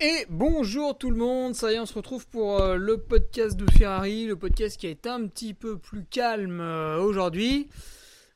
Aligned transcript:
Et 0.00 0.26
bonjour 0.28 0.96
tout 0.96 1.10
le 1.10 1.16
monde, 1.16 1.56
ça 1.56 1.72
y 1.72 1.74
est, 1.74 1.80
on 1.80 1.86
se 1.86 1.94
retrouve 1.94 2.24
pour 2.28 2.60
euh, 2.60 2.76
le 2.76 2.98
podcast 3.02 3.56
de 3.56 3.68
Ferrari, 3.68 4.26
le 4.26 4.36
podcast 4.36 4.78
qui 4.78 4.86
est 4.86 5.08
un 5.08 5.26
petit 5.26 5.54
peu 5.54 5.76
plus 5.76 6.04
calme 6.04 6.60
euh, 6.60 7.00
aujourd'hui. 7.00 7.68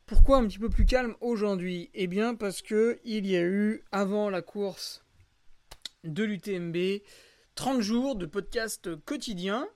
Pourquoi 0.05 0.39
un 0.39 0.49
petit 0.49 0.59
peu 0.59 0.69
plus 0.69 0.87
calme 0.87 1.15
aujourd'hui? 1.21 1.89
Eh 1.95 2.09
bien 2.09 2.35
parce 2.35 2.63
que 2.63 2.99
il 3.05 3.29
y 3.29 3.37
a 3.37 3.43
eu 3.43 3.85
avant 3.93 4.29
la 4.29 4.43
course 4.43 5.05
de 6.03 6.25
l'UTMB 6.25 6.77
30 7.55 7.81
jours 7.81 8.17
de 8.17 8.27
podcast 8.27 8.97
quotidien 9.05 9.69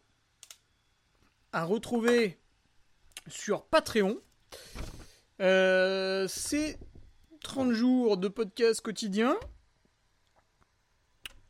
à 1.52 1.62
retrouver 1.62 2.40
sur 3.28 3.64
Patreon. 3.64 4.18
Euh, 5.40 6.26
ces 6.26 6.78
30 7.44 7.70
jours 7.70 8.16
de 8.16 8.26
podcast 8.26 8.80
quotidien 8.80 9.38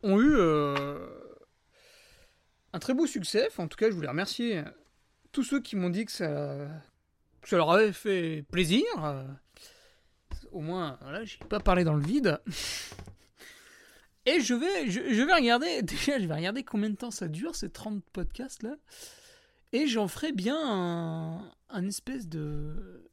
ont 0.06 0.20
eu 0.20 0.34
euh, 0.36 1.06
un 2.72 2.78
très 2.78 2.94
beau 2.94 3.06
succès. 3.06 3.48
en 3.58 3.68
tout 3.68 3.76
cas, 3.76 3.90
je 3.90 3.94
voulais 3.94 4.08
remercier 4.08 4.62
tous 5.32 5.42
ceux 5.42 5.60
qui 5.60 5.76
m'ont 5.76 5.90
dit 5.90 6.04
que 6.04 6.12
ça, 6.12 6.68
leur 7.52 7.70
avait 7.70 7.92
fait 7.92 8.44
plaisir. 8.50 8.84
au 10.52 10.60
moins, 10.60 10.98
voilà, 11.02 11.24
j'ai 11.24 11.38
pas 11.48 11.60
parlé 11.60 11.84
dans 11.84 11.94
le 11.94 12.04
vide. 12.04 12.40
Et 14.24 14.40
je 14.40 14.54
vais, 14.54 14.90
je, 14.90 15.22
vais 15.22 15.34
regarder, 15.34 15.82
déjà, 15.82 16.18
je 16.18 16.26
vais 16.26 16.34
regarder 16.34 16.64
combien 16.64 16.90
de 16.90 16.96
temps 16.96 17.10
ça 17.10 17.28
dure, 17.28 17.54
ces 17.54 17.70
30 17.70 18.04
podcasts 18.12 18.62
là. 18.62 18.76
Et 19.72 19.86
j'en 19.86 20.08
ferai 20.08 20.32
bien 20.32 20.56
un, 21.68 21.86
espèce 21.86 22.28
de. 22.28 23.08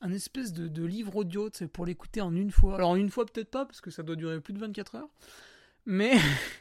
Un 0.00 0.12
espèce 0.12 0.52
de 0.52 0.84
livre 0.84 1.16
audio, 1.16 1.48
pour 1.72 1.86
l'écouter 1.86 2.20
en 2.20 2.34
une 2.34 2.50
fois. 2.50 2.74
Alors, 2.74 2.90
en 2.90 2.96
une 2.96 3.10
fois, 3.10 3.24
peut-être 3.24 3.50
pas, 3.50 3.64
parce 3.64 3.80
que 3.80 3.90
ça 3.90 4.02
doit 4.02 4.16
durer 4.16 4.40
plus 4.40 4.52
de 4.52 4.58
24 4.58 4.96
heures 4.96 5.08
mais 5.86 6.14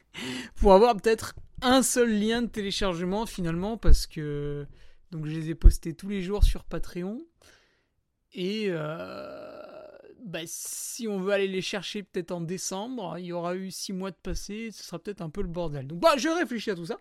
pour 0.55 0.73
avoir 0.73 0.95
peut-être 0.95 1.35
un 1.61 1.83
seul 1.83 2.19
lien 2.19 2.41
de 2.41 2.47
téléchargement 2.47 3.25
finalement 3.25 3.77
parce 3.77 4.07
que 4.07 4.65
je 5.11 5.17
les 5.17 5.49
ai 5.49 5.55
postés 5.55 5.93
tous 5.93 6.09
les 6.09 6.21
jours 6.21 6.43
sur 6.43 6.63
Patreon 6.63 7.21
et 8.33 8.67
euh, 8.69 9.61
bah, 10.23 10.39
si 10.45 11.07
on 11.07 11.19
veut 11.19 11.33
aller 11.33 11.47
les 11.47 11.61
chercher 11.61 12.03
peut-être 12.03 12.31
en 12.31 12.41
décembre, 12.41 13.17
il 13.17 13.25
y 13.25 13.31
aura 13.33 13.55
eu 13.55 13.71
six 13.71 13.93
mois 13.93 14.11
de 14.11 14.15
passé, 14.15 14.71
ce 14.71 14.83
sera 14.83 14.99
peut-être 14.99 15.21
un 15.21 15.29
peu 15.29 15.41
le 15.41 15.47
bordel. 15.47 15.87
Donc 15.87 15.99
bah 15.99 16.15
je 16.17 16.29
réfléchis 16.29 16.71
à 16.71 16.75
tout 16.75 16.85
ça. 16.85 16.99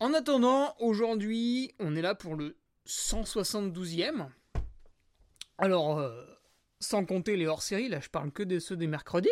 En 0.00 0.14
attendant, 0.14 0.76
aujourd'hui, 0.78 1.72
on 1.80 1.96
est 1.96 2.02
là 2.02 2.14
pour 2.14 2.36
le 2.36 2.56
172e. 2.86 4.28
Alors, 5.58 5.98
euh, 5.98 6.24
sans 6.78 7.04
compter 7.04 7.36
les 7.36 7.46
hors-séries, 7.46 7.88
là 7.88 7.98
je 8.00 8.08
parle 8.08 8.30
que 8.30 8.44
de 8.44 8.60
ceux 8.60 8.76
des 8.76 8.86
mercredis. 8.86 9.28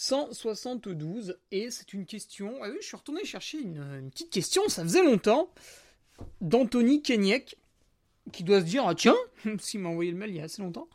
172 0.00 1.40
et 1.50 1.72
c'est 1.72 1.92
une 1.92 2.06
question. 2.06 2.54
Ah 2.62 2.68
oui, 2.70 2.76
je 2.80 2.86
suis 2.86 2.96
retourné 2.96 3.24
chercher 3.24 3.58
une, 3.58 4.08
petite 4.12 4.30
question, 4.30 4.68
ça 4.68 4.84
faisait 4.84 5.02
longtemps, 5.02 5.52
d'Anthony 6.40 7.02
Kenyek, 7.02 7.58
qui 8.30 8.44
doit 8.44 8.60
se 8.60 8.66
dire 8.66 8.86
ah 8.86 8.94
tiens, 8.94 9.16
s'il 9.58 9.80
m'a 9.80 9.88
envoyé 9.88 10.12
le 10.12 10.16
mail 10.16 10.30
il 10.30 10.36
y 10.36 10.40
a 10.40 10.44
assez 10.44 10.62
longtemps, 10.62 10.88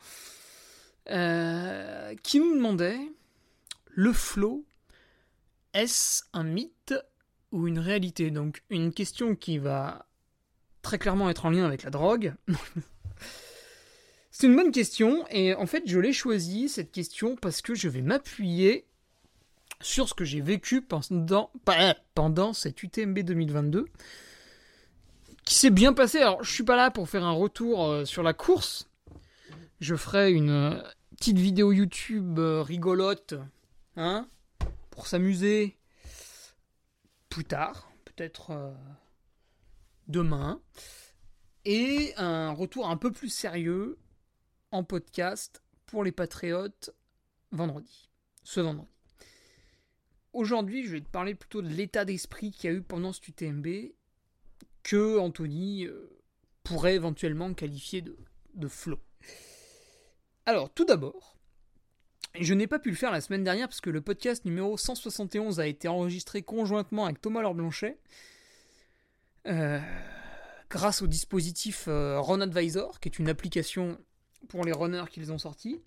euh, 1.10 2.16
qui 2.24 2.40
nous 2.40 2.56
demandait 2.56 2.98
le 3.88 4.14
flow, 4.14 4.64
est-ce 5.74 6.24
un 6.32 6.46
mythe 6.46 6.94
ou 7.52 7.68
une 7.68 7.80
réalité? 7.80 8.32
Donc 8.32 8.64
une 8.70 8.94
question 8.94 9.36
qui 9.36 9.58
va 9.58 10.08
très 10.82 10.98
clairement 10.98 11.30
être 11.30 11.46
en 11.46 11.50
lien 11.50 11.66
avec 11.66 11.84
la 11.84 11.90
drogue. 11.90 12.36
C'est 14.32 14.48
une 14.48 14.56
bonne 14.56 14.72
question 14.72 15.28
et 15.28 15.54
en 15.56 15.66
fait 15.66 15.84
je 15.88 16.00
l'ai 16.00 16.14
choisie 16.14 16.70
cette 16.70 16.94
question 16.94 17.36
parce 17.36 17.62
que 17.62 17.76
je 17.76 17.90
vais 17.90 18.02
m'appuyer 18.02 18.88
sur 19.84 20.10
ce 20.10 20.14
que 20.14 20.26
j'ai 20.26 20.42
vécu 20.42 20.82
pendant, 20.82 21.52
pendant 22.16 22.54
cette 22.54 22.82
UTMB 22.82 23.20
2022 23.20 23.86
qui 25.46 25.56
s'est 25.56 25.70
bien 25.70 25.94
passé. 25.94 26.20
Alors, 26.20 26.44
je 26.44 26.52
suis 26.52 26.64
pas 26.64 26.76
là 26.76 26.92
pour 26.92 27.10
faire 27.10 27.24
un 27.24 27.32
retour 27.32 27.86
euh, 27.86 28.06
sur 28.06 28.24
la 28.24 28.34
course. 28.34 28.90
Je 29.80 29.96
ferai 29.96 30.32
une 30.32 30.50
euh, 30.50 30.82
petite 31.18 31.38
vidéo 31.38 31.72
YouTube 31.72 32.40
euh, 32.40 32.62
rigolote, 32.62 33.36
hein, 33.98 34.28
pour 34.90 35.08
s'amuser 35.08 35.78
plus 37.30 37.46
tard, 37.46 37.92
peut-être 38.06 38.74
demain, 40.08 40.62
et 41.66 42.14
un 42.18 42.52
retour 42.52 42.88
un 42.88 42.98
peu 42.98 43.12
plus 43.12 43.30
sérieux 43.30 43.98
en 44.72 44.84
podcast 44.84 45.64
pour 45.88 46.04
les 46.04 46.12
patriotes 46.12 46.94
vendredi, 47.52 48.10
ce 48.44 48.60
vendredi. 48.62 48.93
Aujourd'hui, 50.34 50.84
je 50.84 50.92
vais 50.92 51.02
te 51.02 51.10
parler 51.10 51.36
plutôt 51.36 51.62
de 51.62 51.70
l'état 51.70 52.06
d'esprit 52.06 52.52
qu'il 52.52 52.70
y 52.70 52.74
a 52.74 52.76
eu 52.76 52.82
pendant 52.82 53.14
ce 53.14 53.22
UTMB 53.28 53.68
que 54.82 55.20
Anthony 55.20 55.86
euh, 55.86 56.10
pourrait 56.64 56.96
éventuellement 56.96 57.54
qualifier 57.54 58.02
de, 58.02 58.18
de 58.56 58.68
flow. 58.68 59.00
Alors, 60.46 60.74
tout 60.74 60.86
d'abord, 60.86 61.38
je 62.40 62.54
n'ai 62.56 62.68
pas 62.68 62.80
pu 62.80 62.90
le 62.90 62.96
faire 62.96 63.12
la 63.12 63.22
semaine 63.22 63.44
dernière 63.44 63.68
parce 63.68 63.80
que 63.80 63.92
le 63.92 64.02
podcast 64.02 64.44
numéro 64.44 64.76
171 64.76 65.60
a 65.60 65.68
été 65.68 65.88
enregistré 65.88 66.42
conjointement 66.42 67.06
avec 67.06 67.22
Thomas 67.22 67.42
Laure 67.42 67.54
Blanchet. 67.54 68.00
Euh, 69.48 69.80
grâce 70.70 71.04
au 71.04 71.08
dispositif 71.08 71.86
euh, 71.88 72.20
Run 72.20 72.42
Advisor, 72.42 73.00
qui 73.00 73.10
est 73.10 73.20
une 73.20 73.30
application 73.30 74.00
pour 74.50 74.66
les 74.66 74.72
runners 74.72 75.06
qu'ils 75.12 75.32
ont 75.32 75.38
sorti. 75.38 75.80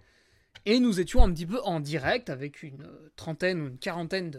Et 0.65 0.81
nous 0.81 1.01
étions 1.01 1.23
un 1.23 1.33
petit 1.33 1.47
peu 1.47 1.61
en 1.63 1.81
direct 1.81 2.31
avec 2.31 2.63
une 2.63 2.89
trentaine 3.17 3.61
ou 3.61 3.67
une 3.69 3.79
quarantaine 3.79 4.31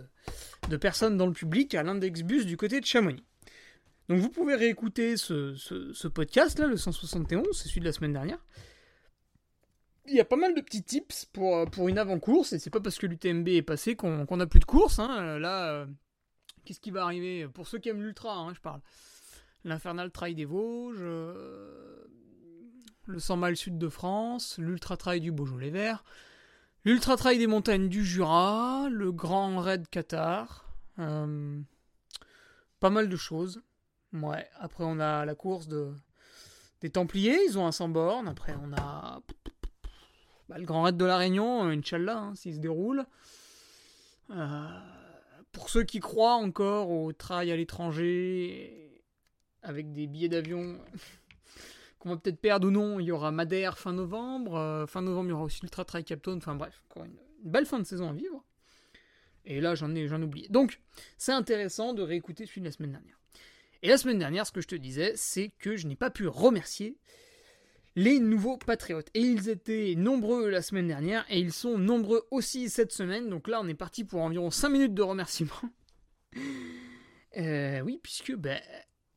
de, 0.69 0.77
personnes 0.77 1.17
dans 1.17 1.27
le 1.27 1.33
public 1.33 1.75
à 1.75 1.83
l'Indexbus 1.83 2.45
du 2.45 2.57
côté 2.57 2.79
de 2.79 2.85
Chamonix. 2.85 3.23
Donc 4.09 4.19
vous 4.19 4.29
pouvez 4.29 4.55
réécouter 4.55 5.17
ce, 5.17 6.07
podcast 6.07 6.59
là, 6.59 6.67
le 6.67 6.77
171, 6.77 7.47
c'est 7.53 7.67
celui 7.69 7.81
de 7.81 7.85
la 7.85 7.91
semaine 7.91 8.13
dernière. 8.13 8.43
Il 10.05 10.15
y 10.15 10.21
a 10.21 10.25
pas 10.25 10.37
mal 10.37 10.55
de 10.55 10.61
petits 10.61 10.83
tips 10.83 11.25
pour, 11.25 11.69
pour 11.69 11.89
une 11.89 11.97
avant-course, 11.97 12.53
et 12.53 12.59
c'est 12.59 12.69
pas 12.69 12.79
parce 12.79 12.97
que 12.97 13.07
l'UTMB 13.07 13.49
est 13.49 13.61
passé 13.61 13.95
qu'on 13.95 14.25
n'a 14.25 14.43
a 14.43 14.47
plus 14.47 14.61
de 14.61 14.65
course. 14.65 14.99
Hein. 14.99 15.37
Là, 15.37 15.73
euh, 15.73 15.85
qu'est-ce 16.63 16.79
qui 16.79 16.91
va 16.91 17.03
arriver? 17.03 17.47
Pour 17.49 17.67
ceux 17.67 17.79
qui 17.79 17.89
aiment 17.89 18.03
l'ultra, 18.03 18.37
hein, 18.37 18.53
je 18.53 18.61
parle. 18.61 18.79
L'Infernal 19.65 20.11
Trail 20.11 20.35
des 20.35 20.45
Vosges, 20.45 20.95
euh, 21.01 22.07
le 23.07 23.19
100 23.19 23.37
miles 23.37 23.57
sud 23.57 23.77
de 23.77 23.89
France, 23.89 24.57
l'Ultra 24.59 24.97
Trail 24.97 25.21
du 25.21 25.31
Beaujolais 25.31 25.69
Vert, 25.69 26.03
l'Ultra 26.85 27.17
Trail 27.17 27.37
des 27.37 27.47
montagnes 27.47 27.89
du 27.89 28.05
Jura, 28.05 28.87
le 28.91 29.11
Grand 29.11 29.59
Raid 29.59 29.87
Qatar. 29.89 30.65
Euh, 30.99 31.59
pas 32.79 32.89
mal 32.89 33.09
de 33.09 33.17
choses. 33.17 33.61
Ouais, 34.13 34.47
après 34.59 34.83
on 34.85 34.99
a 34.99 35.25
la 35.25 35.35
course 35.35 35.67
de, 35.67 35.93
des 36.81 36.89
Templiers, 36.89 37.39
ils 37.47 37.57
ont 37.57 37.65
un 37.65 37.71
sans 37.71 37.89
borne. 37.89 38.27
Après, 38.27 38.53
on 38.61 38.73
a 38.73 39.21
bah, 40.49 40.57
le 40.57 40.65
Grand 40.65 40.83
Raid 40.83 40.97
de 40.97 41.05
la 41.05 41.17
Réunion, 41.17 41.63
Inch'Allah, 41.63 42.17
hein, 42.17 42.35
s'il 42.35 42.55
se 42.55 42.59
déroule. 42.59 43.05
Euh, 44.29 44.67
pour 45.51 45.69
ceux 45.69 45.83
qui 45.83 45.99
croient 45.99 46.35
encore 46.35 46.91
au 46.91 47.13
trail 47.13 47.51
à 47.51 47.55
l'étranger, 47.55 49.03
avec 49.63 49.91
des 49.91 50.07
billets 50.07 50.29
d'avion 50.29 50.77
qu'on 51.99 52.09
va 52.09 52.17
peut-être 52.17 52.39
perdre 52.39 52.67
ou 52.67 52.71
non, 52.71 52.99
il 52.99 53.05
y 53.05 53.11
aura 53.11 53.31
Madère 53.31 53.77
fin 53.77 53.93
novembre. 53.93 54.55
euh, 54.55 54.87
fin 54.87 55.01
novembre, 55.01 55.27
il 55.27 55.31
y 55.31 55.33
aura 55.33 55.43
aussi 55.43 55.59
Ultra 55.63 55.85
Trail 55.85 56.03
Captain. 56.03 56.37
Enfin 56.37 56.55
bref, 56.55 56.81
encore 56.89 57.05
une, 57.05 57.17
belle 57.43 57.65
fin 57.65 57.79
de 57.79 57.85
saison 57.85 58.09
à 58.09 58.13
vivre. 58.13 58.43
Et 59.45 59.61
là, 59.61 59.75
j'en 59.75 59.95
ai, 59.95 60.07
j'en 60.07 60.21
oublié. 60.21 60.47
Donc, 60.49 60.81
c'est 61.17 61.31
intéressant 61.31 61.93
de 61.93 62.01
réécouter 62.01 62.45
celui 62.45 62.61
de 62.61 62.65
la 62.65 62.71
semaine 62.71 62.91
dernière. 62.91 63.19
Et 63.81 63.89
la 63.89 63.97
semaine 63.97 64.19
dernière, 64.19 64.45
ce 64.45 64.51
que 64.51 64.61
je 64.61 64.67
te 64.67 64.75
disais, 64.75 65.13
c'est 65.15 65.51
que 65.59 65.77
je 65.77 65.87
n'ai 65.87 65.95
pas 65.95 66.09
pu 66.09 66.27
remercier 66.27 66.97
les 67.95 68.19
nouveaux 68.19 68.57
patriotes. 68.57 69.09
Et 69.13 69.21
ils 69.21 69.49
étaient 69.49 69.95
nombreux 69.97 70.49
la 70.49 70.61
semaine 70.61 70.87
dernière, 70.87 71.25
et 71.29 71.39
ils 71.39 71.53
sont 71.53 71.77
nombreux 71.77 72.27
aussi 72.31 72.69
cette 72.69 72.91
semaine. 72.91 73.29
Donc 73.29 73.47
là, 73.47 73.59
on 73.61 73.67
est 73.67 73.73
parti 73.73 74.03
pour 74.03 74.21
environ 74.21 74.51
5 74.51 74.69
minutes 74.69 74.93
de 74.93 75.01
remerciements. 75.01 75.53
Euh, 77.35 77.81
oui, 77.81 77.99
puisque 78.01 78.33
ben, 78.33 78.59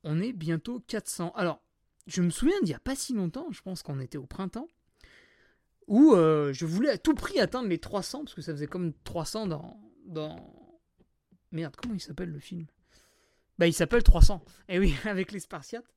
on 0.05 0.21
est 0.21 0.35
bientôt 0.35 0.81
400. 0.81 1.33
Alors, 1.37 1.63
je 2.11 2.23
me 2.23 2.31
souviens 2.31 2.59
d'il 2.61 2.71
n'y 2.71 2.75
a 2.75 2.81
pas 2.81 2.97
si 2.97 3.15
longtemps, 3.15 3.47
je 3.53 3.63
pense 3.63 3.83
qu'on 3.83 4.01
était 4.01 4.19
au 4.19 4.27
printemps, 4.27 4.69
où 5.87 6.15
euh, 6.15 6.53
je 6.53 6.67
voulais 6.67 6.91
à 6.91 6.99
tout 6.99 7.15
prix 7.15 7.39
atteindre 7.41 7.69
les 7.69 7.79
300, 7.79 8.25
parce 8.25 8.35
que 8.35 8.43
ça 8.43 8.53
faisait 8.53 8.67
comme 8.67 8.93
300 9.05 9.47
dans... 9.47 9.81
dans... 10.07 10.55
Merde, 11.53 11.75
comment 11.81 11.95
il 11.95 12.01
s'appelle 12.01 12.31
le 12.31 12.39
film? 12.39 12.67
Bah 13.59 13.67
il 13.67 13.73
s'appelle 13.73 14.03
300. 14.03 14.45
Et 14.69 14.79
oui, 14.79 14.95
avec 15.05 15.33
les 15.33 15.41
Spartiates. 15.41 15.93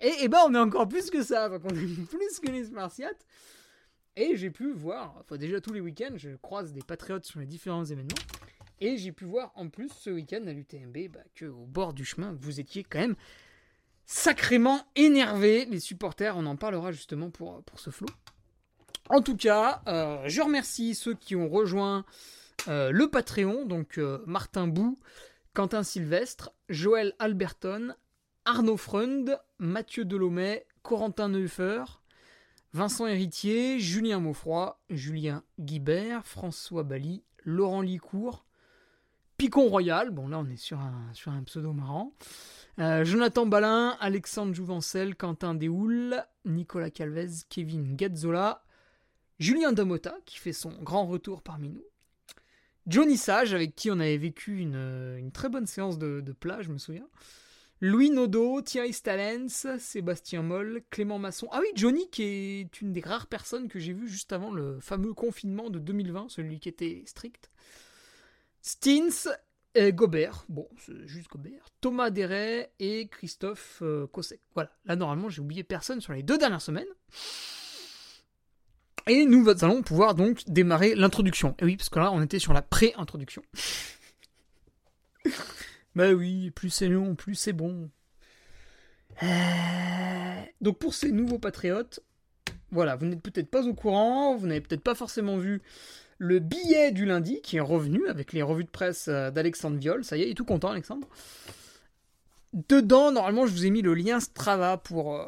Et, 0.00 0.28
bah 0.28 0.44
on 0.46 0.54
est 0.54 0.58
encore 0.58 0.88
plus 0.88 1.08
que 1.08 1.22
ça, 1.22 1.48
donc 1.48 1.62
on 1.64 1.74
est 1.74 2.06
plus 2.08 2.40
que 2.40 2.50
les 2.50 2.64
Spartiates. 2.64 3.24
Et 4.16 4.36
j'ai 4.36 4.50
pu 4.50 4.72
voir, 4.72 5.16
enfin 5.20 5.36
déjà 5.36 5.60
tous 5.60 5.72
les 5.72 5.80
week-ends, 5.80 6.14
je 6.16 6.30
croise 6.36 6.72
des 6.72 6.82
patriotes 6.82 7.24
sur 7.24 7.40
les 7.40 7.46
différents 7.46 7.84
événements. 7.84 8.14
Et 8.80 8.96
j'ai 8.96 9.12
pu 9.12 9.24
voir 9.24 9.52
en 9.54 9.68
plus 9.68 9.90
ce 9.92 10.10
week-end 10.10 10.46
à 10.46 10.52
l'UTMB 10.52 11.08
bah, 11.12 11.20
que 11.34 11.46
au 11.46 11.64
bord 11.66 11.94
du 11.94 12.04
chemin, 12.04 12.36
vous 12.40 12.60
étiez 12.60 12.84
quand 12.84 13.00
même 13.00 13.16
sacrément 14.06 14.80
énervés, 14.96 15.64
les 15.66 15.80
supporters. 15.80 16.36
On 16.36 16.46
en 16.46 16.56
parlera 16.56 16.92
justement 16.92 17.30
pour, 17.30 17.62
ce 17.76 17.90
flot. 17.90 18.08
En 19.10 19.20
tout 19.20 19.36
cas, 19.36 19.82
euh, 19.86 20.22
je 20.26 20.40
remercie 20.40 20.94
ceux 20.94 21.14
qui 21.14 21.36
ont 21.36 21.48
rejoint 21.48 22.04
euh, 22.68 22.90
le 22.90 23.08
Patreon, 23.10 23.66
donc 23.66 23.98
euh, 23.98 24.22
Martin 24.26 24.66
Bou, 24.66 24.98
Quentin 25.52 25.82
Sylvestre, 25.82 26.52
Joël 26.68 27.14
Alberton, 27.18 27.94
Arnaud 28.46 28.76
Freund, 28.76 29.38
Mathieu 29.58 30.04
Delomé, 30.04 30.64
Corentin 30.82 31.28
Neuffer, 31.28 31.84
Vincent 32.72 33.06
Héritier, 33.06 33.78
Julien 33.78 34.18
Maufroy, 34.20 34.78
Julien 34.90 35.44
Guibert, 35.60 36.26
François 36.26 36.82
Bali, 36.82 37.22
Laurent 37.44 37.82
Licourt, 37.82 38.46
Picon 39.36 39.68
Royal, 39.68 40.10
bon 40.10 40.28
là 40.28 40.38
on 40.38 40.48
est 40.48 40.56
sur 40.56 40.80
un, 40.80 41.12
sur 41.12 41.32
un 41.32 41.42
pseudo 41.44 41.72
marrant, 41.72 42.14
euh, 42.78 43.04
Jonathan 43.04 43.46
Balin, 43.46 43.96
Alexandre 44.00 44.54
Jouvencel, 44.54 45.14
Quentin 45.14 45.54
Déhoul, 45.54 46.22
Nicolas 46.44 46.90
Calvez, 46.90 47.44
Kevin 47.48 47.96
Gazzola, 47.96 48.64
Julien 49.38 49.72
Damota 49.72 50.16
qui 50.26 50.38
fait 50.38 50.52
son 50.52 50.72
grand 50.82 51.06
retour 51.06 51.42
parmi 51.42 51.68
nous, 51.68 51.84
Johnny 52.86 53.16
Sage 53.16 53.54
avec 53.54 53.74
qui 53.74 53.90
on 53.90 54.00
avait 54.00 54.18
vécu 54.18 54.58
une, 54.58 55.30
très 55.32 55.48
bonne 55.48 55.66
séance 55.66 55.98
de, 55.98 56.20
de 56.20 56.32
plat, 56.32 56.62
je 56.62 56.70
me 56.70 56.78
souviens, 56.78 57.08
Louis 57.80 58.10
Nodo, 58.10 58.62
Thierry 58.62 58.92
Stalens, 58.92 59.78
Sébastien 59.78 60.42
Moll, 60.42 60.82
Clément 60.90 61.18
Masson. 61.18 61.48
Ah 61.50 61.58
oui, 61.60 61.66
Johnny 61.74 62.08
qui 62.10 62.22
est 62.22 62.80
une 62.80 62.92
des 62.92 63.00
rares 63.00 63.26
personnes 63.26 63.68
que 63.68 63.78
j'ai 63.78 63.92
vues 63.92 64.08
juste 64.08 64.32
avant 64.32 64.52
le 64.52 64.78
fameux 64.80 65.12
confinement 65.12 65.70
de 65.70 65.78
2020, 65.78 66.30
celui 66.30 66.60
qui 66.60 66.68
était 66.68 67.02
strict. 67.06 67.50
Stins, 68.62 69.30
Gobert, 69.76 70.44
bon, 70.48 70.68
c'est 70.78 71.06
juste 71.06 71.28
Gobert, 71.28 71.64
Thomas 71.80 72.10
Deret 72.10 72.72
et 72.78 73.08
Christophe 73.08 73.80
euh, 73.82 74.06
Cosset. 74.06 74.40
Voilà, 74.54 74.70
là 74.84 74.94
normalement 74.94 75.28
j'ai 75.28 75.40
oublié 75.40 75.64
personne 75.64 76.00
sur 76.00 76.12
les 76.12 76.22
deux 76.22 76.38
dernières 76.38 76.62
semaines. 76.62 76.86
Et 79.06 79.26
nous 79.26 79.48
allons 79.48 79.82
pouvoir 79.82 80.14
donc 80.14 80.44
démarrer 80.46 80.94
l'introduction. 80.94 81.56
Et 81.58 81.64
oui, 81.64 81.76
parce 81.76 81.88
que 81.88 81.98
là 81.98 82.12
on 82.12 82.22
était 82.22 82.38
sur 82.38 82.52
la 82.52 82.62
pré-introduction. 82.62 83.42
bah 85.94 86.12
oui, 86.12 86.50
plus 86.52 86.70
c'est 86.70 86.88
long, 86.88 87.14
plus 87.14 87.34
c'est 87.34 87.52
bon. 87.52 87.90
Euh, 89.22 90.42
Donc 90.60 90.78
pour 90.78 90.94
ces 90.94 91.10
nouveaux 91.10 91.38
patriotes, 91.38 92.00
voilà, 92.70 92.96
vous 92.96 93.06
n'êtes 93.06 93.22
peut-être 93.22 93.50
pas 93.50 93.64
au 93.66 93.74
courant, 93.74 94.36
vous 94.36 94.46
n'avez 94.46 94.60
peut-être 94.60 94.82
pas 94.82 94.94
forcément 94.94 95.36
vu 95.36 95.62
le 96.24 96.38
billet 96.38 96.90
du 96.90 97.04
lundi 97.04 97.40
qui 97.42 97.58
est 97.58 97.60
revenu 97.60 98.08
avec 98.08 98.32
les 98.32 98.42
revues 98.42 98.64
de 98.64 98.70
presse 98.70 99.08
euh, 99.08 99.30
d'Alexandre 99.30 99.76
Viol. 99.76 100.04
Ça 100.04 100.16
y 100.16 100.22
est, 100.22 100.26
il 100.26 100.30
est 100.30 100.34
tout 100.34 100.44
content, 100.44 100.70
Alexandre. 100.70 101.06
Dedans, 102.68 103.12
normalement, 103.12 103.46
je 103.46 103.52
vous 103.52 103.66
ai 103.66 103.70
mis 103.70 103.82
le 103.82 103.94
lien 103.94 104.20
Strava 104.20 104.78
pour 104.78 105.14
euh, 105.14 105.26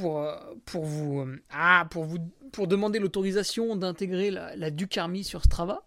euh, 0.00 0.36
vous 0.74 1.26
ah 1.50 1.86
pour 1.90 2.04
vous 2.04 2.18
demander 2.66 2.98
l'autorisation 2.98 3.76
d'intégrer 3.76 4.30
la, 4.30 4.54
la 4.56 4.70
Ducarmi 4.70 5.24
sur 5.24 5.42
Strava. 5.42 5.86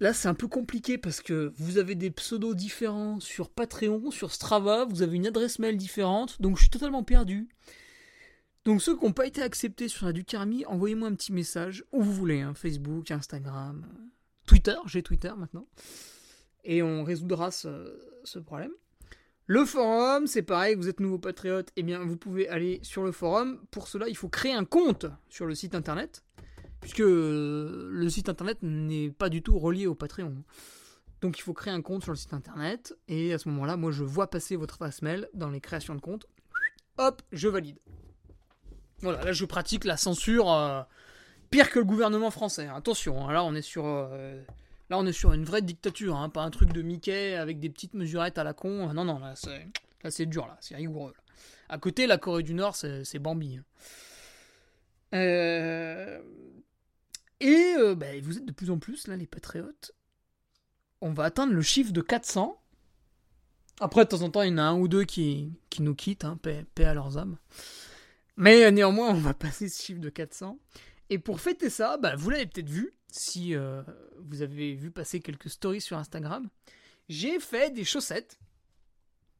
Là, 0.00 0.14
c'est 0.14 0.28
un 0.28 0.34
peu 0.34 0.48
compliqué 0.48 0.96
parce 0.96 1.20
que 1.20 1.52
vous 1.56 1.76
avez 1.76 1.94
des 1.94 2.10
pseudos 2.10 2.54
différents 2.54 3.20
sur 3.20 3.50
Patreon, 3.50 4.10
sur 4.10 4.32
Strava, 4.32 4.86
vous 4.86 5.02
avez 5.02 5.16
une 5.16 5.26
adresse 5.26 5.58
mail 5.58 5.76
différente, 5.76 6.40
donc 6.40 6.56
je 6.56 6.62
suis 6.62 6.70
totalement 6.70 7.04
perdu. 7.04 7.48
Donc 8.64 8.82
ceux 8.82 8.96
qui 8.96 9.04
n'ont 9.04 9.12
pas 9.12 9.26
été 9.26 9.42
acceptés 9.42 9.88
sur 9.88 10.06
la 10.06 10.12
Ducarmi, 10.12 10.66
envoyez-moi 10.66 11.08
un 11.08 11.14
petit 11.14 11.32
message, 11.32 11.84
où 11.92 12.02
vous 12.02 12.12
voulez, 12.12 12.40
hein, 12.40 12.52
Facebook, 12.54 13.10
Instagram, 13.10 13.86
Twitter, 14.46 14.76
j'ai 14.86 15.02
Twitter 15.02 15.32
maintenant, 15.36 15.66
et 16.64 16.82
on 16.82 17.02
résoudra 17.02 17.50
ce, 17.50 18.38
problème. 18.44 18.72
Le 19.46 19.64
forum, 19.64 20.26
c'est 20.26 20.42
pareil, 20.42 20.74
vous 20.74 20.88
êtes 20.88 21.00
nouveau 21.00 21.18
patriote, 21.18 21.70
eh 21.76 21.82
bien 21.82 22.00
vous 22.00 22.16
pouvez 22.16 22.48
aller 22.48 22.78
sur 22.82 23.02
le 23.02 23.12
forum. 23.12 23.60
Pour 23.70 23.88
cela, 23.88 24.08
il 24.08 24.16
faut 24.16 24.28
créer 24.28 24.52
un 24.52 24.64
compte 24.64 25.06
sur 25.28 25.46
le 25.46 25.54
site 25.54 25.74
internet, 25.74 26.22
puisque 26.80 27.00
euh, 27.00 27.88
le 27.90 28.08
site 28.10 28.28
internet 28.28 28.58
n'est 28.62 29.10
pas 29.10 29.30
du 29.30 29.42
tout 29.42 29.58
relié 29.58 29.86
au 29.86 29.94
Patreon. 29.94 30.44
Donc 31.22 31.38
il 31.38 31.42
faut 31.42 31.54
créer 31.54 31.72
un 31.72 31.82
compte 31.82 32.02
sur 32.02 32.12
le 32.12 32.18
site 32.18 32.34
internet, 32.34 32.94
et 33.08 33.32
à 33.32 33.38
ce 33.38 33.48
moment-là, 33.48 33.78
moi 33.78 33.90
je 33.90 34.04
vois 34.04 34.28
passer 34.28 34.56
votre 34.56 34.74
adresse 34.74 35.00
mail 35.00 35.28
dans 35.32 35.48
les 35.48 35.60
créations 35.60 35.94
de 35.94 36.00
compte. 36.00 36.26
Hop, 36.98 37.22
je 37.32 37.48
valide. 37.48 37.78
Voilà, 39.02 39.22
là 39.24 39.32
je 39.32 39.44
pratique 39.44 39.84
la 39.84 39.96
censure 39.96 40.50
euh, 40.52 40.82
pire 41.50 41.70
que 41.70 41.78
le 41.78 41.84
gouvernement 41.84 42.30
français. 42.30 42.68
Attention, 42.68 43.26
hein, 43.28 43.32
là 43.32 43.42
on 43.44 43.54
est 43.54 43.62
sur 43.62 43.86
euh, 43.86 44.40
là 44.90 44.98
on 44.98 45.06
est 45.06 45.12
sur 45.12 45.32
une 45.32 45.44
vraie 45.44 45.62
dictature, 45.62 46.16
hein, 46.16 46.28
pas 46.28 46.42
un 46.42 46.50
truc 46.50 46.72
de 46.72 46.82
Mickey 46.82 47.34
avec 47.36 47.60
des 47.60 47.70
petites 47.70 47.94
mesurettes 47.94 48.38
à 48.38 48.44
la 48.44 48.52
con. 48.52 48.92
Non 48.92 49.04
non, 49.04 49.18
là 49.18 49.34
c'est 49.36 49.66
là 50.04 50.10
c'est 50.10 50.26
dur 50.26 50.46
là, 50.46 50.56
c'est 50.60 50.76
rigoureux. 50.76 51.14
À 51.68 51.78
côté, 51.78 52.06
la 52.08 52.18
Corée 52.18 52.42
du 52.42 52.52
Nord, 52.52 52.74
c'est 52.74 53.18
Bambi. 53.20 53.56
hein. 53.58 53.64
Euh, 55.14 56.20
Et 57.40 57.74
bah, 57.96 58.06
vous 58.22 58.38
êtes 58.38 58.44
de 58.44 58.52
plus 58.52 58.70
en 58.70 58.78
plus 58.78 59.06
là 59.06 59.16
les 59.16 59.26
patriotes. 59.26 59.92
On 61.00 61.12
va 61.12 61.24
atteindre 61.24 61.52
le 61.52 61.62
chiffre 61.62 61.92
de 61.92 62.00
400. 62.02 62.60
Après, 63.80 64.04
de 64.04 64.10
temps 64.10 64.22
en 64.22 64.30
temps, 64.30 64.42
il 64.42 64.50
y 64.50 64.52
en 64.52 64.58
a 64.58 64.62
un 64.62 64.74
ou 64.78 64.88
deux 64.88 65.04
qui, 65.04 65.52
qui 65.70 65.80
nous 65.82 65.94
quittent, 65.94 66.26
paix, 66.42 66.66
paix 66.74 66.84
à 66.84 66.92
leurs 66.92 67.16
âmes. 67.16 67.38
Mais 68.36 68.64
euh, 68.64 68.70
néanmoins, 68.70 69.10
on 69.10 69.20
va 69.20 69.34
passer 69.34 69.68
ce 69.68 69.82
chiffre 69.82 70.00
de 70.00 70.08
400. 70.08 70.58
Et 71.10 71.18
pour 71.18 71.40
fêter 71.40 71.70
ça, 71.70 71.96
bah, 71.96 72.14
vous 72.16 72.30
l'avez 72.30 72.46
peut-être 72.46 72.68
vu, 72.68 72.94
si 73.08 73.54
euh, 73.54 73.82
vous 74.18 74.42
avez 74.42 74.74
vu 74.74 74.90
passer 74.90 75.20
quelques 75.20 75.50
stories 75.50 75.80
sur 75.80 75.98
Instagram. 75.98 76.48
J'ai 77.08 77.40
fait 77.40 77.70
des 77.70 77.84
chaussettes. 77.84 78.38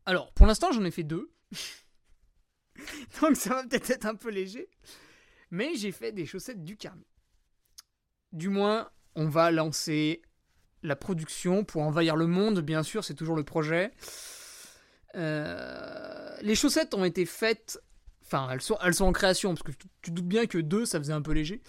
Alors, 0.06 0.32
pour 0.32 0.46
l'instant, 0.46 0.72
j'en 0.72 0.84
ai 0.84 0.90
fait 0.90 1.04
deux. 1.04 1.30
Donc 3.20 3.36
ça 3.36 3.50
va 3.50 3.62
peut-être 3.64 3.90
être 3.90 4.06
un 4.06 4.16
peu 4.16 4.30
léger. 4.30 4.68
Mais 5.50 5.74
j'ai 5.74 5.92
fait 5.92 6.12
des 6.12 6.26
chaussettes 6.26 6.64
du 6.64 6.76
Carmi. 6.76 7.06
Du 8.32 8.48
moins, 8.48 8.90
on 9.14 9.28
va 9.28 9.50
lancer 9.50 10.22
la 10.82 10.96
production 10.96 11.64
pour 11.64 11.82
envahir 11.82 12.16
le 12.16 12.26
monde, 12.26 12.60
bien 12.60 12.82
sûr, 12.82 13.04
c'est 13.04 13.14
toujours 13.14 13.36
le 13.36 13.44
projet. 13.44 13.90
Euh, 15.16 16.36
les 16.42 16.54
chaussettes 16.54 16.94
ont 16.94 17.04
été 17.04 17.26
faites 17.26 17.80
Enfin, 18.32 18.48
elles 18.52 18.62
sont, 18.94 19.04
en 19.04 19.12
création, 19.12 19.54
parce 19.54 19.64
que 19.64 19.72
tu, 20.02 20.12
doutes 20.12 20.28
bien 20.28 20.46
que 20.46 20.58
deux, 20.58 20.86
ça 20.86 21.00
faisait 21.00 21.12
un 21.12 21.22
peu 21.22 21.32
léger. 21.32 21.62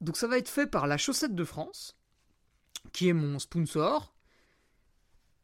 Donc 0.00 0.16
ça 0.16 0.28
va 0.28 0.38
être 0.38 0.48
fait 0.48 0.68
par 0.68 0.86
la 0.86 0.96
Chaussette 0.96 1.34
de 1.34 1.42
France, 1.42 1.96
qui 2.92 3.08
est 3.08 3.12
mon 3.12 3.40
sponsor. 3.40 4.14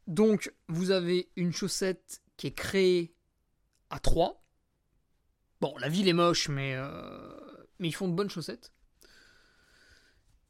Donc 0.06 0.54
vous 0.68 0.92
avez 0.92 1.28
une 1.34 1.52
chaussette 1.52 2.22
qui 2.36 2.46
est 2.46 2.54
créée 2.54 3.16
à 3.90 3.98
3. 3.98 4.44
Bon, 5.60 5.74
la 5.78 5.88
ville 5.88 6.06
est 6.06 6.12
moche, 6.12 6.48
mais, 6.48 6.74
euh, 6.76 6.88
mais 7.80 7.88
ils 7.88 7.94
font 7.94 8.06
de 8.06 8.14
bonnes 8.14 8.30
chaussettes. 8.30 8.70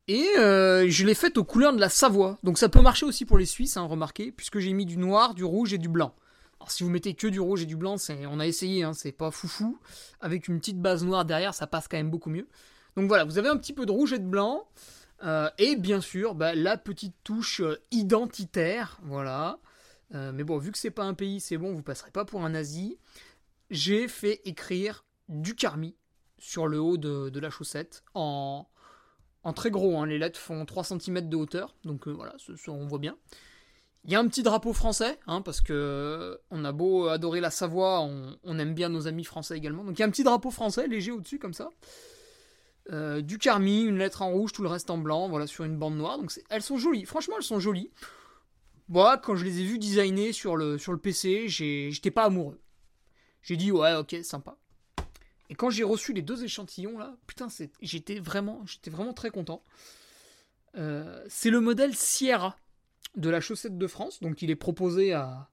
Et 0.07 0.29
euh, 0.37 0.87
je 0.91 1.07
l'ai 1.07 1.15
faite 1.15 1.39
aux 1.39 1.45
couleurs 1.45 1.73
de 1.73 1.81
la 1.81 1.89
Savoie. 1.89 2.39
Donc 2.43 2.59
ça 2.59 2.69
peut 2.69 2.83
marcher 2.83 3.07
aussi 3.07 3.25
pour 3.25 3.39
les 3.39 3.47
Suisses, 3.47 3.79
hein, 3.79 3.87
remarquez, 3.87 4.33
puisque 4.33 4.59
j'ai 4.59 4.75
mis 4.75 4.85
du 4.85 4.99
noir, 4.99 5.33
du 5.33 5.45
rouge 5.45 5.73
et 5.73 5.79
du 5.79 5.89
blanc. 5.89 6.15
Si 6.69 6.83
vous 6.83 6.91
mettez 6.91 7.15
que 7.15 7.27
du 7.27 7.41
rouge 7.41 7.63
et 7.63 7.67
du 7.67 7.77
blanc, 7.77 7.97
on 8.29 8.41
a 8.41 8.47
essayé, 8.47 8.83
hein, 8.83 8.93
c'est 8.93 9.13
pas 9.13 9.31
foufou. 9.31 9.79
Avec 10.21 10.49
une 10.49 10.59
petite 10.59 10.81
base 10.81 11.05
noire 11.05 11.25
derrière, 11.25 11.55
ça 11.55 11.67
passe 11.67 11.89
quand 11.89 11.97
même 11.97 12.11
beaucoup 12.11 12.31
mieux. 12.31 12.49
Donc 12.97 13.09
voilà, 13.09 13.25
vous 13.25 13.39
avez 13.39 13.49
un 13.49 13.57
petit 13.57 13.73
peu 13.73 13.87
de 13.87 13.93
rouge 13.93 14.13
et 14.13 14.19
de 14.19 14.27
blanc. 14.27 14.67
Euh, 15.23 15.49
et 15.59 15.77
bien 15.77 16.01
sûr, 16.01 16.35
bah, 16.35 16.55
la 16.55 16.77
petite 16.77 17.15
touche 17.25 17.61
euh, 17.61 17.81
identitaire, 17.91 18.99
voilà. 19.03 19.59
Euh, 20.15 20.33
mais 20.33 20.45
bon, 20.45 20.59
vu 20.59 20.73
que 20.73 20.79
c'est 20.79 20.91
pas 20.91 21.05
un 21.05 21.15
pays, 21.15 21.41
c'est 21.41 21.57
bon, 21.57 21.73
vous 21.73 21.83
passerez 21.83 22.11
pas 22.11 22.25
pour 22.25 22.45
un 22.45 22.51
nazi. 22.51 22.99
J'ai 23.71 24.09
fait 24.09 24.41
écrire 24.45 25.05
du 25.29 25.55
carmi 25.55 25.97
sur 26.39 26.69
le 26.69 26.81
haut 26.81 26.99
de, 26.99 27.39
la 27.41 27.51
chaussette 27.51 28.05
en, 28.15 28.69
en 29.43 29.53
très 29.53 29.71
gros. 29.71 29.99
Hein. 29.99 30.07
Les 30.07 30.19
lettres 30.19 30.39
font 30.39 30.65
3 30.65 30.85
cm 30.85 31.29
de 31.29 31.37
hauteur, 31.37 31.75
donc 31.85 32.09
voilà, 32.09 32.37
on 32.69 32.87
voit 32.87 32.99
bien. 32.99 33.17
Il 34.07 34.13
y 34.13 34.15
a 34.15 34.21
un 34.21 34.29
petit 34.29 34.45
drapeau 34.45 34.73
français, 34.73 35.19
hein, 35.27 35.43
parce 35.43 35.61
que 35.61 36.39
on 36.51 36.65
a 36.65 36.71
beau 36.71 37.09
adorer 37.09 37.41
la 37.41 37.51
Savoie, 37.51 38.01
on, 38.01 38.39
on, 38.45 38.59
aime 38.61 38.73
bien 38.73 38.89
nos 38.89 39.09
amis 39.09 39.25
français 39.25 39.57
également. 39.57 39.83
Donc 39.83 39.99
il 39.99 40.01
y 40.01 40.03
a 40.05 40.07
un 40.07 40.11
petit 40.11 40.23
drapeau 40.23 40.53
français 40.53 40.87
léger 40.87 41.11
au-dessus 41.11 41.41
comme 41.41 41.55
ça. 41.55 41.71
Euh, 42.93 43.21
du 43.21 43.39
carmi, 43.39 43.83
une 43.83 43.99
lettre 43.99 44.23
en 44.23 44.31
rouge, 44.31 44.53
tout 44.53 44.63
le 44.63 44.69
reste 44.69 44.91
en 44.91 44.99
blanc, 44.99 45.29
voilà, 45.29 45.49
sur 45.49 45.65
une 45.65 45.77
bande 45.77 45.97
noire. 45.97 46.19
Donc 46.19 46.33
elles 46.51 46.63
sont 46.63 46.79
jolies, 46.79 47.05
franchement 47.05 47.35
elles 47.37 47.45
sont 47.45 47.59
jolies. 47.59 47.91
Moi, 48.89 49.19
quand 49.19 49.35
je 49.35 49.45
les 49.45 49.61
ai 49.61 49.65
vues 49.65 49.81
designer 49.81 50.33
sur 50.33 50.57
le, 50.57 50.79
sur 50.79 50.93
le 50.93 50.99
PC, 50.99 51.49
j'étais 51.49 52.13
pas 52.13 52.25
amoureux. 52.25 52.61
J'ai 53.43 53.57
dit 53.57 53.73
ouais, 53.73 53.95
ok, 53.95 54.17
sympa. 54.23 54.57
Et 55.51 55.57
quand 55.57 55.71
j'ai 55.71 55.83
reçu 55.83 56.13
les 56.13 56.23
deux 56.23 56.45
échantillons 56.45 56.97
là, 56.97 57.17
putain, 57.27 57.49
j'étais 57.83 58.21
vraiment, 58.21 58.63
j'étais 58.67 58.91
vraiment 58.91 59.15
très 59.15 59.31
content. 59.31 59.65
Euh, 60.77 61.25
c'est 61.29 61.51
le 61.51 61.61
modèle 61.61 61.97
Sierra 61.97 62.57
de 63.17 63.31
la 63.31 63.41
chaussette 63.41 63.79
de 63.79 63.87
France, 63.87 64.21
donc 64.21 64.43
il 64.43 64.51
est 64.51 64.57
proposé 64.57 65.13
à, 65.13 65.49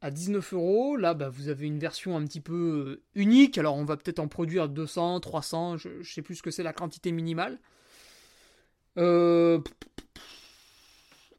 à 0.00 0.10
19 0.10 0.54
euros. 0.54 0.96
Là, 0.96 1.14
bah, 1.14 1.28
vous 1.28 1.48
avez 1.48 1.66
une 1.66 1.78
version 1.78 2.16
un 2.16 2.24
petit 2.24 2.40
peu 2.40 2.98
euh, 2.98 3.02
unique. 3.14 3.58
Alors, 3.58 3.76
on 3.76 3.84
va 3.84 3.96
peut-être 3.96 4.18
en 4.18 4.28
produire 4.28 4.68
200, 4.68 5.20
300, 5.20 5.76
je, 5.76 5.88
ne 5.88 6.02
sais 6.02 6.22
plus 6.22 6.36
ce 6.36 6.42
que 6.42 6.50
c'est 6.50 6.62
la 6.62 6.72
quantité 6.72 7.12
minimale. 7.12 7.58
Euh, 8.98 9.60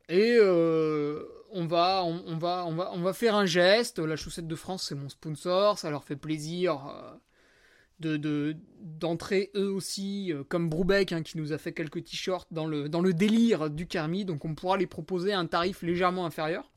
et 0.09 0.37
euh, 0.39 1.23
on, 1.51 1.65
va, 1.65 2.03
on, 2.03 2.37
va, 2.37 2.65
on, 2.65 2.75
va, 2.75 2.91
on 2.93 3.01
va 3.01 3.13
faire 3.13 3.35
un 3.35 3.45
geste. 3.45 3.99
La 3.99 4.15
chaussette 4.15 4.47
de 4.47 4.55
France, 4.55 4.85
c'est 4.87 4.95
mon 4.95 5.09
sponsor. 5.09 5.79
Ça 5.79 5.89
leur 5.89 6.03
fait 6.03 6.15
plaisir 6.15 6.81
de, 8.01 8.57
d'entrer 8.81 9.51
eux 9.55 9.71
aussi, 9.71 10.33
comme 10.49 10.69
Broubeck, 10.69 11.11
hein, 11.11 11.23
qui 11.23 11.37
nous 11.37 11.53
a 11.53 11.57
fait 11.57 11.71
quelques 11.71 12.03
t-shirts 12.03 12.47
dans 12.51 12.65
le, 12.65 13.13
délire 13.13 13.69
du 13.69 13.87
Carmi. 13.87 14.25
Donc, 14.25 14.45
on 14.45 14.55
pourra 14.55 14.77
les 14.77 14.87
proposer 14.87 15.33
un 15.33 15.45
tarif 15.45 15.81
légèrement 15.81 16.25
inférieur. 16.25 16.71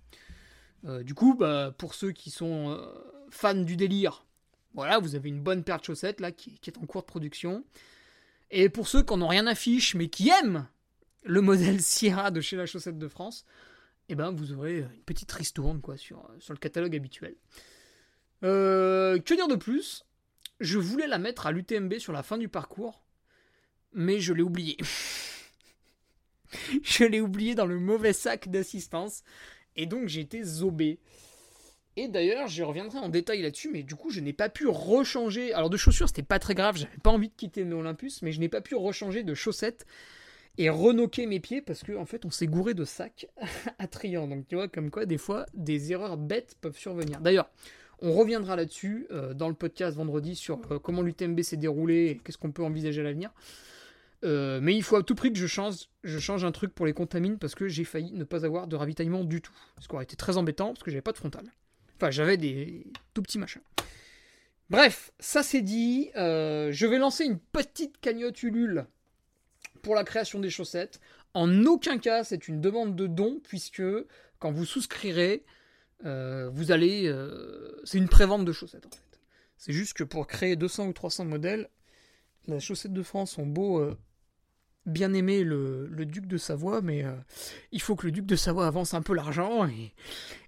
Euh, 0.87 1.03
du 1.03 1.15
coup, 1.15 1.35
bah, 1.35 1.75
pour 1.77 1.95
ceux 1.95 2.13
qui 2.13 2.31
sont 2.31 2.71
euh, 2.71 2.87
fans 3.31 3.55
du 3.55 3.77
délire, 3.77 4.27
voilà, 4.75 4.99
vous 4.99 5.15
avez 5.15 5.29
une 5.29 5.41
bonne 5.41 5.65
paire 5.65 5.79
de 5.79 5.85
chaussettes 5.85 6.21
là 6.21 6.33
qui, 6.33 6.59
est 6.67 6.79
en 6.79 6.87
cours 6.87 7.03
de 7.03 7.07
production. 7.07 7.65
Et 8.51 8.69
pour 8.69 8.89
ceux 8.89 9.03
qui 9.03 9.15
n'en 9.15 9.23
ont 9.23 9.29
rien 9.29 9.47
à 9.47 9.55
mais 9.95 10.09
qui 10.09 10.29
aiment 10.29 10.67
le 11.23 11.41
modèle 11.41 11.81
Sierra 11.83 12.31
de 12.31 12.41
chez 12.41 12.57
la 12.57 12.67
Chaussette 12.67 12.99
de 12.99 13.09
France, 13.09 13.45
eh 14.09 14.15
ben 14.15 14.31
vous 14.31 14.53
aurez 14.53 14.81
une 14.81 15.03
petite 15.07 15.33
ristourne 15.33 15.81
quoi 15.81 15.97
sur, 15.97 16.29
sur 16.39 16.53
le 16.53 16.59
catalogue 16.59 16.95
habituel. 16.95 17.37
Euh, 18.43 19.19
que 19.19 19.35
dire 19.35 19.49
de 19.49 19.55
plus? 19.55 20.05
Je 20.61 20.79
voulais 20.79 21.07
la 21.07 21.19
mettre 21.19 21.47
à 21.47 21.53
l'UTMB 21.53 21.99
sur 21.99 22.13
la 22.13 22.23
fin 22.23 22.39
du 22.39 22.49
parcours, 22.49 23.03
mais 23.93 24.21
je 24.21 24.33
l'ai 24.33 24.43
oublié. 24.43 24.77
je 26.83 27.05
l'ai 27.05 27.21
oublié 27.21 27.55
dans 27.55 27.67
le 27.67 27.79
mauvais 27.79 28.13
sac 28.13 28.49
d'assistance. 28.49 29.23
Et 29.77 29.87
donc 29.87 30.09
j'ai 30.09 30.21
été 30.21 30.43
zobé. 30.43 31.01
Et 31.97 32.09
d'ailleurs, 32.09 32.49
je 32.49 32.63
reviendrai 32.63 32.99
en 32.99 33.09
détail 33.09 33.43
là-dessus, 33.43 33.71
mais 33.71 33.85
du 33.85 33.95
coup, 33.95 34.11
je 34.11 34.21
n'ai 34.21 34.33
pas 34.33 34.49
pu 34.49 34.67
rechanger. 34.67 35.53
Alors, 35.53 35.71
de 35.71 35.77
chaussures, 35.77 36.09
c'était 36.09 36.23
pas 36.23 36.41
très 36.41 36.55
grave, 36.55 36.77
j'avais 36.77 36.99
pas 36.99 37.11
envie 37.11 37.29
de 37.29 37.35
quitter 37.35 37.63
mes 37.65 37.75
Olympus, 37.75 38.23
mais 38.23 38.33
je 38.33 38.41
n'ai 38.41 38.49
pas 38.49 38.61
pu 38.61 38.75
rechanger 38.75 39.23
de 39.23 39.35
chaussettes 39.35 39.87
et 40.59 40.71
renoquer 40.71 41.27
mes 41.27 41.41
pieds 41.41 41.63
parce 41.63 41.83
qu'en 41.83 42.01
en 42.01 42.07
fait, 42.07 42.25
on 42.25 42.31
s'est 42.31 42.47
gouré 42.47 42.75
de 42.75 42.85
sacs 42.85 43.29
attrayants. 43.79 44.27
Donc, 44.27 44.49
tu 44.49 44.57
vois, 44.57 44.67
comme 44.67 44.91
quoi, 44.91 45.07
des 45.07 45.19
fois, 45.19 45.47
des 45.55 45.93
erreurs 45.93 46.17
bêtes 46.17 46.57
peuvent 46.61 46.77
survenir. 46.77 47.21
D'ailleurs, 47.21 47.49
on 48.05 48.13
reviendra 48.13 48.55
là-dessus 48.55 49.07
euh, 49.11 49.33
dans 49.33 49.49
le 49.49 49.55
podcast 49.55 49.97
vendredi 49.97 50.37
sur 50.37 50.61
euh, 50.71 50.79
comment 50.79 51.01
l'UTMB 51.01 51.41
s'est 51.41 51.57
déroulé 51.57 52.11
et 52.11 52.17
qu'est-ce 52.19 52.37
qu'on 52.37 52.53
peut 52.53 52.63
envisager 52.63 53.01
à 53.01 53.05
l'avenir. 53.05 53.33
Euh, 54.25 54.61
mais 54.63 54.77
il 54.77 54.83
faut 54.83 54.97
à 54.97 55.03
tout 55.03 55.15
prix 55.15 55.33
que 55.33 55.39
je 55.39 55.47
change, 55.47 55.89
je 56.03 56.19
change 56.19 56.45
un 56.45 56.53
truc 56.53 56.75
pour 56.75 56.85
les 56.85 56.93
contamines 56.93 57.39
parce 57.39 57.55
que 57.55 57.67
j'ai 57.67 57.85
failli 57.85 58.13
ne 58.13 58.25
pas 58.25 58.45
avoir 58.45 58.67
de 58.67 58.77
ravitaillement 58.77 59.25
du 59.25 59.41
tout. 59.41 59.57
Ce 59.81 59.89
qui 59.89 59.95
aurait 59.95 60.05
été 60.05 60.17
très 60.17 60.37
embêtant 60.37 60.69
parce 60.69 60.83
que 60.83 60.91
j'avais 60.91 61.03
pas 61.03 61.13
de 61.13 61.17
frontal. 61.17 61.45
Enfin, 61.97 62.11
j'avais 62.11 62.37
des 62.37 62.87
tout 63.15 63.23
petits 63.23 63.39
machins. 63.39 63.63
Bref, 64.69 65.11
ça 65.19 65.43
c'est 65.43 65.63
dit. 65.63 66.11
Je 66.15 66.87
vais 66.87 66.99
lancer 66.99 67.25
une 67.25 67.39
petite 67.39 68.01
cagnotte 68.01 68.43
Ulule 68.43 68.87
pour 69.83 69.95
la 69.95 70.05
création 70.05 70.41
des 70.41 70.51
chaussettes. 70.51 71.01
En 71.33 71.65
aucun 71.65 71.99
cas, 71.99 72.25
c'est 72.25 72.49
une 72.49 72.61
demande 72.61 72.97
de 72.97 73.07
don 73.07 73.41
puisque 73.43 73.83
quand 74.39 74.53
vous 74.53 74.65
souscrirez, 74.65 75.45
euh, 76.05 76.51
vous 76.53 76.73
allez. 76.73 77.13
c'est 77.85 77.99
une 77.99 78.09
prévente 78.09 78.45
de 78.45 78.53
chaussettes 78.53 78.87
en 78.87 78.91
fait. 78.91 79.21
C'est 79.57 79.73
juste 79.73 79.95
que 79.95 80.05
pour 80.05 80.27
créer 80.27 80.57
200 80.57 80.89
ou 80.89 80.93
300 80.93 81.25
modèles, 81.25 81.69
la 82.47 82.59
chaussette 82.59 82.93
de 82.93 83.03
France 83.03 83.39
ont 83.39 83.47
beau 83.47 83.97
bien 84.87 85.15
aimé 85.15 85.45
le, 85.45 85.89
duc 86.05 86.27
de 86.27 86.37
Savoie, 86.37 86.83
mais 86.83 87.05
euh, 87.05 87.13
il 87.73 87.81
faut 87.81 87.97
que 87.97 88.07
le 88.07 88.13
duc 88.13 88.27
de 88.27 88.37
Savoie 88.37 88.67
avance 88.67 88.95
un 88.95 89.03
peu 89.03 89.15
l'argent 89.15 89.67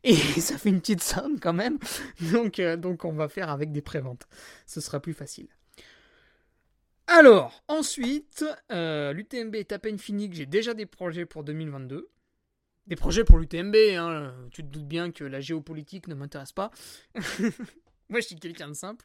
et, 0.05 0.15
ça 0.41 0.59
fait 0.59 0.69
une 0.69 0.81
petite 0.81 1.03
somme 1.03 1.41
quand 1.41 1.53
même. 1.53 1.79
Donc, 2.33 2.59
euh, 2.59 2.77
donc 2.77 3.05
on 3.05 3.13
va 3.13 3.29
faire 3.29 3.51
avec 3.51 3.73
des 3.73 3.83
préventes. 3.83 4.27
Ce 4.67 4.81
sera 4.81 5.01
plus 5.01 5.15
facile. 5.15 5.49
Alors, 7.09 7.63
ensuite, 7.69 8.45
euh, 8.73 9.13
l'UTMB 9.13 9.55
est 9.55 9.73
à 9.73 9.79
peine 9.79 9.99
fini, 9.99 10.29
que 10.29 10.37
j'ai 10.37 10.47
déjà 10.47 10.75
des 10.75 10.87
projets 10.87 11.25
pour 11.25 11.45
2022. 11.45 12.09
Des 12.87 12.97
projets 12.97 13.25
pour 13.25 13.39
l'UTMB, 13.39 13.75
hein. 13.97 14.33
tu 14.53 14.63
te 14.63 14.69
doutes 14.69 14.87
bien 14.87 15.11
que 15.11 15.25
la 15.25 15.41
géopolitique 15.41 16.07
ne 16.07 16.15
m'intéresse 16.15 16.53
pas. 16.53 16.71
Moi, 18.09 18.21
je 18.21 18.27
suis 18.27 18.37
quelqu'un 18.37 18.69
de 18.69 18.75
simple. 18.75 19.05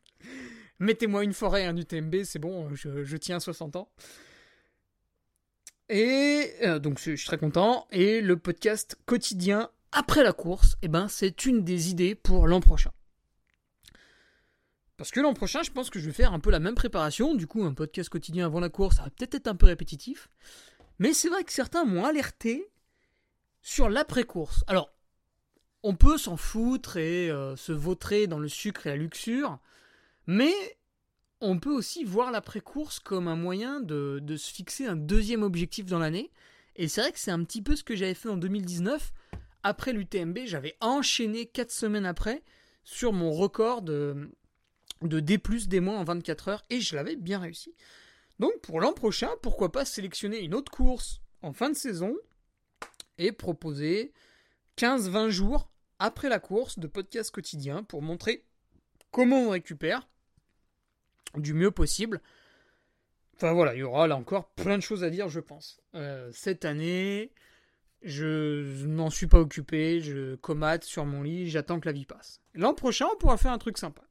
Mettez-moi 0.79 1.23
une 1.23 1.33
forêt, 1.33 1.65
un 1.65 1.75
UTMB, 1.75 2.23
c'est 2.23 2.39
bon, 2.39 2.73
je, 2.73 3.17
tiens 3.17 3.39
60 3.39 3.75
ans. 3.75 3.91
Et 5.89 6.53
euh, 6.61 6.79
donc 6.79 6.99
je 6.99 7.15
suis 7.15 7.27
très 7.27 7.37
content. 7.37 7.87
Et 7.91 8.21
le 8.21 8.37
podcast 8.37 8.97
quotidien 9.05 9.69
après 9.91 10.23
la 10.23 10.33
course, 10.33 10.75
eh 10.81 10.87
ben, 10.87 11.07
c'est 11.07 11.45
une 11.45 11.63
des 11.63 11.89
idées 11.89 12.15
pour 12.15 12.47
l'an 12.47 12.61
prochain. 12.61 12.91
Parce 14.97 15.11
que 15.11 15.19
l'an 15.19 15.33
prochain, 15.33 15.63
je 15.63 15.71
pense 15.71 15.89
que 15.89 15.99
je 15.99 16.05
vais 16.05 16.13
faire 16.13 16.33
un 16.33 16.39
peu 16.39 16.51
la 16.51 16.59
même 16.59 16.75
préparation. 16.75 17.33
Du 17.35 17.47
coup, 17.47 17.63
un 17.63 17.73
podcast 17.73 18.09
quotidien 18.09 18.45
avant 18.45 18.59
la 18.59 18.69
course, 18.69 18.97
ça 18.97 19.03
va 19.03 19.09
peut-être 19.09 19.35
être 19.35 19.47
un 19.47 19.55
peu 19.55 19.65
répétitif. 19.65 20.29
Mais 20.99 21.13
c'est 21.13 21.29
vrai 21.29 21.43
que 21.43 21.51
certains 21.51 21.83
m'ont 21.83 22.05
alerté 22.05 22.70
sur 23.61 23.89
l'après-course. 23.89 24.63
Alors, 24.67 24.91
on 25.83 25.95
peut 25.95 26.17
s'en 26.17 26.37
foutre 26.37 26.97
et 26.97 27.29
euh, 27.29 27.55
se 27.55 27.71
vautrer 27.71 28.27
dans 28.27 28.39
le 28.39 28.47
sucre 28.47 28.87
et 28.87 28.91
la 28.91 28.95
luxure. 28.95 29.59
Mais 30.27 30.53
on 31.41 31.57
peut 31.57 31.73
aussi 31.73 32.03
voir 32.03 32.31
l'après-course 32.31 32.99
comme 32.99 33.27
un 33.27 33.35
moyen 33.35 33.81
de, 33.81 34.35
se 34.37 34.53
fixer 34.53 34.85
un 34.85 34.95
deuxième 34.95 35.43
objectif 35.43 35.87
dans 35.87 35.99
l'année. 35.99 36.31
Et 36.75 36.87
c'est 36.87 37.01
vrai 37.01 37.11
que 37.11 37.19
c'est 37.19 37.31
un 37.31 37.43
petit 37.43 37.61
peu 37.61 37.75
ce 37.75 37.83
que 37.83 37.95
j'avais 37.95 38.13
fait 38.13 38.29
en 38.29 38.37
2019. 38.37 39.11
Après 39.63 39.93
l'UTMB, 39.93 40.39
j'avais 40.45 40.75
enchaîné 40.79 41.45
4 41.45 41.71
semaines 41.71 42.05
après 42.05 42.43
sur 42.83 43.13
mon 43.13 43.31
record 43.31 43.81
de, 43.81 44.31
de 45.01 45.19
D+, 45.19 45.39
des 45.67 45.79
mois 45.79 45.97
en 45.97 46.03
24 46.03 46.47
heures, 46.47 46.63
et 46.69 46.81
je 46.81 46.95
l'avais 46.95 47.15
bien 47.15 47.39
réussi. 47.39 47.75
Donc 48.39 48.59
pour 48.61 48.79
l'an 48.79 48.93
prochain, 48.93 49.29
pourquoi 49.41 49.71
pas 49.71 49.85
sélectionner 49.85 50.39
une 50.39 50.55
autre 50.55 50.71
course 50.71 51.21
en 51.43 51.53
fin 51.53 51.69
de 51.69 51.75
saison 51.75 52.15
et 53.17 53.31
proposer 53.31 54.13
15-20 54.77 55.29
jours 55.29 55.69
après 55.99 56.29
la 56.29 56.39
course 56.39 56.79
de 56.79 56.87
podcast 56.87 57.31
quotidien 57.31 57.83
pour 57.83 58.01
montrer 58.01 58.45
comment 59.11 59.41
on 59.41 59.49
récupère, 59.49 60.07
du 61.35 61.53
mieux 61.53 61.71
possible. 61.71 62.21
Enfin 63.35 63.53
voilà, 63.53 63.73
il 63.75 63.79
y 63.79 63.83
aura 63.83 64.07
là 64.07 64.15
encore 64.15 64.49
plein 64.51 64.77
de 64.77 64.83
choses 64.83 65.03
à 65.03 65.09
dire, 65.09 65.29
je 65.29 65.39
pense. 65.39 65.79
Euh, 65.95 66.29
cette 66.33 66.65
année, 66.65 67.31
je 68.01 68.85
n'en 68.85 69.09
suis 69.09 69.27
pas 69.27 69.39
occupé, 69.39 70.01
je 70.01 70.35
comate 70.35 70.83
sur 70.83 71.05
mon 71.05 71.21
lit, 71.21 71.49
j'attends 71.49 71.79
que 71.79 71.87
la 71.87 71.93
vie 71.93 72.05
passe. 72.05 72.41
L'an 72.53 72.73
prochain, 72.73 73.07
on 73.13 73.17
pourra 73.17 73.37
faire 73.37 73.51
un 73.51 73.57
truc 73.57 73.77
sympa. 73.77 74.03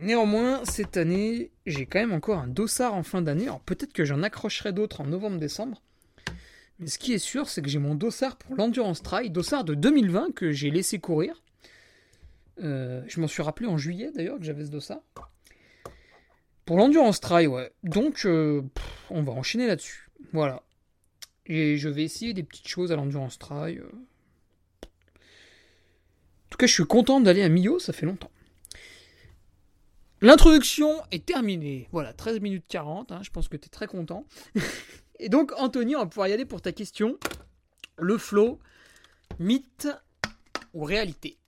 Néanmoins, 0.00 0.64
cette 0.64 0.96
année, 0.96 1.50
j'ai 1.66 1.86
quand 1.86 1.98
même 1.98 2.12
encore 2.12 2.38
un 2.38 2.46
dossard 2.46 2.94
en 2.94 3.02
fin 3.02 3.20
d'année. 3.20 3.44
Alors 3.44 3.60
peut-être 3.60 3.92
que 3.92 4.04
j'en 4.04 4.22
accrocherai 4.22 4.72
d'autres 4.72 5.00
en 5.00 5.06
novembre-décembre. 5.06 5.82
Mais 6.78 6.86
ce 6.86 6.98
qui 6.98 7.12
est 7.12 7.18
sûr, 7.18 7.48
c'est 7.48 7.62
que 7.62 7.68
j'ai 7.68 7.78
mon 7.78 7.94
dossard 7.94 8.36
pour 8.36 8.54
l'Endurance 8.54 9.02
Trail, 9.02 9.30
dossard 9.30 9.64
de 9.64 9.74
2020 9.74 10.34
que 10.34 10.52
j'ai 10.52 10.70
laissé 10.70 10.98
courir. 10.98 11.42
Euh, 12.62 13.02
je 13.06 13.20
m'en 13.20 13.28
suis 13.28 13.42
rappelé 13.42 13.68
en 13.68 13.78
juillet 13.78 14.10
d'ailleurs 14.14 14.38
que 14.38 14.44
j'avais 14.44 14.64
ce 14.64 14.70
dossard. 14.70 15.02
Pour 16.64 16.76
l'endurance 16.76 17.20
trail, 17.20 17.46
ouais. 17.46 17.72
Donc, 17.82 18.26
euh, 18.26 18.62
on 19.10 19.22
va 19.22 19.32
enchaîner 19.32 19.66
là-dessus. 19.66 20.10
Voilà. 20.32 20.62
Et 21.46 21.78
je 21.78 21.88
vais 21.88 22.04
essayer 22.04 22.34
des 22.34 22.42
petites 22.42 22.68
choses 22.68 22.92
à 22.92 22.96
l'endurance 22.96 23.38
trail. 23.38 23.78
Euh. 23.78 23.88
En 24.84 26.50
tout 26.50 26.58
cas, 26.58 26.66
je 26.66 26.74
suis 26.74 26.84
content 26.84 27.20
d'aller 27.20 27.42
à 27.42 27.48
Millau, 27.48 27.78
ça 27.78 27.92
fait 27.92 28.04
longtemps. 28.04 28.30
L'introduction 30.20 31.00
est 31.10 31.24
terminée. 31.24 31.88
Voilà, 31.92 32.12
13 32.12 32.40
minutes 32.40 32.64
40, 32.68 33.12
hein, 33.12 33.20
je 33.22 33.30
pense 33.30 33.48
que 33.48 33.56
tu 33.56 33.66
es 33.66 33.70
très 33.70 33.86
content. 33.86 34.26
Et 35.20 35.28
donc, 35.28 35.52
Anthony, 35.56 35.96
on 35.96 36.00
va 36.00 36.06
pouvoir 36.06 36.28
y 36.28 36.32
aller 36.32 36.44
pour 36.44 36.62
ta 36.62 36.72
question. 36.72 37.18
Le 37.98 38.18
flow, 38.18 38.60
mythe 39.38 39.88
ou 40.74 40.84
réalité? 40.84 41.38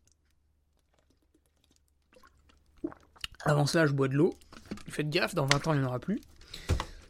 Avant 3.44 3.66
cela, 3.66 3.86
je 3.86 3.92
bois 3.92 4.08
de 4.08 4.14
l'eau. 4.14 4.34
Faites 4.88 5.08
gaffe, 5.08 5.34
dans 5.34 5.46
20 5.46 5.68
ans, 5.68 5.74
il 5.74 5.80
n'y 5.80 5.84
en 5.84 5.88
aura 5.88 6.00
plus. 6.00 6.20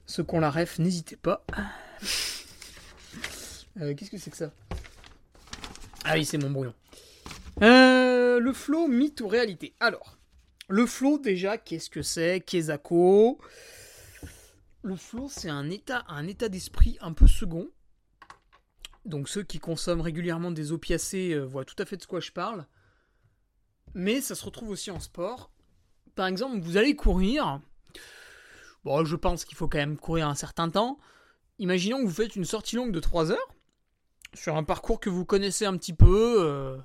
Ceux 0.07 0.23
qui 0.23 0.35
ont 0.35 0.41
la 0.41 0.51
ref, 0.51 0.79
n'hésitez 0.79 1.17
pas. 1.17 1.45
Euh, 3.81 3.95
Qu'est-ce 3.95 4.11
que 4.11 4.19
c'est 4.19 4.31
que 4.31 4.37
ça? 4.37 4.51
Ah 6.05 6.15
oui, 6.15 6.25
c'est 6.25 6.39
mon 6.39 6.51
brouillon. 6.51 6.75
Euh, 7.63 8.39
le 8.39 8.53
flow, 8.53 8.87
mythe 8.87 9.21
ou 9.21 9.29
réalité? 9.29 9.75
Alors, 9.81 10.19
le 10.69 10.87
flow, 10.87 11.19
déjà, 11.19 11.57
qu'est-ce 11.59 11.89
que 11.91 12.03
c'est? 12.03 12.41
Kezako. 12.41 13.39
Le 14.83 14.97
flow, 14.97 15.29
c'est 15.29 15.51
un 15.51 15.69
état, 15.69 16.49
d'esprit 16.49 16.97
un 17.01 17.13
peu 17.13 17.27
second. 17.27 17.69
Donc 19.05 19.29
ceux 19.29 19.43
qui 19.43 19.59
consomment 19.59 20.01
régulièrement 20.01 20.51
des 20.51 20.73
opiacés 20.73 21.33
euh, 21.33 21.45
voient 21.45 21.65
tout 21.65 21.75
à 21.79 21.85
fait 21.85 21.97
de 21.97 22.05
quoi 22.05 22.21
je 22.21 22.33
parle. 22.33 22.67
Mais 23.95 24.21
ça 24.21 24.35
se 24.35 24.45
retrouve 24.45 24.71
aussi 24.71 24.91
en 24.91 25.01
sport. 25.01 25.51
Par 26.15 26.27
exemple, 26.27 26.61
vous 26.61 26.77
allez 26.77 26.97
courir. 26.97 27.61
Bon, 28.85 29.05
je 29.05 29.17
pense 29.17 29.45
qu'il 29.45 29.57
faut 29.57 29.69
quand 29.69 29.79
même 29.79 29.99
courir 29.99 30.29
un 30.29 30.35
certain 30.35 30.71
temps. 30.71 30.99
Imaginons 31.59 31.99
que 31.99 32.07
vous 32.07 32.15
faites 32.15 32.37
une 32.37 32.45
sortie 32.45 32.77
longue 32.77 32.93
de 32.93 33.01
3 33.01 33.33
heures 33.33 33.55
sur 34.33 34.57
un 34.57 34.65
parcours 34.65 35.01
que 35.01 35.11
vous 35.11 35.25
connaissez 35.25 35.67
un 35.67 35.77
petit 35.77 35.93
peu. 35.93 36.43
euh, 36.43 36.79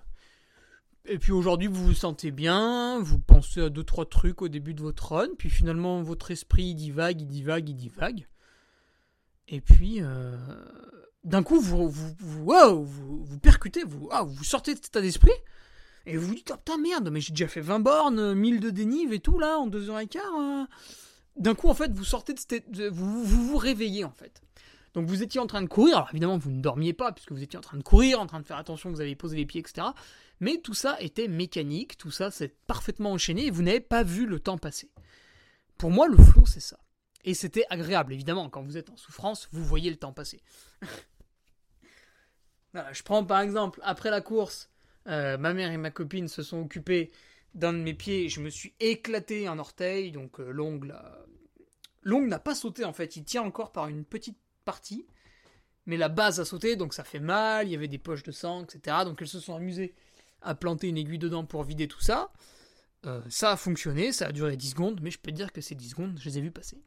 et 1.07 1.19
puis 1.19 1.31
aujourd'hui, 1.31 1.67
vous 1.67 1.85
vous 1.85 1.93
sentez 1.93 2.31
bien, 2.31 2.99
vous 2.99 3.19
pensez 3.19 3.61
à 3.61 3.69
deux 3.69 3.83
trois 3.83 4.05
trucs 4.05 4.41
au 4.41 4.47
début 4.47 4.73
de 4.73 4.81
votre 4.81 5.11
run, 5.13 5.27
puis 5.37 5.49
finalement 5.49 6.01
votre 6.01 6.31
esprit 6.31 6.63
il 6.65 6.75
divague, 6.75 7.21
il 7.21 7.27
divague, 7.27 7.69
il 7.69 7.75
divague. 7.75 8.27
Et 9.47 9.61
puis 9.61 9.97
euh, 10.01 10.35
d'un 11.23 11.43
coup, 11.43 11.59
vous 11.59 11.89
vous, 11.89 13.39
percutez, 13.41 13.83
vous, 13.83 14.09
sortez 14.43 14.73
de 14.73 14.77
cet 14.79 14.87
état 14.87 15.01
d'esprit, 15.01 15.31
et 16.05 16.17
vous 16.17 16.27
vous 16.27 16.35
dites, 16.35 16.51
oh 16.53 16.57
putain 16.57 16.77
merde, 16.77 17.09
mais 17.11 17.21
j'ai 17.21 17.31
déjà 17.31 17.47
fait 17.47 17.61
20 17.61 17.79
bornes, 17.79 18.33
1000 18.33 18.59
de 18.59 18.69
dénive 18.69 19.11
et 19.13 19.19
tout 19.19 19.39
là, 19.39 19.57
en 19.57 19.67
2h15. 19.67 20.17
euh. 20.17 20.65
D'un 21.37 21.53
coup, 21.55 21.67
en 21.67 21.73
fait, 21.73 21.91
vous 21.91 22.05
sortez 22.05 22.33
de 22.33 22.39
cet 22.39 22.53
é- 22.53 22.63
de- 22.69 22.87
vous, 22.89 23.23
vous 23.23 23.47
vous 23.47 23.57
réveillez 23.57 24.05
en 24.05 24.11
fait. 24.11 24.41
Donc 24.93 25.07
vous 25.07 25.21
étiez 25.23 25.41
en 25.41 25.47
train 25.47 25.61
de 25.61 25.67
courir, 25.67 25.97
alors 25.97 26.09
évidemment 26.11 26.37
vous 26.37 26.51
ne 26.51 26.61
dormiez 26.61 26.93
pas 26.93 27.11
puisque 27.11 27.33
vous 27.33 27.43
étiez 27.43 27.59
en 27.59 27.61
train 27.61 27.77
de 27.77 27.83
courir, 27.83 28.21
en 28.21 28.27
train 28.27 28.39
de 28.39 28.45
faire 28.45 28.55
attention, 28.55 28.89
vous 28.91 29.01
avez 29.01 29.13
posé 29.15 29.35
les 29.35 29.45
pieds, 29.45 29.59
etc. 29.59 29.87
Mais 30.39 30.57
tout 30.57 30.73
ça 30.73 30.97
était 30.99 31.27
mécanique, 31.27 31.97
tout 31.97 32.11
ça 32.11 32.31
c'est 32.31 32.55
parfaitement 32.67 33.11
enchaîné 33.13 33.45
et 33.47 33.51
vous 33.51 33.61
n'avez 33.63 33.79
pas 33.79 34.03
vu 34.03 34.25
le 34.25 34.39
temps 34.39 34.57
passer. 34.57 34.91
Pour 35.77 35.91
moi, 35.91 36.07
le 36.07 36.17
flow, 36.17 36.45
c'est 36.45 36.59
ça. 36.61 36.79
Et 37.25 37.33
c'était 37.33 37.65
agréable, 37.69 38.13
évidemment, 38.13 38.49
quand 38.49 38.63
vous 38.63 38.77
êtes 38.77 38.89
en 38.89 38.97
souffrance, 38.97 39.49
vous 39.51 39.63
voyez 39.63 39.89
le 39.89 39.97
temps 39.97 40.13
passer. 40.13 40.41
Voilà, 42.73 42.91
je 42.93 43.03
prends 43.03 43.23
par 43.23 43.39
exemple, 43.39 43.79
après 43.83 44.09
la 44.09 44.21
course, 44.21 44.69
euh, 45.07 45.37
ma 45.37 45.53
mère 45.53 45.71
et 45.71 45.77
ma 45.77 45.91
copine 45.91 46.27
se 46.27 46.43
sont 46.43 46.59
occupées 46.61 47.11
d'un 47.53 47.71
de 47.71 47.77
mes 47.77 47.93
pieds, 47.93 48.27
je 48.27 48.41
me 48.41 48.49
suis 48.49 48.73
éclaté 48.81 49.47
un 49.47 49.59
orteil, 49.59 50.11
donc 50.11 50.39
euh, 50.39 50.51
l'ongle 50.51 50.91
a- 50.91 51.25
L'ongle 52.03 52.27
n'a 52.27 52.37
pas 52.39 52.53
sauté 52.53 52.83
en 52.85 52.93
fait, 52.93 53.15
il 53.15 53.23
tient 53.23 53.41
encore 53.43 53.71
par 53.71 53.87
une 53.87 54.03
petite 54.05 54.37
partie, 54.65 55.07
mais 55.87 55.97
la 55.97 56.09
base 56.09 56.39
a 56.39 56.45
sauté, 56.45 56.75
donc 56.75 56.93
ça 56.93 57.03
fait 57.03 57.19
mal, 57.19 57.67
il 57.67 57.71
y 57.71 57.75
avait 57.75 57.87
des 57.87 57.97
poches 57.97 58.23
de 58.23 58.31
sang, 58.31 58.63
etc. 58.63 58.97
Donc 59.05 59.21
elles 59.21 59.27
se 59.27 59.39
sont 59.39 59.55
amusées 59.55 59.95
à 60.41 60.55
planter 60.55 60.87
une 60.87 60.97
aiguille 60.97 61.19
dedans 61.19 61.45
pour 61.45 61.63
vider 61.63 61.87
tout 61.87 62.01
ça. 62.01 62.31
Euh, 63.05 63.21
ça 63.29 63.51
a 63.51 63.57
fonctionné, 63.57 64.11
ça 64.11 64.27
a 64.27 64.31
duré 64.31 64.57
10 64.57 64.71
secondes, 64.71 64.99
mais 65.01 65.11
je 65.11 65.19
peux 65.19 65.31
te 65.31 65.35
dire 65.35 65.51
que 65.51 65.61
ces 65.61 65.75
10 65.75 65.89
secondes, 65.89 66.19
je 66.19 66.29
les 66.29 66.37
ai 66.37 66.41
vues 66.41 66.51
passer. 66.51 66.81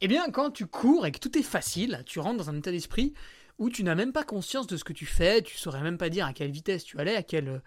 Eh 0.00 0.08
bien, 0.08 0.30
quand 0.30 0.50
tu 0.50 0.66
cours 0.66 1.06
et 1.06 1.12
que 1.12 1.18
tout 1.18 1.36
est 1.38 1.42
facile, 1.42 2.02
tu 2.06 2.18
rentres 2.18 2.38
dans 2.38 2.50
un 2.50 2.56
état 2.56 2.70
d'esprit 2.70 3.14
où 3.58 3.70
tu 3.70 3.84
n'as 3.84 3.94
même 3.94 4.12
pas 4.12 4.24
conscience 4.24 4.66
de 4.66 4.76
ce 4.76 4.84
que 4.84 4.92
tu 4.92 5.06
fais, 5.06 5.42
tu 5.42 5.56
saurais 5.56 5.82
même 5.82 5.98
pas 5.98 6.08
dire 6.08 6.26
à 6.26 6.32
quelle 6.32 6.50
vitesse 6.50 6.84
tu 6.84 6.98
allais, 6.98 7.14
à 7.14 7.22
quel, 7.22 7.62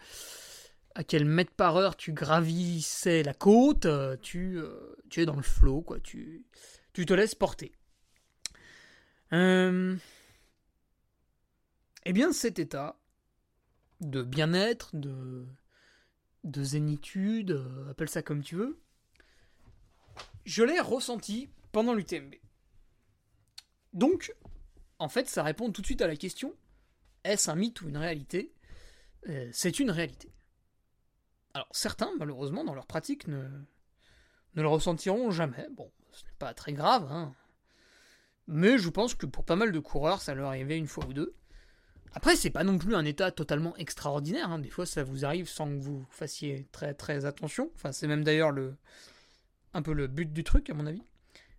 à 0.95 1.03
quel 1.03 1.23
mètre 1.25 1.53
par 1.53 1.77
heure 1.77 1.95
tu 1.95 2.11
gravissais 2.11 3.23
la 3.23 3.33
côte, 3.33 3.85
euh, 3.85 4.17
tu, 4.21 4.57
euh, 4.57 4.95
tu 5.09 5.21
es 5.21 5.25
dans 5.25 5.35
le 5.35 5.43
flot, 5.43 5.81
quoi, 5.81 5.99
tu, 5.99 6.45
tu 6.93 7.05
te 7.05 7.13
laisses 7.13 7.35
porter. 7.35 7.71
Eh 9.31 9.97
bien, 12.13 12.31
cet 12.31 12.59
état 12.59 12.97
de 14.01 14.21
bien-être, 14.21 14.95
de, 14.95 15.45
de 16.43 16.63
zénitude, 16.63 17.51
euh, 17.51 17.91
appelle 17.91 18.09
ça 18.09 18.21
comme 18.21 18.43
tu 18.43 18.55
veux, 18.55 18.79
je 20.45 20.63
l'ai 20.63 20.79
ressenti 20.79 21.49
pendant 21.71 21.93
l'UTMB. 21.93 22.35
Donc, 23.93 24.33
en 24.99 25.09
fait, 25.09 25.27
ça 25.27 25.43
répond 25.43 25.71
tout 25.71 25.81
de 25.81 25.85
suite 25.87 26.01
à 26.01 26.07
la 26.07 26.15
question 26.15 26.53
est-ce 27.23 27.51
un 27.51 27.55
mythe 27.55 27.81
ou 27.81 27.89
une 27.89 27.97
réalité? 27.97 28.53
Euh, 29.27 29.49
C'est 29.51 29.79
une 29.79 29.91
réalité. 29.91 30.31
Alors, 31.53 31.67
certains, 31.71 32.11
malheureusement, 32.17 32.63
dans 32.63 32.73
leur 32.73 32.87
pratique, 32.87 33.27
ne, 33.27 33.43
ne 34.55 34.61
le 34.61 34.67
ressentiront 34.67 35.31
jamais. 35.31 35.67
Bon, 35.71 35.91
ce 36.11 36.23
n'est 36.23 36.37
pas 36.39 36.53
très 36.53 36.73
grave, 36.73 37.11
hein. 37.11 37.35
Mais 38.47 38.77
je 38.77 38.89
pense 38.89 39.13
que 39.13 39.25
pour 39.25 39.43
pas 39.43 39.57
mal 39.57 39.73
de 39.73 39.79
coureurs, 39.79 40.21
ça 40.21 40.33
leur 40.33 40.47
arrivait 40.47 40.77
une 40.77 40.87
fois 40.87 41.05
ou 41.05 41.13
deux. 41.13 41.35
Après, 42.13 42.35
c'est 42.35 42.49
pas 42.49 42.63
non 42.63 42.77
plus 42.77 42.95
un 42.95 43.05
état 43.05 43.31
totalement 43.31 43.75
extraordinaire. 43.77 44.51
hein. 44.51 44.59
Des 44.59 44.69
fois, 44.69 44.85
ça 44.85 45.03
vous 45.03 45.25
arrive 45.25 45.47
sans 45.47 45.67
que 45.67 45.79
vous 45.81 46.05
fassiez 46.09 46.67
très 46.71 46.93
très 46.93 47.25
attention. 47.25 47.69
Enfin, 47.75 47.91
c'est 47.91 48.07
même 48.07 48.23
d'ailleurs 48.23 48.51
le 48.51 48.75
un 49.73 49.81
peu 49.81 49.93
le 49.93 50.07
but 50.07 50.31
du 50.33 50.43
truc, 50.43 50.69
à 50.69 50.73
mon 50.73 50.87
avis. 50.87 51.03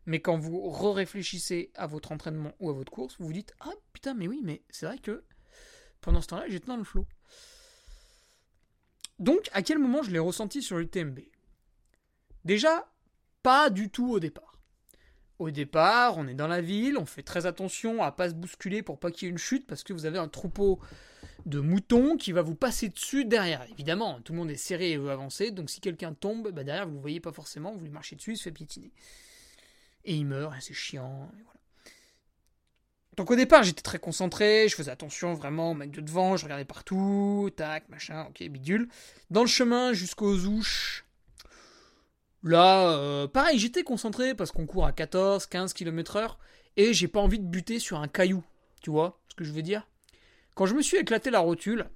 Mais 0.06 0.20
quand 0.20 0.38
vous 0.38 0.70
réfléchissez 0.70 1.70
à 1.74 1.86
votre 1.86 2.12
entraînement 2.12 2.52
ou 2.60 2.70
à 2.70 2.72
votre 2.72 2.90
course, 2.90 3.16
vous 3.18 3.26
vous 3.26 3.32
dites 3.32 3.54
ah 3.60 3.70
putain 3.92 4.14
mais 4.14 4.26
oui 4.26 4.40
mais 4.42 4.62
c'est 4.70 4.86
vrai 4.86 4.98
que 4.98 5.22
pendant 6.00 6.22
ce 6.22 6.28
temps-là 6.28 6.48
j'étais 6.48 6.66
dans 6.66 6.78
le 6.78 6.84
flow. 6.84 7.06
Donc 9.18 9.50
à 9.52 9.62
quel 9.62 9.78
moment 9.78 10.02
je 10.02 10.10
l'ai 10.10 10.18
ressenti 10.18 10.62
sur 10.62 10.78
l'UTMB 10.78 11.18
Déjà 12.46 12.90
pas 13.42 13.68
du 13.68 13.90
tout 13.90 14.10
au 14.10 14.18
départ. 14.18 14.47
Au 15.38 15.50
départ, 15.50 16.18
on 16.18 16.26
est 16.26 16.34
dans 16.34 16.48
la 16.48 16.60
ville, 16.60 16.98
on 16.98 17.06
fait 17.06 17.22
très 17.22 17.46
attention 17.46 18.02
à 18.02 18.10
pas 18.10 18.28
se 18.28 18.34
bousculer 18.34 18.82
pour 18.82 18.98
pas 18.98 19.12
qu'il 19.12 19.26
y 19.26 19.28
ait 19.28 19.32
une 19.32 19.38
chute 19.38 19.66
parce 19.68 19.84
que 19.84 19.92
vous 19.92 20.04
avez 20.04 20.18
un 20.18 20.26
troupeau 20.26 20.80
de 21.46 21.60
moutons 21.60 22.16
qui 22.16 22.32
va 22.32 22.42
vous 22.42 22.56
passer 22.56 22.88
dessus 22.88 23.24
derrière. 23.24 23.64
Évidemment, 23.70 24.20
tout 24.20 24.32
le 24.32 24.38
monde 24.38 24.50
est 24.50 24.56
serré 24.56 24.92
et 24.92 24.96
veut 24.96 25.10
avancer, 25.10 25.52
donc 25.52 25.70
si 25.70 25.80
quelqu'un 25.80 26.12
tombe, 26.12 26.50
bah 26.50 26.64
derrière 26.64 26.88
vous 26.88 26.96
ne 26.96 27.00
voyez 27.00 27.20
pas 27.20 27.32
forcément, 27.32 27.72
vous 27.72 27.84
lui 27.84 27.90
marchez 27.90 28.16
dessus, 28.16 28.32
il 28.32 28.36
se 28.36 28.42
fait 28.42 28.52
piétiner. 28.52 28.92
Et 30.04 30.14
il 30.14 30.26
meurt, 30.26 30.54
c'est 30.60 30.74
chiant, 30.74 31.30
et 31.38 31.42
voilà. 31.42 31.60
Donc 33.16 33.30
au 33.30 33.36
départ, 33.36 33.64
j'étais 33.64 33.82
très 33.82 33.98
concentré, 33.98 34.68
je 34.68 34.76
faisais 34.76 34.90
attention 34.90 35.34
vraiment 35.34 35.72
au 35.72 35.74
mec 35.74 35.90
de 35.90 36.00
devant, 36.00 36.36
je 36.36 36.44
regardais 36.44 36.64
partout, 36.64 37.50
tac, 37.56 37.88
machin, 37.88 38.26
ok, 38.28 38.46
bidule. 38.48 38.88
Dans 39.30 39.40
le 39.40 39.48
chemin 39.48 39.92
jusqu'aux 39.92 40.44
ouches, 40.46 41.04
Là, 42.42 42.92
euh, 42.92 43.26
pareil, 43.26 43.58
j'étais 43.58 43.82
concentré 43.82 44.34
parce 44.34 44.52
qu'on 44.52 44.66
court 44.66 44.86
à 44.86 44.92
14, 44.92 45.46
15 45.46 45.72
km/h 45.72 46.36
et 46.76 46.92
j'ai 46.94 47.08
pas 47.08 47.20
envie 47.20 47.40
de 47.40 47.46
buter 47.46 47.78
sur 47.78 47.98
un 47.98 48.08
caillou. 48.08 48.44
Tu 48.80 48.90
vois 48.90 49.20
ce 49.28 49.34
que 49.34 49.44
je 49.44 49.52
veux 49.52 49.62
dire? 49.62 49.86
Quand 50.54 50.66
je 50.66 50.74
me 50.74 50.82
suis 50.82 50.96
éclaté 50.96 51.30
la 51.30 51.40
rotule, 51.40 51.88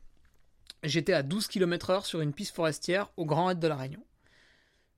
j'étais 0.83 1.13
à 1.13 1.23
12 1.23 1.47
km/h 1.47 2.05
sur 2.05 2.21
une 2.21 2.33
piste 2.33 2.55
forestière 2.55 3.11
au 3.17 3.25
Grand 3.25 3.47
Raid 3.47 3.61
de 3.61 3.69
la 3.69 3.77
Réunion. 3.77 4.05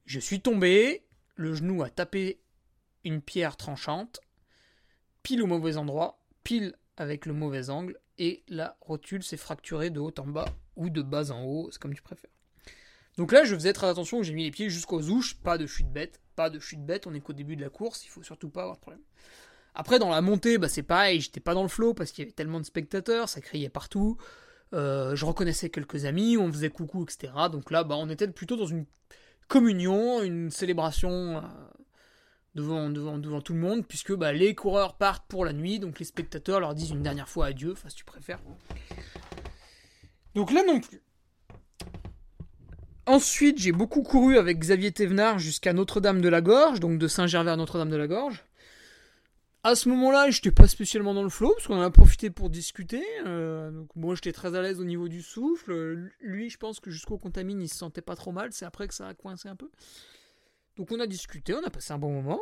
Je 0.07 0.21
suis 0.21 0.41
tombé, 0.41 1.05
le 1.37 1.55
genou 1.55 1.83
a 1.83 1.91
tapé 1.91 2.41
une 3.05 3.21
pierre 3.21 3.57
tranchante, 3.57 4.21
pile 5.23 5.43
au 5.43 5.47
mauvais 5.47 5.77
endroit, 5.77 6.23
pile 6.43 6.75
avec 6.97 7.27
le 7.27 7.33
mauvais 7.33 7.71
angle, 7.71 7.99
et 8.19 8.45
la 8.49 8.77
rotule 8.81 9.23
s'est 9.23 9.37
fracturée 9.37 9.91
de 9.91 10.01
haut 10.01 10.15
en 10.19 10.27
bas 10.27 10.49
ou 10.77 10.91
de 10.91 11.03
bas 11.03 11.31
en 11.31 11.43
haut, 11.45 11.69
c'est 11.71 11.81
comme 11.81 11.95
tu 11.95 12.03
préfères. 12.03 12.31
Donc 13.17 13.33
là, 13.33 13.45
je 13.45 13.55
faisais 13.55 13.73
très 13.73 13.89
attention, 13.89 14.23
j'ai 14.23 14.33
mis 14.33 14.45
les 14.45 14.51
pieds 14.51 14.71
jusqu'aux 14.71 15.03
ouches, 15.03 15.37
pas 15.37 15.57
de 15.57 15.67
chute 15.67 15.91
bête, 15.91 16.21
pas 16.35 16.51
de 16.51 16.59
chute 16.59 16.85
bête, 16.85 17.07
on 17.07 17.15
est 17.15 17.21
qu'au 17.21 17.33
début 17.33 17.57
de 17.57 17.63
la 17.63 17.71
course, 17.71 18.05
il 18.05 18.09
faut 18.09 18.23
surtout 18.23 18.49
pas 18.49 18.63
avoir 18.63 18.77
de 18.77 18.81
problème. 18.81 19.03
Après, 19.75 19.99
dans 19.99 20.09
la 20.09 20.21
montée, 20.21 20.59
bah, 20.59 20.69
c'est 20.69 20.83
pareil, 20.83 21.21
j'étais 21.21 21.41
pas 21.41 21.55
dans 21.55 21.63
le 21.63 21.69
flow 21.69 21.95
parce 21.95 22.11
qu'il 22.11 22.25
y 22.25 22.27
avait 22.27 22.35
tellement 22.35 22.61
de 22.61 22.65
spectateurs, 22.65 23.29
ça 23.29 23.41
criait 23.41 23.69
partout. 23.69 24.17
Euh, 24.73 25.15
je 25.15 25.25
reconnaissais 25.25 25.71
quelques 25.71 26.05
amis, 26.05 26.37
on 26.37 26.51
faisait 26.53 26.71
coucou, 26.71 27.05
etc. 27.05 27.33
Donc 27.51 27.71
là, 27.71 27.85
bah, 27.85 27.97
on 27.97 28.09
était 28.09 28.29
plutôt 28.29 28.57
dans 28.57 28.67
une 28.67 28.87
communion, 29.49 30.23
une 30.23 30.51
célébration 30.51 31.39
euh, 31.39 31.41
devant, 32.55 32.89
devant, 32.89 33.41
tout 33.41 33.53
le 33.53 33.61
monde, 33.61 33.87
puisque 33.87 34.13
bah, 34.15 34.33
les 34.33 34.55
coureurs 34.55 34.97
partent 34.97 35.27
pour 35.29 35.45
la 35.45 35.53
nuit, 35.53 35.79
donc 35.79 35.99
les 35.99 36.05
spectateurs 36.05 36.61
leur 36.61 36.75
disent 36.75 36.91
une 36.91 37.03
dernière 37.03 37.29
fois 37.29 37.47
adieu, 37.47 37.73
enfin 37.73 37.89
si 37.89 37.97
tu 37.97 38.05
préfères. 38.05 38.41
Donc 40.35 40.51
là 40.53 40.63
non 40.67 40.81
plus. 40.81 41.01
Ensuite, 43.07 43.59
j'ai 43.59 43.73
beaucoup 43.73 44.03
couru 44.03 44.39
avec 44.39 44.59
Xavier 44.59 44.91
Thévenard 44.91 45.39
jusqu'à 45.39 45.75
Notre-Dame 45.75 46.23
de 46.23 46.29
la 46.29 46.41
Gorge, 46.41 46.81
donc 46.81 46.99
de 46.99 47.07
Saint-Gervais 47.07 47.51
à 47.51 47.57
Notre-Dame 47.57 47.91
de 47.91 47.97
la 47.97 48.07
Gorge. 48.07 48.45
À 49.63 49.75
ce 49.75 49.91
moment-là, 49.91 50.31
j'étais 50.31 50.51
pas 50.51 50.69
spécialement 50.69 51.13
dans 51.13 51.23
le 51.23 51.29
flow, 51.29 51.53
parce 51.55 51.67
qu'on 51.67 51.77
en 51.77 51.83
a 51.83 51.91
profité 51.91 52.31
pour 52.31 52.49
discuter. 52.49 53.03
Euh, 53.27 53.85
moi, 53.95 54.15
j'étais 54.15 54.33
très 54.33 54.55
à 54.55 54.63
l'aise 54.63 54.81
au 54.81 54.85
niveau 54.85 55.09
du 55.09 55.21
souffle. 55.21 56.11
Lui, 56.21 56.49
je 56.49 56.57
pense 56.57 56.81
que 56.81 56.91
jusqu'au 56.91 57.19
contamine, 57.19 57.61
il 57.61 57.69
se 57.69 57.77
sentait 57.77 58.03
pas 58.03 58.17
trop 58.17 58.33
mal. 58.33 58.53
C'est 58.53 58.65
après 58.65 58.89
que 58.89 58.95
ça 58.95 59.07
a 59.09 59.15
coincé 59.15 59.49
un 59.49 59.57
peu. 59.57 59.71
Donc 60.77 60.91
on 60.91 60.99
a 60.99 61.07
discuté, 61.07 61.55
on 61.55 61.63
a 61.63 61.71
passé 61.71 61.93
un 61.93 61.99
bon 61.99 62.13
moment. 62.13 62.41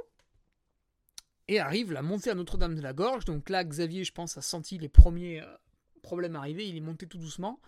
Et 1.48 1.58
arrive 1.58 1.92
la 1.92 2.02
montée 2.02 2.30
à 2.30 2.34
Notre-Dame 2.34 2.76
de 2.76 2.80
la 2.80 2.92
Gorge. 2.92 3.24
Donc 3.24 3.50
là, 3.50 3.64
Xavier, 3.64 4.04
je 4.04 4.12
pense, 4.12 4.36
a 4.38 4.42
senti 4.42 4.78
les 4.78 4.88
premiers 4.88 5.42
euh, 5.42 5.46
problèmes 6.02 6.36
arriver. 6.36 6.68
Il 6.68 6.76
est 6.76 6.80
monté 6.80 7.06
tout 7.06 7.18
doucement. 7.18 7.60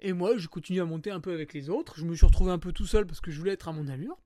Et 0.00 0.12
moi, 0.12 0.36
j'ai 0.36 0.48
continué 0.48 0.80
à 0.80 0.84
monter 0.84 1.10
un 1.10 1.20
peu 1.20 1.32
avec 1.32 1.52
les 1.54 1.70
autres. 1.70 1.98
Je 1.98 2.04
me 2.04 2.14
suis 2.14 2.26
retrouvé 2.26 2.52
un 2.52 2.58
peu 2.58 2.72
tout 2.72 2.86
seul 2.86 3.06
parce 3.06 3.20
que 3.20 3.30
je 3.30 3.38
voulais 3.38 3.52
être 3.52 3.68
à 3.68 3.72
mon 3.72 3.88
allure. 3.88 4.18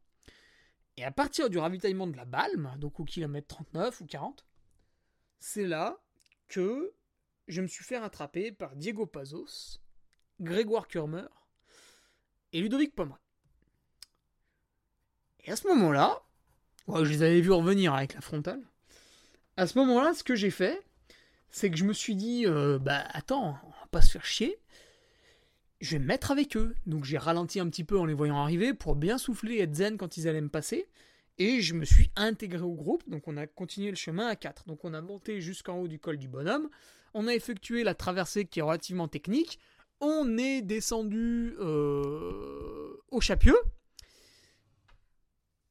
Et 0.96 1.04
à 1.04 1.12
partir 1.12 1.48
du 1.48 1.58
ravitaillement 1.58 2.08
de 2.08 2.16
la 2.16 2.24
Balme, 2.24 2.74
donc 2.78 2.98
au 2.98 3.04
kilomètre 3.04 3.46
39 3.46 4.00
ou 4.00 4.06
40, 4.06 4.44
c'est 5.38 5.66
là 5.66 6.00
que 6.48 6.92
je 7.46 7.62
me 7.62 7.66
suis 7.66 7.84
fait 7.84 7.98
rattraper 7.98 8.50
par 8.50 8.74
Diego 8.74 9.06
Pazos, 9.06 9.80
Grégoire 10.40 10.88
Kurmer 10.88 11.26
et 12.52 12.60
Ludovic 12.60 12.94
Pomeray. 12.94 13.20
Et 15.44 15.52
à 15.52 15.56
ce 15.56 15.68
moment-là, 15.68 16.20
je 16.88 17.10
les 17.10 17.22
avais 17.22 17.40
vus 17.40 17.52
revenir 17.52 17.94
avec 17.94 18.14
la 18.14 18.20
frontale. 18.20 18.62
À 19.56 19.66
ce 19.66 19.78
moment-là, 19.78 20.14
ce 20.14 20.24
que 20.24 20.34
j'ai 20.34 20.50
fait, 20.50 20.82
c'est 21.50 21.70
que 21.70 21.76
je 21.76 21.84
me 21.84 21.92
suis 21.92 22.14
dit, 22.14 22.46
euh, 22.46 22.78
bah 22.78 23.04
attends, 23.10 23.58
on 23.62 23.70
va 23.70 23.86
pas 23.90 24.02
se 24.02 24.10
faire 24.10 24.24
chier 24.24 24.58
je 25.80 25.92
vais 25.92 25.98
me 25.98 26.06
mettre 26.06 26.30
avec 26.30 26.56
eux. 26.56 26.74
Donc 26.86 27.04
j'ai 27.04 27.18
ralenti 27.18 27.60
un 27.60 27.68
petit 27.68 27.84
peu 27.84 27.98
en 27.98 28.04
les 28.04 28.14
voyant 28.14 28.38
arriver 28.38 28.74
pour 28.74 28.96
bien 28.96 29.18
souffler 29.18 29.56
et 29.56 29.68
zen 29.72 29.96
quand 29.96 30.16
ils 30.16 30.28
allaient 30.28 30.40
me 30.40 30.48
passer. 30.48 30.88
Et 31.38 31.60
je 31.60 31.74
me 31.74 31.84
suis 31.84 32.10
intégré 32.16 32.62
au 32.62 32.74
groupe, 32.74 33.08
donc 33.08 33.28
on 33.28 33.36
a 33.36 33.46
continué 33.46 33.90
le 33.90 33.96
chemin 33.96 34.26
à 34.26 34.34
4. 34.34 34.64
Donc 34.66 34.84
on 34.84 34.92
a 34.92 35.00
monté 35.00 35.40
jusqu'en 35.40 35.78
haut 35.78 35.86
du 35.86 36.00
col 36.00 36.18
du 36.18 36.26
bonhomme, 36.26 36.68
on 37.14 37.28
a 37.28 37.34
effectué 37.34 37.84
la 37.84 37.94
traversée 37.94 38.44
qui 38.44 38.58
est 38.58 38.62
relativement 38.62 39.06
technique, 39.06 39.60
on 40.00 40.36
est 40.36 40.62
descendu 40.62 41.54
euh, 41.60 43.00
au 43.10 43.20
Chapieux. 43.20 43.56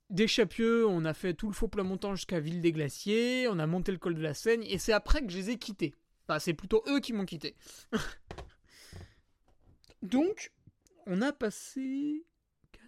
Des 0.10 0.28
Chapieux, 0.28 0.88
on 0.88 1.04
a 1.04 1.14
fait 1.14 1.34
tout 1.34 1.48
le 1.48 1.54
faux 1.54 1.68
plat 1.68 1.84
montant 1.84 2.16
jusqu'à 2.16 2.40
Ville 2.40 2.62
des 2.62 2.72
Glaciers, 2.72 3.50
on 3.50 3.60
a 3.60 3.68
monté 3.68 3.92
le 3.92 3.98
col 3.98 4.16
de 4.16 4.22
la 4.22 4.34
Seine, 4.34 4.64
et 4.64 4.78
c'est 4.78 4.94
après 4.94 5.22
que 5.22 5.30
je 5.30 5.38
les 5.38 5.50
ai 5.50 5.58
quittés. 5.58 5.94
Enfin, 6.26 6.40
c'est 6.40 6.54
plutôt 6.54 6.82
eux 6.88 7.02
qui 7.02 7.12
m'ont 7.12 7.26
quitté. 7.26 7.56
Donc, 10.02 10.54
on 11.06 11.22
a 11.22 11.32
passé 11.34 12.26
4, 12.72 12.84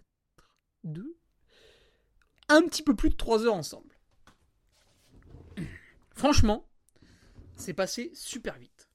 2, 0.84 1.16
un 2.48 2.62
petit 2.62 2.82
peu 2.82 2.94
plus 2.94 3.10
de 3.10 3.16
3 3.16 3.46
heures 3.46 3.54
ensemble. 3.54 3.98
Franchement, 6.12 6.68
c'est 7.56 7.74
passé 7.74 8.10
super 8.14 8.58
vite. 8.58 8.90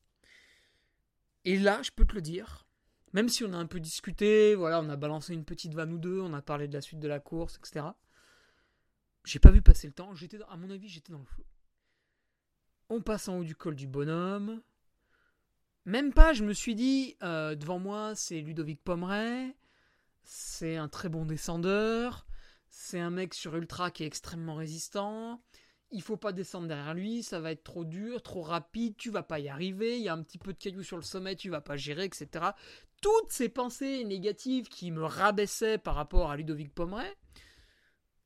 Et 1.44 1.58
là, 1.58 1.82
je 1.82 1.92
peux 1.92 2.06
te 2.06 2.16
le 2.16 2.22
dire, 2.22 2.68
même 3.14 3.30
si 3.30 3.44
on 3.44 3.54
a 3.54 3.58
un 3.58 3.68
peu 3.68 3.80
discuté, 3.80 4.56
voilà, 4.56 4.82
on 4.82 4.90
a 4.90 4.96
balancé 4.96 5.34
une 5.34 5.46
petite 5.46 5.74
vanne 5.74 5.94
ou 5.94 5.98
deux, 5.98 6.20
on 6.20 6.34
a 6.34 6.42
parlé 6.42 6.68
de 6.68 6.74
la 6.74 6.82
suite 6.82 7.00
de 7.00 7.08
la 7.08 7.20
course, 7.20 7.58
etc. 7.58 7.86
J'ai 9.24 9.40
pas 9.40 9.52
vu 9.52 9.62
passer 9.62 9.88
le 9.88 9.94
temps, 9.94 10.14
j'étais 10.16 10.40
à 10.50 10.58
mon 10.58 10.70
avis, 10.70 10.88
j'étais 10.88 11.12
dans 11.12 11.20
le 11.20 11.26
flou. 11.26 11.46
On 12.90 13.02
passe 13.02 13.28
en 13.28 13.40
haut 13.40 13.44
du 13.44 13.56
col 13.56 13.76
du 13.76 13.88
bonhomme, 13.88 14.62
même 15.86 16.14
pas, 16.14 16.34
je 16.34 16.44
me 16.44 16.54
suis 16.54 16.76
dit, 16.76 17.16
euh, 17.24 17.56
devant 17.56 17.80
moi, 17.80 18.16
c'est 18.16 18.42
Ludovic 18.42 18.84
Pomeray, 18.84 19.56
c'est 20.24 20.78
un 20.78 20.88
très 20.88 21.10
bon 21.10 21.26
descendeur, 21.26 22.26
c'est 22.70 23.00
un 23.00 23.12
mec 23.12 23.34
sur 23.34 23.56
Ultra 23.56 23.92
qui 23.92 24.04
est 24.04 24.08
extrêmement 24.08 24.56
résistant, 24.56 25.42
il 25.92 26.02
faut 26.02 26.18
pas 26.18 26.34
descendre 26.34 26.68
derrière 26.68 26.94
lui, 26.94 27.24
ça 27.24 27.40
va 27.40 27.52
être 27.52 27.64
trop 27.64 27.86
dur, 27.86 28.22
trop 28.22 28.42
rapide, 28.42 28.98
tu 28.98 29.12
vas 29.12 29.24
pas 29.24 29.40
y 29.40 29.48
arriver, 29.48 29.98
il 29.98 30.04
y 30.04 30.10
a 30.10 30.14
un 30.14 30.24
petit 30.24 30.40
peu 30.40 30.54
de 30.54 30.58
cailloux 30.58 30.84
sur 30.84 30.98
le 30.98 31.04
sommet, 31.04 31.36
tu 31.36 31.50
vas 31.50 31.62
pas 31.62 31.78
gérer, 31.78 32.06
etc. 32.06 32.46
Toutes 33.02 33.32
ces 33.32 33.50
pensées 33.50 34.04
négatives 34.04 34.68
qui 34.68 34.92
me 34.92 35.04
rabaissaient 35.04 35.78
par 35.78 35.96
rapport 35.96 36.32
à 36.32 36.38
Ludovic 36.38 36.74
Pomeray, 36.74 37.14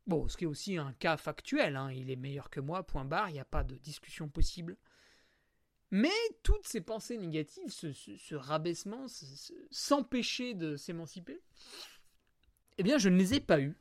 bon, 0.07 0.27
ce 0.27 0.37
qui 0.37 0.45
est 0.45 0.47
aussi 0.47 0.77
un 0.77 0.93
cas 0.93 1.17
factuel, 1.17 1.75
hein, 1.75 1.91
il 1.91 2.09
est 2.09 2.15
meilleur 2.15 2.49
que 2.49 2.59
moi, 2.61 2.83
point 2.83 3.05
barre, 3.05 3.29
il 3.29 3.33
n'y 3.33 3.39
a 3.39 3.45
pas 3.45 3.63
de 3.63 3.75
discussion 3.75 4.29
possible. 4.29 4.77
Mais 5.91 6.09
toutes 6.43 6.67
ces 6.67 6.81
pensées 6.81 7.17
négatives, 7.17 7.71
ce, 7.71 8.35
rabaissement, 8.35 9.07
s'empêcher 9.71 10.53
de 10.53 10.75
s'émanciper, 10.75 11.41
eh 12.77 12.83
bien, 12.83 12.97
je 12.97 13.09
ne 13.09 13.17
les 13.17 13.35
ai 13.35 13.39
pas 13.39 13.59
eues. 13.59 13.75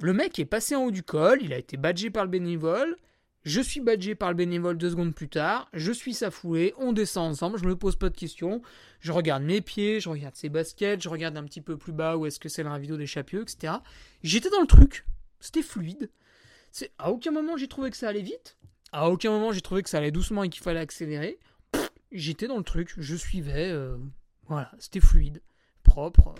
Le 0.00 0.12
mec 0.12 0.38
est 0.38 0.44
passé 0.44 0.74
en 0.74 0.84
haut 0.84 0.90
du 0.90 1.02
col, 1.02 1.42
il 1.42 1.52
a 1.52 1.58
été 1.58 1.76
badgé 1.76 2.10
par 2.10 2.24
le 2.24 2.30
bénévole, 2.30 2.96
je 3.44 3.60
suis 3.60 3.80
badgé 3.80 4.14
par 4.14 4.28
le 4.28 4.34
bénévole 4.34 4.76
deux 4.76 4.90
secondes 4.90 5.14
plus 5.14 5.28
tard, 5.28 5.70
je 5.72 5.92
suis 5.92 6.12
sa 6.12 6.30
foulée, 6.30 6.74
on 6.76 6.92
descend 6.92 7.30
ensemble, 7.30 7.58
je 7.58 7.64
me 7.64 7.76
pose 7.76 7.96
pas 7.96 8.10
de 8.10 8.16
questions, 8.16 8.60
je 9.00 9.12
regarde 9.12 9.44
mes 9.44 9.60
pieds, 9.60 10.00
je 10.00 10.08
regarde 10.08 10.34
ses 10.34 10.48
baskets, 10.48 11.00
je 11.00 11.08
regarde 11.08 11.36
un 11.38 11.44
petit 11.44 11.62
peu 11.62 11.78
plus 11.78 11.92
bas 11.92 12.16
où 12.16 12.26
est-ce 12.26 12.40
que 12.40 12.48
c'est 12.48 12.64
la 12.64 12.76
vidéo 12.76 12.96
des 12.96 13.06
chapieux, 13.06 13.42
etc. 13.42 13.74
J'étais 14.22 14.50
dans 14.50 14.60
le 14.60 14.66
truc, 14.66 15.06
c'était 15.40 15.62
fluide. 15.62 16.10
À 16.98 17.10
aucun 17.10 17.30
moment 17.30 17.56
j'ai 17.56 17.68
trouvé 17.68 17.90
que 17.90 17.96
ça 17.96 18.08
allait 18.08 18.20
vite, 18.20 18.58
à 18.96 19.10
aucun 19.10 19.30
moment 19.30 19.52
j'ai 19.52 19.60
trouvé 19.60 19.82
que 19.82 19.90
ça 19.90 19.98
allait 19.98 20.10
doucement 20.10 20.42
et 20.42 20.48
qu'il 20.48 20.62
fallait 20.62 20.80
accélérer. 20.80 21.38
J'étais 22.12 22.48
dans 22.48 22.56
le 22.56 22.64
truc, 22.64 22.94
je 22.96 23.14
suivais. 23.14 23.70
Euh, 23.70 23.98
voilà, 24.46 24.72
c'était 24.78 25.00
fluide, 25.00 25.42
propre. 25.82 26.34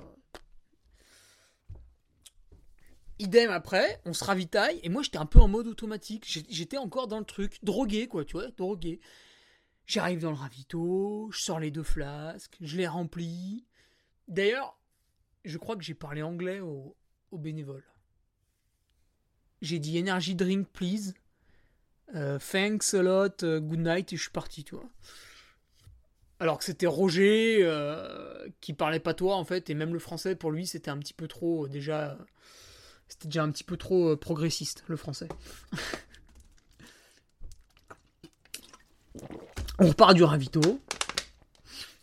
Idem 3.18 3.50
après, 3.50 4.00
on 4.06 4.14
se 4.14 4.24
ravitaille, 4.24 4.80
et 4.82 4.88
moi 4.88 5.02
j'étais 5.02 5.18
un 5.18 5.26
peu 5.26 5.38
en 5.38 5.48
mode 5.48 5.66
automatique. 5.66 6.24
J'étais 6.48 6.78
encore 6.78 7.08
dans 7.08 7.18
le 7.18 7.26
truc, 7.26 7.58
drogué 7.62 8.08
quoi, 8.08 8.24
tu 8.24 8.32
vois, 8.32 8.48
drogué. 8.52 9.00
J'arrive 9.84 10.20
dans 10.20 10.30
le 10.30 10.36
ravito, 10.36 11.28
je 11.32 11.38
sors 11.38 11.60
les 11.60 11.70
deux 11.70 11.82
flasques, 11.82 12.56
je 12.62 12.78
les 12.78 12.88
remplis. 12.88 13.66
D'ailleurs, 14.28 14.80
je 15.44 15.58
crois 15.58 15.76
que 15.76 15.82
j'ai 15.82 15.94
parlé 15.94 16.22
anglais 16.22 16.60
au, 16.60 16.96
au 17.30 17.38
bénévole. 17.38 17.84
J'ai 19.60 19.78
dit 19.78 19.98
energy 19.98 20.34
drink 20.34 20.68
please. 20.68 21.12
Euh, 22.14 22.38
thanks 22.38 22.94
a 22.94 23.02
lot, 23.02 23.42
euh, 23.42 23.58
good 23.60 23.80
night, 23.80 24.12
et 24.12 24.16
je 24.16 24.22
suis 24.22 24.30
parti, 24.30 24.62
tu 24.64 24.74
vois. 24.74 24.88
Alors 26.38 26.58
que 26.58 26.64
c'était 26.64 26.86
Roger 26.86 27.58
euh, 27.62 28.46
qui 28.60 28.74
parlait 28.74 29.00
pas 29.00 29.14
toi 29.14 29.36
en 29.36 29.44
fait, 29.44 29.70
et 29.70 29.74
même 29.74 29.94
le 29.94 29.98
français 29.98 30.36
pour 30.36 30.50
lui 30.50 30.66
c'était 30.66 30.90
un 30.90 30.98
petit 30.98 31.14
peu 31.14 31.28
trop 31.28 31.66
déjà. 31.66 32.18
C'était 33.08 33.28
déjà 33.28 33.42
un 33.42 33.50
petit 33.50 33.64
peu 33.64 33.78
trop 33.78 34.14
progressiste 34.18 34.84
le 34.86 34.96
français. 34.96 35.28
on 39.78 39.88
repart 39.88 40.14
du 40.14 40.24
ravito. 40.24 40.60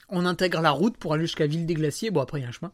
On 0.10 0.26
intègre 0.26 0.62
la 0.62 0.72
route 0.72 0.98
pour 0.98 1.14
aller 1.14 1.26
jusqu'à 1.26 1.48
Ville 1.48 1.66
des 1.66 1.74
Glaciers. 1.74 2.12
Bon, 2.12 2.22
après, 2.22 2.40
il 2.40 2.44
y 2.44 2.46
a 2.46 2.50
un 2.50 2.52
chemin. 2.52 2.72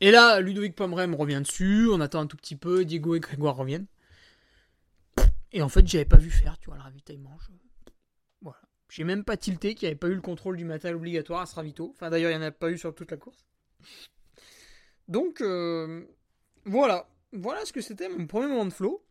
Et 0.00 0.10
là, 0.10 0.40
Ludovic 0.40 0.74
Pomeray 0.76 1.06
me 1.06 1.16
revient 1.16 1.40
dessus. 1.42 1.88
On 1.92 2.00
attend 2.00 2.20
un 2.20 2.26
tout 2.26 2.36
petit 2.36 2.56
peu. 2.56 2.84
Diego 2.84 3.14
et 3.16 3.20
Grégoire 3.20 3.56
reviennent. 3.56 3.86
Et 5.52 5.62
en 5.62 5.68
fait, 5.68 5.86
j'avais 5.86 6.04
pas 6.04 6.16
vu 6.16 6.30
faire, 6.30 6.58
tu 6.58 6.66
vois, 6.66 6.76
le 6.76 6.82
ravitaillement. 6.82 7.36
Voilà. 8.40 8.60
J'ai 8.88 9.04
même 9.04 9.24
pas 9.24 9.36
tilté 9.36 9.74
qu'il 9.74 9.86
n'y 9.86 9.90
avait 9.90 9.98
pas 9.98 10.08
eu 10.08 10.14
le 10.14 10.20
contrôle 10.20 10.56
du 10.56 10.64
matériel 10.64 10.96
obligatoire 10.96 11.40
à 11.40 11.46
ce 11.46 11.54
ravito. 11.54 11.90
Enfin, 11.90 12.10
d'ailleurs, 12.10 12.30
il 12.30 12.38
n'y 12.38 12.44
en 12.44 12.46
a 12.46 12.52
pas 12.52 12.70
eu 12.70 12.78
sur 12.78 12.94
toute 12.94 13.10
la 13.10 13.16
course. 13.16 13.44
Donc, 15.08 15.40
euh, 15.40 16.06
voilà. 16.64 17.08
Voilà 17.32 17.64
ce 17.64 17.72
que 17.72 17.80
c'était 17.80 18.08
mon 18.08 18.26
premier 18.26 18.48
moment 18.48 18.66
de 18.66 18.72
flow. 18.72 19.04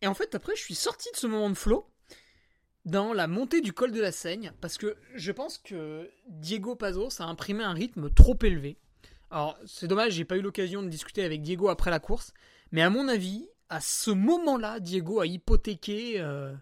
Et 0.00 0.06
en 0.06 0.14
fait, 0.14 0.34
après, 0.34 0.54
je 0.56 0.62
suis 0.62 0.74
sorti 0.74 1.10
de 1.12 1.16
ce 1.16 1.26
moment 1.26 1.50
de 1.50 1.54
flow 1.54 1.86
dans 2.84 3.12
la 3.12 3.26
montée 3.26 3.60
du 3.60 3.72
col 3.72 3.92
de 3.92 4.00
la 4.00 4.12
Seigne, 4.12 4.52
parce 4.60 4.78
que 4.78 4.96
je 5.14 5.30
pense 5.32 5.58
que 5.58 6.10
Diego 6.28 6.74
Pazos 6.74 7.20
a 7.20 7.24
imprimé 7.24 7.62
un 7.62 7.74
rythme 7.74 8.10
trop 8.10 8.38
élevé. 8.42 8.78
Alors, 9.30 9.58
c'est 9.66 9.88
dommage, 9.88 10.12
j'ai 10.12 10.24
pas 10.24 10.38
eu 10.38 10.40
l'occasion 10.40 10.82
de 10.82 10.88
discuter 10.88 11.22
avec 11.22 11.42
Diego 11.42 11.68
après 11.68 11.90
la 11.90 12.00
course, 12.00 12.32
mais 12.72 12.80
à 12.80 12.88
mon 12.88 13.08
avis, 13.08 13.46
à 13.68 13.80
ce 13.80 14.10
moment-là, 14.10 14.80
Diego 14.80 15.20
a 15.20 15.26
hypothéqué 15.26 16.20
euh, 16.20 16.54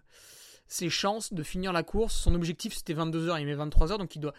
ses 0.67 0.89
chances 0.89 1.33
de 1.33 1.43
finir 1.43 1.71
la 1.73 1.83
course. 1.83 2.15
Son 2.15 2.35
objectif 2.35 2.73
c'était 2.73 2.93
22h, 2.93 3.39
il 3.39 3.45
met 3.45 3.55
23h, 3.55 3.97
donc 3.97 4.15
il 4.15 4.19
doit, 4.19 4.33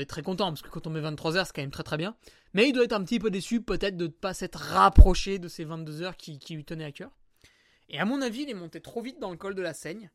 être 0.00 0.08
très 0.08 0.22
content 0.22 0.48
parce 0.48 0.62
que 0.62 0.68
quand 0.68 0.86
on 0.86 0.90
met 0.90 1.00
23h, 1.00 1.46
c'est 1.46 1.54
quand 1.54 1.62
même 1.62 1.70
très 1.70 1.82
très 1.82 1.96
bien. 1.96 2.16
Mais 2.54 2.68
il 2.68 2.72
doit 2.72 2.84
être 2.84 2.92
un 2.92 3.02
petit 3.02 3.18
peu 3.18 3.30
déçu 3.30 3.62
peut-être 3.62 3.96
de 3.96 4.06
ne 4.06 4.10
pas 4.10 4.34
s'être 4.34 4.58
rapproché 4.58 5.38
de 5.38 5.48
ces 5.48 5.64
22h 5.64 6.16
qui, 6.16 6.38
qui, 6.38 6.54
lui 6.54 6.64
tenaient 6.64 6.84
à 6.84 6.92
cœur. 6.92 7.10
Et 7.88 7.98
à 7.98 8.04
mon 8.04 8.22
avis, 8.22 8.42
il 8.42 8.50
est 8.50 8.54
monté 8.54 8.80
trop 8.80 9.02
vite 9.02 9.18
dans 9.18 9.30
le 9.30 9.36
col 9.36 9.54
de 9.54 9.62
la 9.62 9.74
Seigne. 9.74 10.10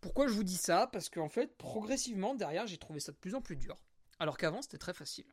Pourquoi 0.00 0.28
je 0.28 0.32
vous 0.32 0.44
dis 0.44 0.56
ça? 0.56 0.88
Parce 0.92 1.08
qu'en 1.08 1.28
fait, 1.28 1.56
progressivement, 1.56 2.34
derrière, 2.34 2.66
j'ai 2.66 2.78
trouvé 2.78 3.00
ça 3.00 3.12
de 3.12 3.16
plus 3.16 3.34
en 3.34 3.40
plus 3.40 3.56
dur. 3.56 3.76
Alors 4.18 4.36
qu'avant, 4.38 4.62
c'était 4.62 4.78
très 4.78 4.94
facile. 4.94 5.26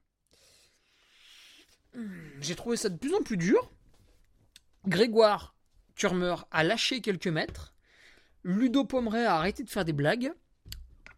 J'ai 2.39 2.55
trouvé 2.55 2.75
ça 2.75 2.89
de 2.89 2.97
plus 2.97 3.13
en 3.13 3.21
plus 3.21 3.37
dur. 3.37 3.71
Grégoire 4.87 5.55
Turmer 5.95 6.35
a 6.51 6.63
lâché 6.63 7.01
quelques 7.01 7.27
mètres. 7.27 7.73
Ludo 8.43 8.83
Pomeray 8.83 9.25
a 9.25 9.35
arrêté 9.35 9.63
de 9.63 9.69
faire 9.69 9.85
des 9.85 9.93
blagues. 9.93 10.33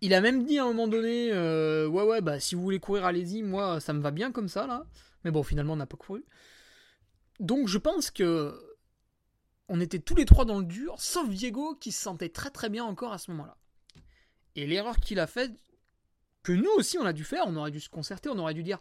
Il 0.01 0.13
a 0.13 0.21
même 0.21 0.45
dit 0.45 0.59
à 0.59 0.63
un 0.63 0.67
moment 0.67 0.87
donné 0.87 1.31
euh, 1.31 1.87
Ouais, 1.87 2.03
ouais, 2.03 2.21
bah 2.21 2.39
si 2.39 2.53
vous 2.55 2.61
voulez 2.61 2.79
courir, 2.79 3.05
allez-y, 3.05 3.41
moi 3.41 3.79
ça 3.79 3.93
me 3.93 4.01
va 4.01 4.11
bien 4.11 4.31
comme 4.31 4.49
ça 4.49 4.67
là. 4.67 4.85
Mais 5.23 5.31
bon, 5.31 5.41
finalement, 5.41 5.73
on 5.73 5.77
n'a 5.77 5.87
pas 5.87 5.97
couru. 5.97 6.23
Donc 7.39 7.67
je 7.67 7.77
pense 7.77 8.11
que 8.11 8.61
on 9.67 9.79
était 9.81 9.99
tous 9.99 10.15
les 10.15 10.25
trois 10.25 10.45
dans 10.45 10.59
le 10.59 10.65
dur, 10.65 10.95
sauf 10.99 11.27
Diego 11.29 11.75
qui 11.75 11.91
se 11.91 12.01
sentait 12.01 12.29
très 12.29 12.51
très 12.51 12.69
bien 12.69 12.83
encore 12.83 13.13
à 13.13 13.17
ce 13.17 13.31
moment-là. 13.31 13.57
Et 14.55 14.67
l'erreur 14.67 14.97
qu'il 14.97 15.19
a 15.19 15.25
faite, 15.25 15.51
que 16.43 16.51
nous 16.51 16.69
aussi 16.77 16.99
on 16.99 17.05
a 17.05 17.13
dû 17.13 17.23
faire, 17.23 17.45
on 17.47 17.55
aurait 17.55 17.71
dû 17.71 17.79
se 17.79 17.89
concerter, 17.89 18.29
on 18.29 18.37
aurait 18.37 18.53
dû 18.53 18.61
dire 18.61 18.79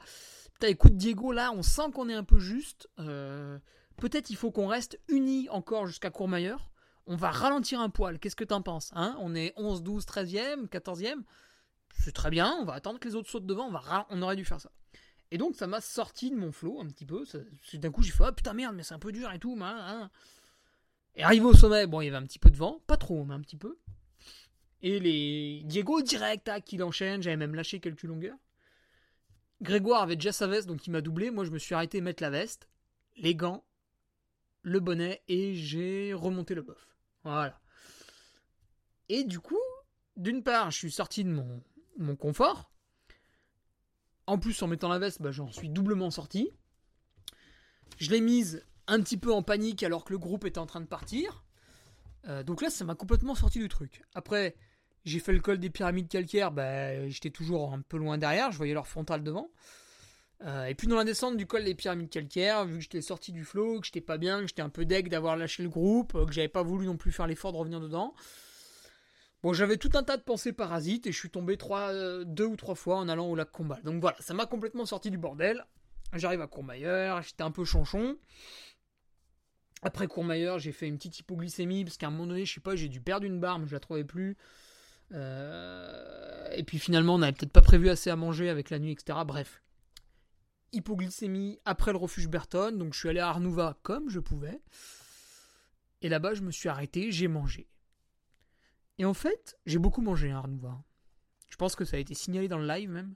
Putain, 0.53 0.69
écoute 0.69 0.97
Diego, 0.97 1.33
là 1.33 1.53
on 1.53 1.63
sent 1.63 1.91
qu'on 1.95 2.09
est 2.09 2.15
un 2.15 2.25
peu 2.25 2.39
juste. 2.39 2.89
Euh, 2.99 3.59
peut-être 3.97 4.31
il 4.31 4.37
faut 4.37 4.51
qu'on 4.51 4.67
reste 4.67 5.01
unis 5.09 5.49
encore 5.51 5.87
jusqu'à 5.87 6.11
Courmayeur. 6.11 6.71
On 7.07 7.17
va 7.17 7.31
ralentir 7.31 7.81
un 7.81 7.91
poil. 7.91 8.19
Qu'est-ce 8.19 8.37
que 8.37 8.45
t'en 8.45 8.63
penses 8.63 8.91
hein? 8.95 9.17
On 9.21 9.35
est 9.35 9.53
11, 9.57 9.83
12, 9.83 10.05
13e, 10.05 10.69
14e. 10.69 11.23
C'est 11.97 12.13
très 12.13 12.31
bien, 12.31 12.57
on 12.61 12.65
va 12.65 12.75
attendre 12.75 12.99
que 12.99 13.09
les 13.09 13.15
autres 13.15 13.31
sautent 13.31 13.47
devant, 13.47 13.71
on, 14.11 14.23
aurait 14.23 14.37
dû 14.37 14.45
faire 14.45 14.61
ça. 14.61 14.71
Et 15.31 15.39
donc 15.39 15.55
ça 15.57 15.67
m'a 15.67 15.81
sorti 15.81 16.31
de 16.31 16.37
mon 16.37 16.53
flot 16.53 16.81
un 16.81 16.87
petit 16.87 17.07
peu. 17.07 17.25
D'un 17.75 17.91
coup 17.91 18.03
j'ai 18.03 18.11
fait 18.11 18.25
oh, 18.27 18.33
putain 18.33 18.53
merde, 18.53 18.75
mais 18.75 18.83
c'est 18.83 18.95
un 18.95 18.99
peu 18.99 19.13
dur 19.13 19.31
et 19.33 19.39
tout. 19.39 19.57
Hein, 19.61 20.11
Et 21.15 21.23
arrivé 21.23 21.45
au 21.45 21.55
sommet, 21.55 21.87
bon 21.87 22.01
il 22.01 22.07
y 22.07 22.09
avait 22.09 22.17
un 22.17 22.25
petit 22.25 22.39
peu 22.39 22.51
de 22.51 22.57
vent, 22.57 22.81
pas 22.87 22.97
trop, 22.97 23.25
mais 23.25 23.35
un 23.35 23.41
petit 23.41 23.57
peu. 23.57 23.79
Et 24.83 25.01
les 25.01 25.63
Diego 25.65 26.03
direct, 26.03 26.45
tac, 26.45 26.71
il 26.73 26.83
enchaîne, 26.83 27.23
j'avais 27.23 27.37
même 27.37 27.55
lâché 27.55 27.81
quelques 27.81 28.03
longueurs. 28.03 28.37
Grégoire 29.63 30.03
avait 30.03 30.17
déjà 30.17 30.33
sa 30.33 30.47
veste, 30.47 30.67
donc 30.67 30.87
il 30.87 30.91
m'a 30.91 31.01
doublé. 31.01 31.31
Moi 31.31 31.45
je 31.45 31.51
me 31.51 31.59
suis 31.59 31.75
arrêté 31.75 32.01
mettre 32.01 32.23
la 32.23 32.31
veste, 32.31 32.69
les 33.17 33.35
gants, 33.35 33.65
le 34.65 34.81
bonnet 34.81 35.23
et 35.29 35.55
j'ai 35.55 36.13
remonté 36.13 36.55
le 36.55 36.63
bof. 36.63 36.89
Voilà. 37.23 37.61
Et 39.09 39.23
du 39.25 39.39
coup, 39.39 39.61
d'une 40.17 40.43
part, 40.43 40.71
je 40.71 40.79
suis 40.79 40.91
sorti 40.91 41.23
de 41.23 41.31
mon, 41.99 42.17
confort. 42.17 42.73
En 44.27 44.39
plus, 44.39 44.61
en 44.63 44.67
mettant 44.67 44.89
la 44.89 44.99
veste, 44.99 45.21
bah, 45.21 45.31
j'en 45.31 45.53
suis 45.53 45.69
doublement 45.69 46.11
sorti. 46.11 46.51
Je 47.99 48.11
l'ai 48.11 48.23
mise 48.23 48.65
un 48.87 49.01
petit 49.01 49.19
peu 49.19 49.33
en 49.33 49.43
panique 49.43 49.83
alors 49.83 50.05
que 50.05 50.13
le 50.13 50.19
groupe 50.19 50.47
était 50.47 50.59
en 50.59 50.67
train 50.67 50.81
de 50.81 50.87
partir. 50.87 51.45
Euh, 52.27 52.43
donc 52.43 52.63
là, 52.63 52.71
ça 52.71 52.85
m'a 52.85 52.95
complètement 52.95 53.35
sorti 53.35 53.59
du 53.59 53.69
truc. 53.69 54.03
Après, 54.15 54.57
j'ai 55.05 55.21
fait 55.21 55.35
le 55.35 55.41
col 55.41 55.59
des 55.59 55.69
pyramides 55.69 56.09
calcaires, 56.09 56.51
bah, 56.51 57.07
j'étais 57.09 57.31
toujours 57.31 57.75
un 57.75 57.83
peu 57.83 57.99
loin 57.99 58.17
derrière, 58.17 58.51
je 58.51 58.57
voyais 58.57 58.73
leur 58.73 58.87
frontal 58.87 59.23
devant. 59.23 59.51
Euh, 60.45 60.67
et 60.67 60.75
puis 60.75 60.87
dans 60.87 60.97
la 60.97 61.05
descente 61.05 61.37
du 61.37 61.47
col 61.47 61.65
des 61.65 61.75
pyramides 61.75 62.11
calcaires, 62.11 62.67
vu 62.67 62.77
que 62.77 62.81
j'étais 62.83 63.01
sorti 63.01 63.33
du 63.33 63.45
flot, 63.45 63.81
que 63.81 63.87
j'étais 63.87 64.03
pas 64.03 64.19
bien, 64.19 64.41
que 64.41 64.47
j'étais 64.47 64.63
un 64.63 64.69
peu 64.69 64.85
deg 64.85 65.09
d'avoir 65.09 65.37
lâché 65.37 65.63
le 65.63 65.71
groupe, 65.71 66.15
euh, 66.15 66.27
que 66.27 66.33
j'avais 66.33 66.49
pas 66.49 66.63
voulu 66.63 66.87
non 66.87 66.97
plus 66.97 67.13
faire 67.13 67.27
l'effort 67.27 67.53
de 67.53 67.57
revenir 67.57 67.81
dedans. 67.81 68.15
Bon, 69.43 69.53
j'avais 69.53 69.79
tout 69.79 69.91
un 69.95 70.03
tas 70.03 70.17
de 70.17 70.23
pensées 70.23 70.53
parasites 70.53 71.07
et 71.07 71.13
je 71.13 71.19
suis 71.19 71.31
tombé 71.31 71.57
trois, 71.57 71.93
euh, 71.93 72.25
deux 72.25 72.45
ou 72.45 72.57
trois 72.57 72.75
fois 72.75 72.97
en 72.97 73.09
allant 73.09 73.27
au 73.27 73.35
lac 73.35 73.51
Combal. 73.51 73.83
Donc 73.85 74.01
voilà, 74.01 74.17
ça 74.21 74.35
m'a 74.35 74.45
complètement 74.45 74.85
sorti 74.85 75.11
du 75.11 75.19
bordel. 75.19 75.65
J'arrive 76.13 76.43
à 76.43 76.47
Courmayeur, 76.47 77.23
j'étais 77.23 77.43
un 77.43 77.51
peu 77.51 77.65
chanchon. 77.65 78.17
Après 79.83 80.07
Courmayeur, 80.07 80.59
j'ai 80.59 80.73
fait 80.73 80.89
une 80.89 80.97
petite 80.97 81.19
hypoglycémie 81.19 81.85
parce 81.85 81.97
qu'à 81.97 82.09
un 82.09 82.11
moment 82.11 82.27
donné, 82.27 82.45
je 82.45 82.55
sais 82.55 82.61
pas, 82.61 82.77
j'ai 82.77 82.89
dû 82.89 83.01
perdre 83.01 83.27
une 83.27 83.41
barre, 83.41 83.59
mais 83.59 83.67
je 83.67 83.73
la 83.73 83.81
trouvais 83.81 84.05
plus. 84.05 84.37
et 85.11 86.63
puis 86.67 86.79
finalement, 86.79 87.15
on 87.15 87.19
n'avait 87.19 87.33
peut-être 87.33 87.53
pas 87.53 87.63
prévu 87.63 87.89
assez 87.89 88.11
à 88.11 88.17
manger 88.17 88.49
avec 88.49 88.71
la 88.71 88.79
nuit, 88.79 88.93
etc. 88.93 89.19
Bref, 89.27 89.63
hypoglycémie 90.75 91.59
après 91.65 91.93
le 91.93 91.99
refuge 91.99 92.29
Berton, 92.29 92.73
donc 92.73 92.95
je 92.95 92.99
suis 92.99 93.09
allé 93.09 93.21
à 93.21 93.29
Arnouva 93.29 93.79
comme 93.83 94.09
je 94.09 94.21
pouvais. 94.21 94.61
Et 96.03 96.09
là-bas, 96.09 96.35
je 96.35 96.43
me 96.43 96.51
suis 96.51 96.69
arrêté, 96.69 97.11
j'ai 97.13 97.29
mangé. 97.29 97.69
Et 98.99 99.05
en 99.05 99.15
fait, 99.15 99.59
j'ai 99.67 99.79
beaucoup 99.79 100.03
mangé 100.03 100.31
à 100.31 100.39
Arnouva. 100.39 100.83
Je 101.49 101.57
pense 101.57 101.77
que 101.77 101.85
ça 101.85 101.97
a 101.97 102.01
été 102.01 102.15
signalé 102.15 102.49
dans 102.49 102.59
le 102.59 102.67
live 102.67 102.91
même. 102.91 103.15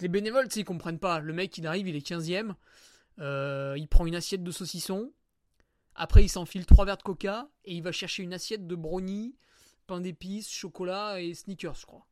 Les 0.00 0.08
bénévoles, 0.08 0.48
ils 0.54 0.64
comprennent 0.64 0.98
pas. 0.98 1.20
Le 1.20 1.32
mec, 1.32 1.56
il 1.58 1.66
arrive, 1.66 1.88
il 1.88 1.96
est 1.96 2.06
15ème. 2.06 2.54
Euh, 3.18 3.74
il 3.76 3.88
prend 3.88 4.06
une 4.06 4.14
assiette 4.14 4.42
de 4.42 4.50
saucisson. 4.50 5.12
Après, 5.94 6.24
il 6.24 6.28
s'enfile 6.28 6.66
trois 6.66 6.84
verres 6.84 6.96
de 6.96 7.02
coca. 7.02 7.50
Et 7.64 7.74
il 7.74 7.82
va 7.82 7.92
chercher 7.92 8.22
une 8.22 8.32
assiette 8.32 8.66
de 8.66 8.74
brownie, 8.74 9.36
pain 9.86 10.00
d'épices, 10.00 10.50
chocolat 10.50 11.20
et 11.20 11.34
sneakers, 11.34 11.74
je 11.74 11.86
crois. 11.86 12.06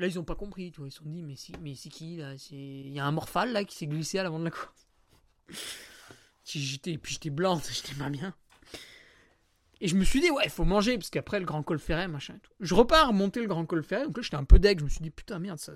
Là, 0.00 0.06
ils 0.06 0.18
ont 0.18 0.24
pas 0.24 0.34
compris. 0.34 0.72
Ils 0.78 0.90
se 0.90 0.98
sont 0.98 1.04
dit, 1.04 1.22
mais 1.22 1.36
c'est 1.36 1.58
mais 1.60 1.74
qui 1.74 2.16
là? 2.16 2.34
Il 2.50 2.90
y 2.90 2.98
a 2.98 3.04
un 3.04 3.12
morphal 3.12 3.52
là 3.52 3.64
qui 3.64 3.76
s'est 3.76 3.86
glissé 3.86 4.18
à 4.18 4.22
l'avant 4.22 4.38
de 4.38 4.44
la 4.44 4.50
course. 4.50 4.88
j'étais, 6.44 6.96
puis 6.96 7.12
j'étais 7.12 7.28
blanc, 7.28 7.60
j'étais 7.70 7.94
pas 7.94 8.08
bien. 8.08 8.34
Et 9.82 9.88
je 9.88 9.96
me 9.96 10.04
suis 10.04 10.20
dit, 10.20 10.30
ouais, 10.30 10.44
il 10.44 10.50
faut 10.50 10.64
manger, 10.64 10.96
parce 10.96 11.10
qu'après 11.10 11.38
le 11.38 11.44
grand 11.44 11.62
col 11.62 11.78
ferret, 11.78 12.08
machin 12.08 12.38
tout. 12.42 12.52
Je 12.60 12.74
repars 12.74 13.12
monter 13.12 13.40
le 13.40 13.46
grand 13.46 13.64
col 13.66 13.82
ferret, 13.82 14.04
donc 14.04 14.16
là 14.16 14.22
j'étais 14.22 14.36
un 14.36 14.44
peu 14.44 14.58
deg, 14.58 14.78
je 14.78 14.84
me 14.84 14.88
suis 14.88 15.00
dit, 15.00 15.10
putain, 15.10 15.38
merde, 15.38 15.58
ça, 15.58 15.72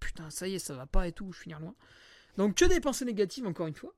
putain, 0.00 0.30
ça 0.30 0.48
y 0.48 0.54
est, 0.54 0.58
ça 0.60 0.74
va 0.74 0.86
pas 0.86 1.06
et 1.06 1.12
tout, 1.12 1.32
je 1.32 1.40
finis 1.40 1.54
loin. 1.60 1.74
Donc 2.36 2.56
que 2.56 2.64
des 2.64 2.80
pensées 2.80 3.04
négatives, 3.04 3.46
encore 3.46 3.66
une 3.66 3.74
fois. 3.74 3.94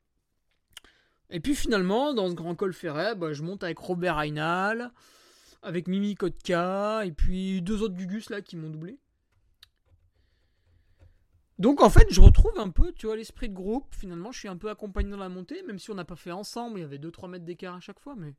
Et 1.30 1.40
puis 1.40 1.54
finalement, 1.54 2.14
dans 2.14 2.28
ce 2.28 2.34
grand 2.34 2.54
col 2.54 2.72
ferret, 2.72 3.14
bah, 3.14 3.32
je 3.32 3.42
monte 3.42 3.62
avec 3.62 3.78
Robert 3.78 4.16
Reinal, 4.16 4.92
avec 5.62 5.88
Mimi 5.88 6.14
Kotka, 6.14 7.04
et 7.04 7.12
puis 7.12 7.62
deux 7.62 7.82
autres 7.82 7.94
Gugus 7.94 8.30
là 8.30 8.40
qui 8.42 8.56
m'ont 8.56 8.70
doublé. 8.70 8.98
Donc 11.58 11.82
en 11.82 11.88
fait, 11.88 12.06
je 12.10 12.20
retrouve 12.20 12.58
un 12.58 12.68
peu, 12.68 12.92
tu 12.92 13.06
vois, 13.06 13.16
l'esprit 13.16 13.48
de 13.48 13.54
groupe. 13.54 13.86
Finalement, 13.94 14.30
je 14.30 14.38
suis 14.38 14.48
un 14.48 14.56
peu 14.56 14.68
accompagné 14.68 15.10
dans 15.10 15.16
la 15.16 15.28
montée, 15.28 15.62
même 15.62 15.78
si 15.78 15.90
on 15.90 15.94
n'a 15.94 16.04
pas 16.04 16.16
fait 16.16 16.32
ensemble. 16.32 16.78
Il 16.78 16.82
y 16.82 16.84
avait 16.84 16.98
2-3 16.98 17.30
mètres 17.30 17.44
d'écart 17.44 17.74
à 17.74 17.80
chaque 17.80 18.00
fois, 18.00 18.14
mais 18.16 18.34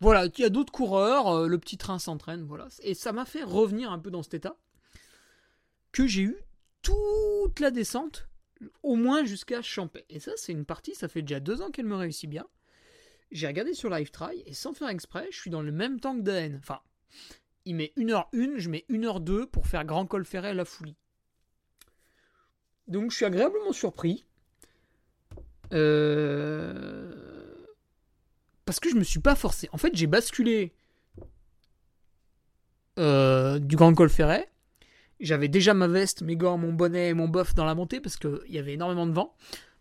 voilà, 0.00 0.26
il 0.26 0.40
y 0.40 0.44
a 0.44 0.50
d'autres 0.50 0.72
coureurs. 0.72 1.28
Euh, 1.28 1.48
le 1.48 1.58
petit 1.58 1.78
train 1.78 1.98
s'entraîne, 1.98 2.44
voilà. 2.44 2.68
Et 2.82 2.94
ça 2.94 3.12
m'a 3.12 3.24
fait 3.24 3.42
revenir 3.42 3.90
un 3.90 3.98
peu 3.98 4.10
dans 4.10 4.22
cet 4.22 4.34
état 4.34 4.56
que 5.90 6.06
j'ai 6.06 6.22
eu 6.22 6.36
toute 6.82 7.58
la 7.58 7.70
descente, 7.72 8.28
au 8.82 8.94
moins 8.94 9.24
jusqu'à 9.24 9.62
Champais. 9.62 10.04
Et 10.08 10.20
ça, 10.20 10.32
c'est 10.36 10.52
une 10.52 10.64
partie. 10.64 10.94
Ça 10.94 11.08
fait 11.08 11.22
déjà 11.22 11.40
deux 11.40 11.60
ans 11.60 11.70
qu'elle 11.70 11.86
me 11.86 11.96
réussit 11.96 12.30
bien. 12.30 12.46
J'ai 13.32 13.46
regardé 13.46 13.74
sur 13.74 13.90
Live 13.90 14.10
Try 14.10 14.42
et 14.46 14.54
sans 14.54 14.72
faire 14.72 14.88
exprès, 14.88 15.26
je 15.30 15.38
suis 15.38 15.50
dans 15.50 15.60
le 15.60 15.72
même 15.72 16.00
temps 16.00 16.16
que 16.16 16.22
Dan. 16.22 16.56
Enfin, 16.62 16.80
il 17.64 17.74
met 17.74 17.92
1h1, 17.96 18.58
je 18.58 18.70
mets 18.70 18.86
1h2 18.88 19.46
pour 19.46 19.66
faire 19.66 19.84
Grand 19.84 20.06
Col 20.06 20.24
Ferret 20.24 20.48
à 20.48 20.54
la 20.54 20.64
Foulie. 20.64 20.96
Donc 22.88 23.10
je 23.10 23.16
suis 23.16 23.24
agréablement 23.24 23.72
surpris. 23.72 24.24
Euh, 25.72 27.12
parce 28.64 28.80
que 28.80 28.90
je 28.90 28.96
me 28.96 29.04
suis 29.04 29.20
pas 29.20 29.34
forcé. 29.34 29.68
En 29.72 29.78
fait, 29.78 29.94
j'ai 29.94 30.06
basculé 30.06 30.72
euh, 32.98 33.58
du 33.58 33.76
Grand 33.76 33.94
Col 33.94 34.08
Ferret. 34.08 34.50
J'avais 35.20 35.48
déjà 35.48 35.74
ma 35.74 35.88
veste, 35.88 36.22
mes 36.22 36.36
gants, 36.36 36.58
mon 36.58 36.72
bonnet 36.72 37.08
et 37.08 37.14
mon 37.14 37.28
bof 37.28 37.54
dans 37.54 37.64
la 37.64 37.74
montée 37.74 38.00
parce 38.00 38.16
qu'il 38.16 38.40
y 38.48 38.58
avait 38.58 38.74
énormément 38.74 39.06
de 39.06 39.12
vent. 39.12 39.34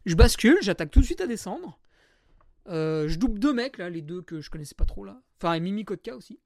Je 0.06 0.16
bascule, 0.16 0.58
j'attaque 0.62 0.92
tout 0.92 1.02
de 1.02 1.06
suite 1.06 1.22
à 1.22 1.28
descendre. 1.28 1.80
Euh, 2.70 3.08
je 3.08 3.18
double 3.18 3.40
deux 3.40 3.54
mecs, 3.54 3.78
là, 3.78 3.90
les 3.90 4.02
deux 4.02 4.22
que 4.22 4.42
je 4.42 4.50
connaissais 4.50 4.76
pas 4.76 4.86
trop, 4.86 5.06
là. 5.06 5.22
Enfin, 5.40 5.54
et 5.54 5.60
Mimi 5.60 5.86
Kotka 5.86 6.16
aussi. 6.16 6.40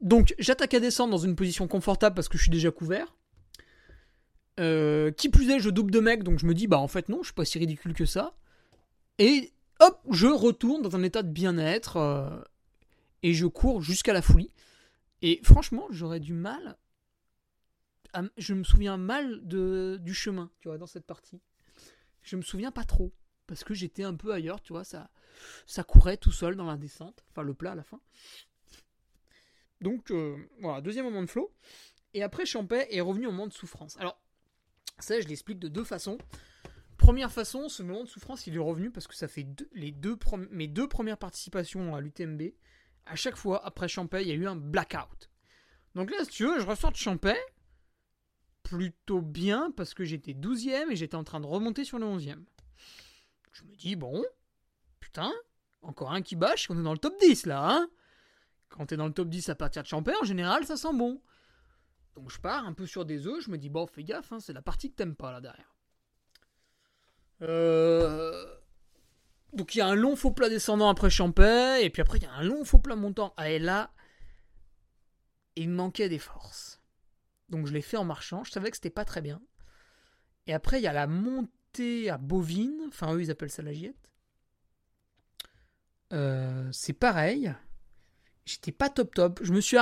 Donc 0.00 0.34
j'attaque 0.38 0.74
à 0.74 0.80
descendre 0.80 1.10
dans 1.10 1.18
une 1.18 1.36
position 1.36 1.66
confortable 1.66 2.14
parce 2.14 2.28
que 2.28 2.38
je 2.38 2.42
suis 2.44 2.50
déjà 2.50 2.70
couvert. 2.70 3.14
Euh, 4.60 5.12
qui 5.12 5.28
plus 5.28 5.50
est, 5.50 5.60
je 5.60 5.70
double 5.70 5.92
de 5.92 6.00
mec, 6.00 6.24
donc 6.24 6.40
je 6.40 6.46
me 6.46 6.52
dis, 6.52 6.66
bah 6.66 6.78
en 6.78 6.88
fait 6.88 7.08
non, 7.08 7.18
je 7.22 7.26
suis 7.26 7.34
pas 7.34 7.44
si 7.44 7.58
ridicule 7.58 7.94
que 7.94 8.06
ça. 8.06 8.34
Et 9.18 9.52
hop, 9.80 10.00
je 10.10 10.26
retourne 10.26 10.82
dans 10.82 10.96
un 10.96 11.02
état 11.02 11.22
de 11.22 11.30
bien-être 11.30 11.96
euh, 11.96 12.40
et 13.22 13.34
je 13.34 13.46
cours 13.46 13.82
jusqu'à 13.82 14.12
la 14.12 14.22
folie. 14.22 14.52
Et 15.22 15.40
franchement, 15.42 15.86
j'aurais 15.90 16.20
du 16.20 16.32
mal. 16.32 16.76
je 18.36 18.54
me 18.54 18.64
souviens 18.64 18.96
mal 18.96 19.46
de, 19.46 19.98
du 20.00 20.14
chemin, 20.14 20.50
tu 20.60 20.68
vois, 20.68 20.78
dans 20.78 20.86
cette 20.86 21.06
partie. 21.06 21.40
Je 22.22 22.36
me 22.36 22.42
souviens 22.42 22.70
pas 22.70 22.84
trop 22.84 23.12
parce 23.46 23.64
que 23.64 23.74
j'étais 23.74 24.04
un 24.04 24.14
peu 24.14 24.32
ailleurs, 24.32 24.60
tu 24.60 24.72
vois, 24.72 24.84
ça, 24.84 25.10
ça 25.66 25.82
courait 25.82 26.18
tout 26.18 26.32
seul 26.32 26.54
dans 26.54 26.66
la 26.66 26.76
descente, 26.76 27.24
enfin 27.30 27.42
le 27.42 27.54
plat 27.54 27.72
à 27.72 27.74
la 27.74 27.82
fin. 27.82 28.00
Donc 29.80 30.10
euh, 30.10 30.36
voilà, 30.60 30.80
deuxième 30.80 31.04
moment 31.04 31.22
de 31.22 31.28
flow. 31.28 31.52
Et 32.14 32.22
après, 32.22 32.46
Champet 32.46 32.88
est 32.90 33.00
revenu 33.00 33.26
au 33.26 33.30
moment 33.30 33.46
de 33.46 33.52
souffrance. 33.52 33.96
Alors, 33.98 34.18
ça, 34.98 35.20
je 35.20 35.28
l'explique 35.28 35.58
de 35.58 35.68
deux 35.68 35.84
façons. 35.84 36.18
Première 36.96 37.30
façon, 37.30 37.68
ce 37.68 37.82
moment 37.82 38.02
de 38.02 38.08
souffrance, 38.08 38.46
il 38.46 38.56
est 38.56 38.58
revenu 38.58 38.90
parce 38.90 39.06
que 39.06 39.14
ça 39.14 39.28
fait 39.28 39.46
mes 39.72 39.92
deux 39.92 40.88
premières 40.88 41.18
participations 41.18 41.94
à 41.94 42.00
l'UTMB. 42.00 42.42
À 43.06 43.14
chaque 43.14 43.36
fois, 43.36 43.64
après 43.64 43.88
Champet, 43.88 44.22
il 44.22 44.28
y 44.28 44.32
a 44.32 44.34
eu 44.34 44.46
un 44.46 44.56
blackout. 44.56 45.30
Donc 45.94 46.10
là, 46.10 46.24
si 46.24 46.30
tu 46.30 46.44
veux, 46.44 46.60
je 46.60 46.66
ressors 46.66 46.92
de 46.92 46.96
Champet 46.96 47.38
plutôt 48.62 49.22
bien 49.22 49.70
parce 49.76 49.94
que 49.94 50.04
j'étais 50.04 50.32
12ème 50.32 50.90
et 50.90 50.96
j'étais 50.96 51.14
en 51.14 51.24
train 51.24 51.40
de 51.40 51.46
remonter 51.46 51.84
sur 51.84 51.98
le 51.98 52.06
11ème. 52.06 52.44
Je 53.52 53.64
me 53.64 53.74
dis, 53.76 53.96
bon, 53.96 54.24
putain, 55.00 55.32
encore 55.82 56.12
un 56.12 56.20
qui 56.20 56.36
bâche, 56.36 56.68
on 56.70 56.78
est 56.78 56.82
dans 56.82 56.92
le 56.92 56.98
top 56.98 57.18
10 57.20 57.46
là, 57.46 57.66
hein 57.70 57.88
quand 58.68 58.86
t'es 58.86 58.96
dans 58.96 59.06
le 59.06 59.12
top 59.12 59.28
10 59.28 59.48
à 59.48 59.54
partir 59.54 59.82
de 59.82 59.88
Champé, 59.88 60.12
en 60.20 60.24
général, 60.24 60.64
ça 60.64 60.76
sent 60.76 60.92
bon. 60.94 61.20
Donc 62.14 62.30
je 62.30 62.40
pars 62.40 62.66
un 62.66 62.72
peu 62.72 62.86
sur 62.86 63.04
des 63.04 63.26
œufs, 63.26 63.44
je 63.44 63.50
me 63.50 63.58
dis, 63.58 63.68
bon, 63.68 63.86
fais 63.86 64.04
gaffe, 64.04 64.32
hein, 64.32 64.40
c'est 64.40 64.52
la 64.52 64.62
partie 64.62 64.90
que 64.90 64.96
t'aimes 64.96 65.16
pas 65.16 65.32
là 65.32 65.40
derrière. 65.40 65.74
Euh, 67.42 68.44
donc 69.52 69.74
il 69.74 69.78
y 69.78 69.80
a 69.80 69.86
un 69.86 69.94
long 69.94 70.16
faux 70.16 70.32
plat 70.32 70.48
descendant 70.48 70.88
après 70.88 71.10
Champé, 71.10 71.78
et 71.82 71.90
puis 71.90 72.02
après 72.02 72.18
il 72.18 72.24
y 72.24 72.26
a 72.26 72.32
un 72.32 72.42
long 72.42 72.64
faux 72.64 72.78
plat 72.78 72.96
montant. 72.96 73.34
Ah, 73.36 73.50
et 73.50 73.60
il 75.56 75.70
manquait 75.70 76.08
des 76.08 76.18
forces. 76.18 76.80
Donc 77.48 77.66
je 77.66 77.72
l'ai 77.72 77.82
fait 77.82 77.96
en 77.96 78.04
marchant, 78.04 78.44
je 78.44 78.50
savais 78.50 78.70
que 78.70 78.76
c'était 78.76 78.90
pas 78.90 79.04
très 79.04 79.22
bien. 79.22 79.40
Et 80.46 80.54
après, 80.54 80.80
il 80.80 80.82
y 80.82 80.86
a 80.86 80.92
la 80.92 81.06
montée 81.06 82.10
à 82.10 82.18
Bovine, 82.18 82.80
enfin 82.88 83.14
eux 83.14 83.22
ils 83.22 83.30
appellent 83.30 83.50
ça 83.50 83.62
la 83.62 83.72
giette. 83.72 83.96
euh, 86.12 86.68
c'est 86.72 86.92
pareil. 86.92 87.54
J'étais 88.48 88.72
pas 88.72 88.88
top 88.88 89.14
top. 89.14 89.40
Je 89.42 89.52
me 89.52 89.60
suis 89.60 89.76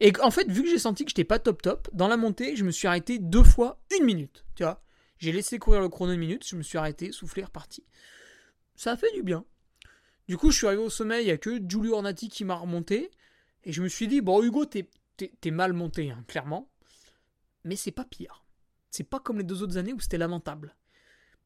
et 0.00 0.12
en 0.20 0.30
fait 0.30 0.50
vu 0.50 0.62
que 0.62 0.68
j'ai 0.68 0.78
senti 0.78 1.04
que 1.04 1.10
j'étais 1.10 1.24
pas 1.24 1.38
top 1.38 1.62
top 1.62 1.88
dans 1.92 2.08
la 2.08 2.16
montée, 2.16 2.56
je 2.56 2.64
me 2.64 2.72
suis 2.72 2.88
arrêté 2.88 3.18
deux 3.18 3.44
fois 3.44 3.80
une 3.96 4.04
minute. 4.04 4.44
Tu 4.56 4.64
vois, 4.64 4.82
j'ai 5.18 5.30
laissé 5.30 5.58
courir 5.58 5.80
le 5.80 5.88
chrono 5.88 6.12
une 6.12 6.20
minute, 6.20 6.46
je 6.46 6.56
me 6.56 6.62
suis 6.62 6.78
arrêté, 6.78 7.12
soufflé, 7.12 7.44
reparti. 7.44 7.84
Ça 8.74 8.92
a 8.92 8.96
fait 8.96 9.12
du 9.14 9.22
bien. 9.22 9.44
Du 10.26 10.36
coup, 10.36 10.50
je 10.50 10.58
suis 10.58 10.66
arrivé 10.66 10.82
au 10.82 10.90
sommet, 10.90 11.22
il 11.22 11.26
n'y 11.26 11.30
a 11.30 11.38
que 11.38 11.58
Giulio 11.58 11.94
Ornati 11.94 12.28
qui 12.28 12.44
m'a 12.44 12.54
remonté. 12.54 13.10
Et 13.64 13.72
je 13.72 13.82
me 13.82 13.88
suis 13.88 14.08
dit, 14.08 14.20
bon, 14.20 14.42
Hugo, 14.42 14.64
t'es, 14.66 14.88
mal 15.50 15.72
monté, 15.72 16.10
hein, 16.10 16.24
clairement. 16.28 16.68
Mais 17.64 17.76
c'est 17.76 17.92
pas 17.92 18.04
pire. 18.04 18.44
C'est 18.90 19.04
pas 19.04 19.20
comme 19.20 19.38
les 19.38 19.44
deux 19.44 19.62
autres 19.62 19.78
années 19.78 19.92
où 19.92 20.00
c'était 20.00 20.18
lamentable. 20.18 20.76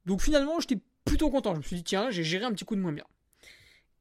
Donc 0.04 0.20
finalement, 0.20 0.58
j'étais 0.61 0.80
plutôt 1.04 1.30
content. 1.30 1.52
Je 1.54 1.58
me 1.58 1.62
suis 1.62 1.76
dit, 1.76 1.85
tiens, 1.85 2.11
j'ai 2.11 2.24
géré 2.24 2.44
un 2.44 2.52
petit 2.52 2.64
coup 2.64 2.76
de 2.76 2.80
moins 2.80 2.92
bien. 2.92 3.06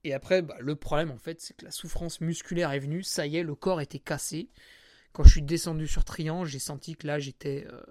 Et 0.04 0.14
après, 0.14 0.42
bah, 0.42 0.56
le 0.60 0.76
problème, 0.76 1.12
en 1.12 1.18
fait, 1.18 1.42
c'est 1.42 1.56
que 1.56 1.66
la 1.66 1.72
souffrance 1.72 2.22
musculaire 2.22 2.72
est 2.72 2.80
venue. 2.80 3.04
Ça 3.04 3.28
y 3.28 3.38
est, 3.38 3.44
le 3.44 3.56
corps 3.56 3.82
était 3.82 4.00
cassé. 4.00 4.50
Quand 5.14 5.24
je 5.24 5.30
suis 5.30 5.42
descendu 5.42 5.88
sur 5.88 6.04
Triangle, 6.04 6.48
j'ai 6.48 6.60
senti 6.60 6.96
que 6.96 7.06
là, 7.06 7.20
j'étais 7.20 7.68
euh, 7.70 7.84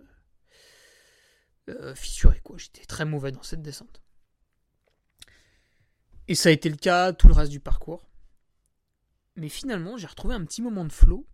euh, 1.68 1.94
fissuré, 1.94 2.40
quoi. 2.42 2.56
J'étais 2.58 2.84
très 2.84 3.04
mauvais 3.04 3.30
dans 3.30 3.42
cette 3.42 3.62
descente. 3.62 4.02
Et 6.28 6.34
ça 6.34 6.48
a 6.48 6.52
été 6.52 6.68
le 6.68 6.76
cas 6.76 7.12
tout 7.12 7.28
le 7.28 7.34
reste 7.34 7.50
du 7.50 7.60
parcours. 7.60 8.08
Mais 9.36 9.48
finalement, 9.48 9.96
j'ai 9.96 10.06
retrouvé 10.06 10.34
un 10.34 10.44
petit 10.44 10.62
moment 10.62 10.84
de 10.84 10.92
flow 10.92 11.26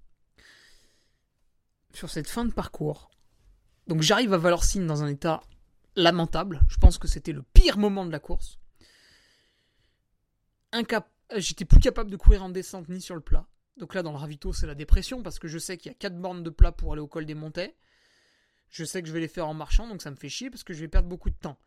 sur 1.92 2.10
cette 2.10 2.28
fin 2.28 2.44
de 2.44 2.52
parcours. 2.52 3.10
Donc 3.86 4.02
j'arrive 4.02 4.32
à 4.32 4.38
Valorcine 4.38 4.86
dans 4.86 5.02
un 5.02 5.08
état 5.08 5.42
lamentable. 5.96 6.60
Je 6.68 6.76
pense 6.76 6.98
que 6.98 7.08
c'était 7.08 7.32
le 7.32 7.42
pire 7.42 7.78
moment 7.78 8.04
de 8.04 8.12
la 8.12 8.20
course. 8.20 8.58
Incap 10.72 11.11
J'étais 11.35 11.64
plus 11.64 11.81
capable 11.81 12.11
de 12.11 12.16
courir 12.16 12.44
en 12.44 12.50
descente 12.50 12.88
ni 12.88 13.00
sur 13.00 13.16
le 13.16 13.20
plat. 13.20 13.46
Donc 13.79 13.94
là, 13.94 14.02
dans 14.02 14.12
le 14.12 14.16
ravito, 14.16 14.52
c'est 14.52 14.66
la 14.66 14.76
dépression 14.76 15.22
parce 15.22 15.40
que 15.40 15.48
je 15.48 15.59
sais 15.59 15.76
qu'il 15.76 15.90
y 15.90 15.94
a 15.94 15.98
4 15.98 16.16
bornes 16.16 16.44
de 16.44 16.50
plat 16.50 16.70
pour 16.70 16.92
aller 16.92 17.02
au 17.02 17.09
col 17.09 17.26
des 17.26 17.35
montées. 17.35 17.74
Je 18.70 18.85
sais 18.85 19.02
que 19.02 19.09
je 19.09 19.12
vais 19.12 19.20
les 19.20 19.29
faire 19.29 19.48
en 19.48 19.55
marchant, 19.55 19.88
donc 19.88 20.02
ça 20.02 20.11
me 20.11 20.16
fait 20.16 20.29
chier 20.29 20.50
parce 20.50 20.62
que 20.62 20.72
je 20.72 20.81
vais 20.81 20.88
perdre 20.88 21.09
beaucoup 21.09 21.31
de 21.31 21.35
temps 21.35 21.59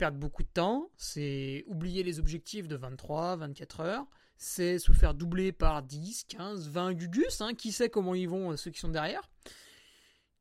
perdre 0.00 0.16
beaucoup 0.16 0.42
de 0.42 0.48
temps, 0.48 0.90
c'est 0.96 1.62
oublier 1.66 2.02
les 2.02 2.18
objectifs 2.18 2.66
de 2.66 2.74
23, 2.74 3.36
24 3.36 3.80
heures, 3.80 4.06
c'est 4.38 4.78
se 4.78 4.92
faire 4.92 5.12
doubler 5.12 5.52
par 5.52 5.82
10, 5.82 6.24
15, 6.24 6.70
20 6.70 6.94
gugus, 6.94 7.42
hein, 7.42 7.52
qui 7.52 7.70
sait 7.70 7.90
comment 7.90 8.14
ils 8.14 8.28
vont 8.28 8.52
euh, 8.52 8.56
ceux 8.56 8.70
qui 8.70 8.80
sont 8.80 8.88
derrière. 8.88 9.28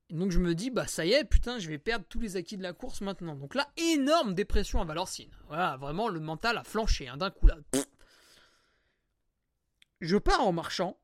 Donc 0.09 0.31
je 0.31 0.39
me 0.39 0.55
dis, 0.55 0.71
bah 0.71 0.87
ça 0.87 1.05
y 1.05 1.11
est, 1.11 1.23
putain, 1.23 1.59
je 1.59 1.67
vais 1.69 1.77
perdre 1.77 2.05
tous 2.07 2.19
les 2.19 2.35
acquis 2.35 2.57
de 2.57 2.63
la 2.63 2.73
course 2.73 3.01
maintenant. 3.01 3.35
Donc 3.35 3.53
là, 3.55 3.71
énorme 3.77 4.33
dépression 4.33 4.81
à 4.81 4.85
Valorcine. 4.85 5.31
Voilà, 5.47 5.77
vraiment, 5.77 6.09
le 6.09 6.19
mental 6.19 6.57
a 6.57 6.63
flanché 6.63 7.07
hein, 7.07 7.17
d'un 7.17 7.29
coup 7.29 7.47
là. 7.47 7.57
Je 10.01 10.17
pars 10.17 10.41
en 10.41 10.51
marchant 10.51 10.99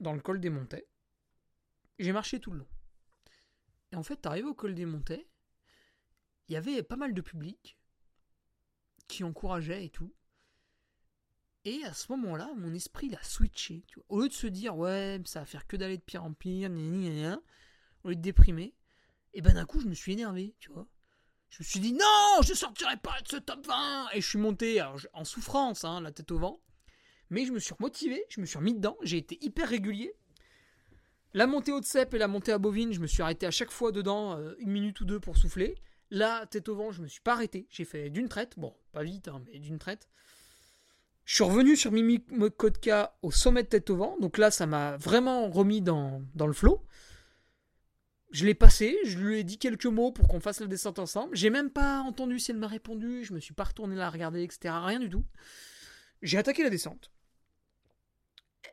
dans 0.00 0.12
le 0.12 0.20
col 0.20 0.40
des 0.40 0.50
Montets. 0.50 0.88
J'ai 1.98 2.12
marché 2.12 2.40
tout 2.40 2.50
le 2.50 2.58
long. 2.58 2.68
Et 3.92 3.96
en 3.96 4.02
fait, 4.02 4.24
arrivé 4.26 4.48
au 4.48 4.54
col 4.54 4.74
des 4.74 4.86
Montets, 4.86 5.28
il 6.48 6.52
y 6.52 6.56
avait 6.56 6.82
pas 6.82 6.96
mal 6.96 7.12
de 7.12 7.20
public 7.20 7.78
qui 9.08 9.24
encourageait 9.24 9.84
et 9.84 9.90
tout. 9.90 10.14
Et 11.64 11.82
à 11.84 11.92
ce 11.92 12.12
moment-là, 12.12 12.50
mon 12.56 12.72
esprit 12.74 13.08
l'a 13.08 13.22
switché. 13.22 13.84
Au 14.08 14.20
lieu 14.20 14.28
de 14.28 14.32
se 14.32 14.46
dire, 14.46 14.76
ouais, 14.76 15.20
ça 15.24 15.40
va 15.40 15.46
faire 15.46 15.66
que 15.66 15.76
d'aller 15.76 15.98
de 15.98 16.02
pire 16.02 16.22
en 16.22 16.32
pire, 16.32 16.70
et 18.12 19.40
ben 19.42 19.54
d'un 19.54 19.66
coup, 19.66 19.80
je 19.80 19.86
me 19.86 19.94
suis 19.94 20.12
énervé, 20.12 20.54
tu 20.60 20.70
vois. 20.70 20.86
Je 21.50 21.62
me 21.62 21.64
suis 21.64 21.80
dit, 21.80 21.92
non, 21.92 22.42
je 22.42 22.54
sortirai 22.54 22.96
pas 22.96 23.20
de 23.22 23.28
ce 23.28 23.36
top 23.36 23.66
20 23.66 24.08
Et 24.14 24.20
je 24.20 24.28
suis 24.28 24.38
monté 24.38 24.82
en 25.12 25.24
souffrance, 25.24 25.84
hein, 25.84 26.00
la 26.00 26.10
tête 26.10 26.30
au 26.30 26.38
vent. 26.38 26.60
Mais 27.30 27.44
je 27.44 27.52
me 27.52 27.58
suis 27.58 27.74
remotivé, 27.74 28.24
je 28.28 28.40
me 28.40 28.46
suis 28.46 28.58
remis 28.58 28.74
dedans, 28.74 28.96
j'ai 29.02 29.18
été 29.18 29.38
hyper 29.44 29.68
régulier. 29.68 30.14
La 31.34 31.46
montée 31.46 31.72
haute 31.72 31.84
cep 31.84 32.14
et 32.14 32.18
la 32.18 32.28
montée 32.28 32.52
à 32.52 32.58
bovine, 32.58 32.92
je 32.92 33.00
me 33.00 33.06
suis 33.06 33.22
arrêté 33.22 33.46
à 33.46 33.50
chaque 33.50 33.70
fois 33.70 33.92
dedans, 33.92 34.38
euh, 34.38 34.54
une 34.58 34.70
minute 34.70 35.00
ou 35.00 35.04
deux 35.04 35.20
pour 35.20 35.36
souffler. 35.36 35.74
Là, 36.10 36.46
tête 36.46 36.68
au 36.68 36.76
vent, 36.76 36.92
je 36.92 37.02
me 37.02 37.08
suis 37.08 37.20
pas 37.20 37.32
arrêté. 37.32 37.66
J'ai 37.68 37.84
fait 37.84 38.10
d'une 38.10 38.28
traite. 38.28 38.54
Bon, 38.56 38.74
pas 38.92 39.02
vite, 39.02 39.28
hein, 39.28 39.42
mais 39.46 39.58
d'une 39.58 39.78
traite. 39.78 40.08
Je 41.24 41.34
suis 41.34 41.44
revenu 41.44 41.76
sur 41.76 41.90
Mimi 41.90 42.24
Kotka 42.56 43.18
au 43.22 43.32
sommet 43.32 43.64
de 43.64 43.68
tête 43.68 43.90
au 43.90 43.96
vent. 43.96 44.16
Donc 44.20 44.38
là, 44.38 44.50
ça 44.50 44.66
m'a 44.66 44.96
vraiment 44.96 45.50
remis 45.50 45.82
dans, 45.82 46.22
dans 46.34 46.46
le 46.46 46.52
flot. 46.52 46.86
Je 48.30 48.44
l'ai 48.44 48.54
passé, 48.54 48.98
je 49.04 49.18
lui 49.18 49.38
ai 49.38 49.44
dit 49.44 49.58
quelques 49.58 49.86
mots 49.86 50.12
pour 50.12 50.26
qu'on 50.28 50.40
fasse 50.40 50.60
la 50.60 50.66
descente 50.66 50.98
ensemble. 50.98 51.36
J'ai 51.36 51.50
même 51.50 51.70
pas 51.70 52.00
entendu 52.00 52.38
si 52.38 52.50
elle 52.50 52.56
m'a 52.56 52.66
répondu, 52.66 53.24
je 53.24 53.32
me 53.32 53.40
suis 53.40 53.54
pas 53.54 53.64
retourné 53.64 53.94
la 53.94 54.10
regarder, 54.10 54.42
etc. 54.42 54.74
Rien 54.82 54.98
du 54.98 55.08
tout. 55.08 55.24
J'ai 56.22 56.38
attaqué 56.38 56.62
la 56.62 56.70
descente. 56.70 57.12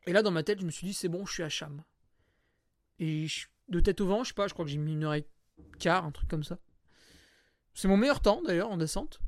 Et 0.05 0.13
là, 0.13 0.21
dans 0.21 0.31
ma 0.31 0.43
tête, 0.43 0.59
je 0.59 0.65
me 0.65 0.71
suis 0.71 0.87
dit, 0.87 0.93
c'est 0.93 1.07
bon, 1.07 1.25
je 1.25 1.33
suis 1.33 1.43
à 1.43 1.49
Cham. 1.49 1.83
Et 2.99 3.27
de 3.69 3.79
tête 3.79 4.01
au 4.01 4.07
vent, 4.07 4.23
je 4.23 4.29
sais 4.29 4.33
pas, 4.33 4.47
je 4.47 4.53
crois 4.53 4.65
que 4.65 4.71
j'ai 4.71 4.77
mis 4.77 4.93
une 4.93 5.03
heure 5.03 5.13
et 5.13 5.25
quart, 5.79 6.05
un 6.05 6.11
truc 6.11 6.27
comme 6.29 6.43
ça. 6.43 6.59
C'est 7.73 7.87
mon 7.87 7.97
meilleur 7.97 8.21
temps 8.21 8.41
d'ailleurs 8.43 8.69
en 8.69 8.77
descente. 8.77 9.19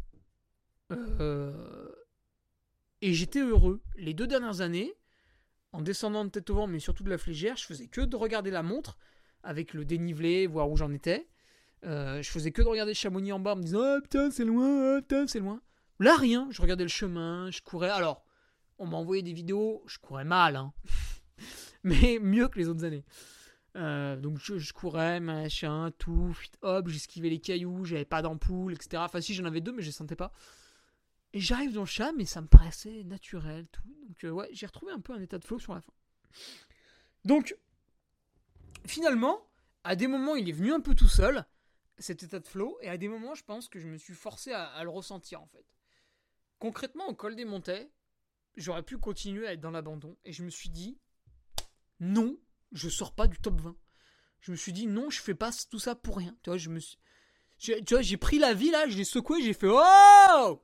Euh, 0.91 1.89
et 3.01 3.13
j'étais 3.13 3.39
heureux. 3.39 3.81
Les 3.95 4.13
deux 4.13 4.27
dernières 4.27 4.61
années, 4.61 4.93
en 5.71 5.81
descendant 5.81 6.25
de 6.25 6.29
tête 6.29 6.49
au 6.49 6.55
vent, 6.55 6.67
mais 6.67 6.79
surtout 6.79 7.03
de 7.03 7.09
la 7.09 7.17
flégère, 7.17 7.57
je 7.57 7.65
faisais 7.65 7.87
que 7.87 8.01
de 8.01 8.15
regarder 8.15 8.51
la 8.51 8.63
montre 8.63 8.97
avec 9.45 9.73
le 9.73 9.85
dénivelé, 9.85 10.47
voir 10.47 10.69
où 10.69 10.75
j'en 10.75 10.91
étais. 10.91 11.27
Euh, 11.85 12.21
je 12.21 12.29
faisais 12.29 12.51
que 12.51 12.61
de 12.61 12.67
regarder 12.67 12.93
Chamonix 12.93 13.31
en 13.31 13.39
bas 13.39 13.55
me 13.55 13.61
disant 13.61 13.81
Ah 13.81 13.99
putain, 14.01 14.31
c'est 14.31 14.45
loin, 14.45 14.97
ah, 14.97 15.01
putain, 15.01 15.27
c'est 15.27 15.39
loin. 15.39 15.61
Là, 15.99 16.15
rien. 16.17 16.47
Je 16.51 16.61
regardais 16.61 16.83
le 16.83 16.89
chemin, 16.89 17.49
je 17.51 17.61
courais. 17.61 17.89
Alors, 17.89 18.25
on 18.79 18.87
m'a 18.87 18.97
envoyé 18.97 19.21
des 19.21 19.33
vidéos, 19.33 19.83
je 19.87 19.97
courais 19.99 20.25
mal, 20.25 20.55
hein. 20.55 20.73
mais 21.83 22.19
mieux 22.19 22.47
que 22.47 22.59
les 22.59 22.67
autres 22.67 22.83
années. 22.83 23.05
Euh, 23.75 24.15
donc 24.15 24.39
je, 24.39 24.73
courais, 24.73 25.19
machin, 25.19 25.91
tout, 25.97 26.35
hop, 26.61 26.87
j'esquivais 26.87 27.29
les 27.29 27.39
cailloux, 27.39 27.83
j'avais 27.83 28.05
pas 28.05 28.21
d'ampoule, 28.21 28.73
etc. 28.73 29.03
Enfin 29.05 29.19
si 29.19 29.33
j'en 29.33 29.43
avais 29.43 29.59
deux 29.59 29.73
mais 29.73 29.81
je 29.81 29.87
les 29.87 29.93
sentais 29.93 30.15
pas. 30.15 30.31
Et 31.33 31.41
j'arrive 31.41 31.73
dans 31.73 31.81
le 31.81 31.85
chat 31.85 32.13
mais 32.13 32.23
ça 32.23 32.41
me 32.41 32.47
paraissait 32.47 33.03
naturel, 33.03 33.67
tout. 33.73 33.83
Donc 34.07 34.23
euh, 34.23 34.29
ouais, 34.29 34.47
j'ai 34.53 34.65
retrouvé 34.65 34.93
un 34.93 35.01
peu 35.01 35.13
un 35.13 35.21
état 35.21 35.37
de 35.37 35.43
flow 35.43 35.59
sur 35.59 35.73
la 35.73 35.81
fin. 35.81 35.91
Donc 37.25 37.57
finalement, 38.87 39.45
à 39.83 39.95
des 39.95 40.07
moments 40.07 40.35
il 40.35 40.49
est 40.49 40.53
venu 40.53 40.73
un 40.73 40.79
peu 40.79 40.95
tout 40.95 41.07
seul, 41.07 41.45
cet 41.97 42.23
état 42.23 42.39
de 42.39 42.47
flow, 42.47 42.77
et 42.81 42.89
à 42.89 42.97
des 42.97 43.07
moments 43.07 43.35
je 43.35 43.43
pense 43.43 43.69
que 43.69 43.79
je 43.79 43.87
me 43.87 43.97
suis 43.97 44.13
forcé 44.13 44.51
à, 44.51 44.83
le 44.83 44.89
ressentir 44.89 45.41
en 45.41 45.47
fait. 45.47 45.65
Concrètement 46.59 47.07
au 47.07 47.13
col 47.13 47.35
des 47.35 47.45
montées, 47.45 47.91
j'aurais 48.55 48.83
pu 48.83 48.97
continuer 48.97 49.47
à 49.47 49.53
être 49.53 49.61
dans 49.61 49.71
l'abandon, 49.71 50.17
et 50.25 50.31
je 50.31 50.43
me 50.43 50.49
suis 50.49 50.69
dit, 50.69 50.97
non, 51.99 52.37
je 52.71 52.89
sors 52.89 53.13
pas 53.13 53.27
du 53.27 53.37
top 53.39 53.59
20. 53.61 53.75
Je 54.41 54.51
me 54.51 54.55
suis 54.55 54.73
dit 54.73 54.85
non, 54.85 55.09
je 55.09 55.21
fais 55.21 55.33
pas 55.33 55.49
tout 55.71 55.79
ça 55.79 55.95
pour 55.95 56.17
rien. 56.17 56.37
Tu 56.43 56.51
vois, 56.51 56.57
je 56.57 56.69
j'ai 57.57 58.17
pris 58.17 58.37
la 58.37 58.53
vie 58.53 58.69
là, 58.69 58.87
je 58.87 58.95
l'ai 58.95 59.03
secoué, 59.03 59.41
j'ai 59.41 59.53
fait 59.53 59.69
oh 59.69 60.61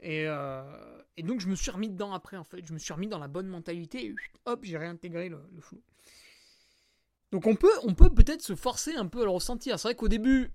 et, 0.00 0.26
euh, 0.26 1.02
et 1.16 1.22
donc 1.22 1.40
je 1.40 1.48
me 1.48 1.54
suis 1.54 1.70
remis 1.70 1.88
dedans 1.88 2.12
après 2.12 2.36
en 2.36 2.44
fait. 2.44 2.66
Je 2.66 2.72
me 2.72 2.78
suis 2.78 2.92
remis 2.92 3.06
dans 3.06 3.18
la 3.18 3.28
bonne 3.28 3.46
mentalité 3.46 4.06
et 4.06 4.14
hop, 4.46 4.64
j'ai 4.64 4.76
réintégré 4.76 5.28
le, 5.28 5.38
le. 5.52 5.60
Donc 7.34 7.48
on 7.48 7.56
peut, 7.56 8.14
peut-être 8.14 8.42
se 8.42 8.54
forcer 8.54 8.94
un 8.94 9.08
peu 9.08 9.22
à 9.22 9.24
le 9.24 9.30
ressentir. 9.30 9.80
C'est 9.80 9.88
vrai 9.88 9.96
qu'au 9.96 10.06
début, 10.06 10.52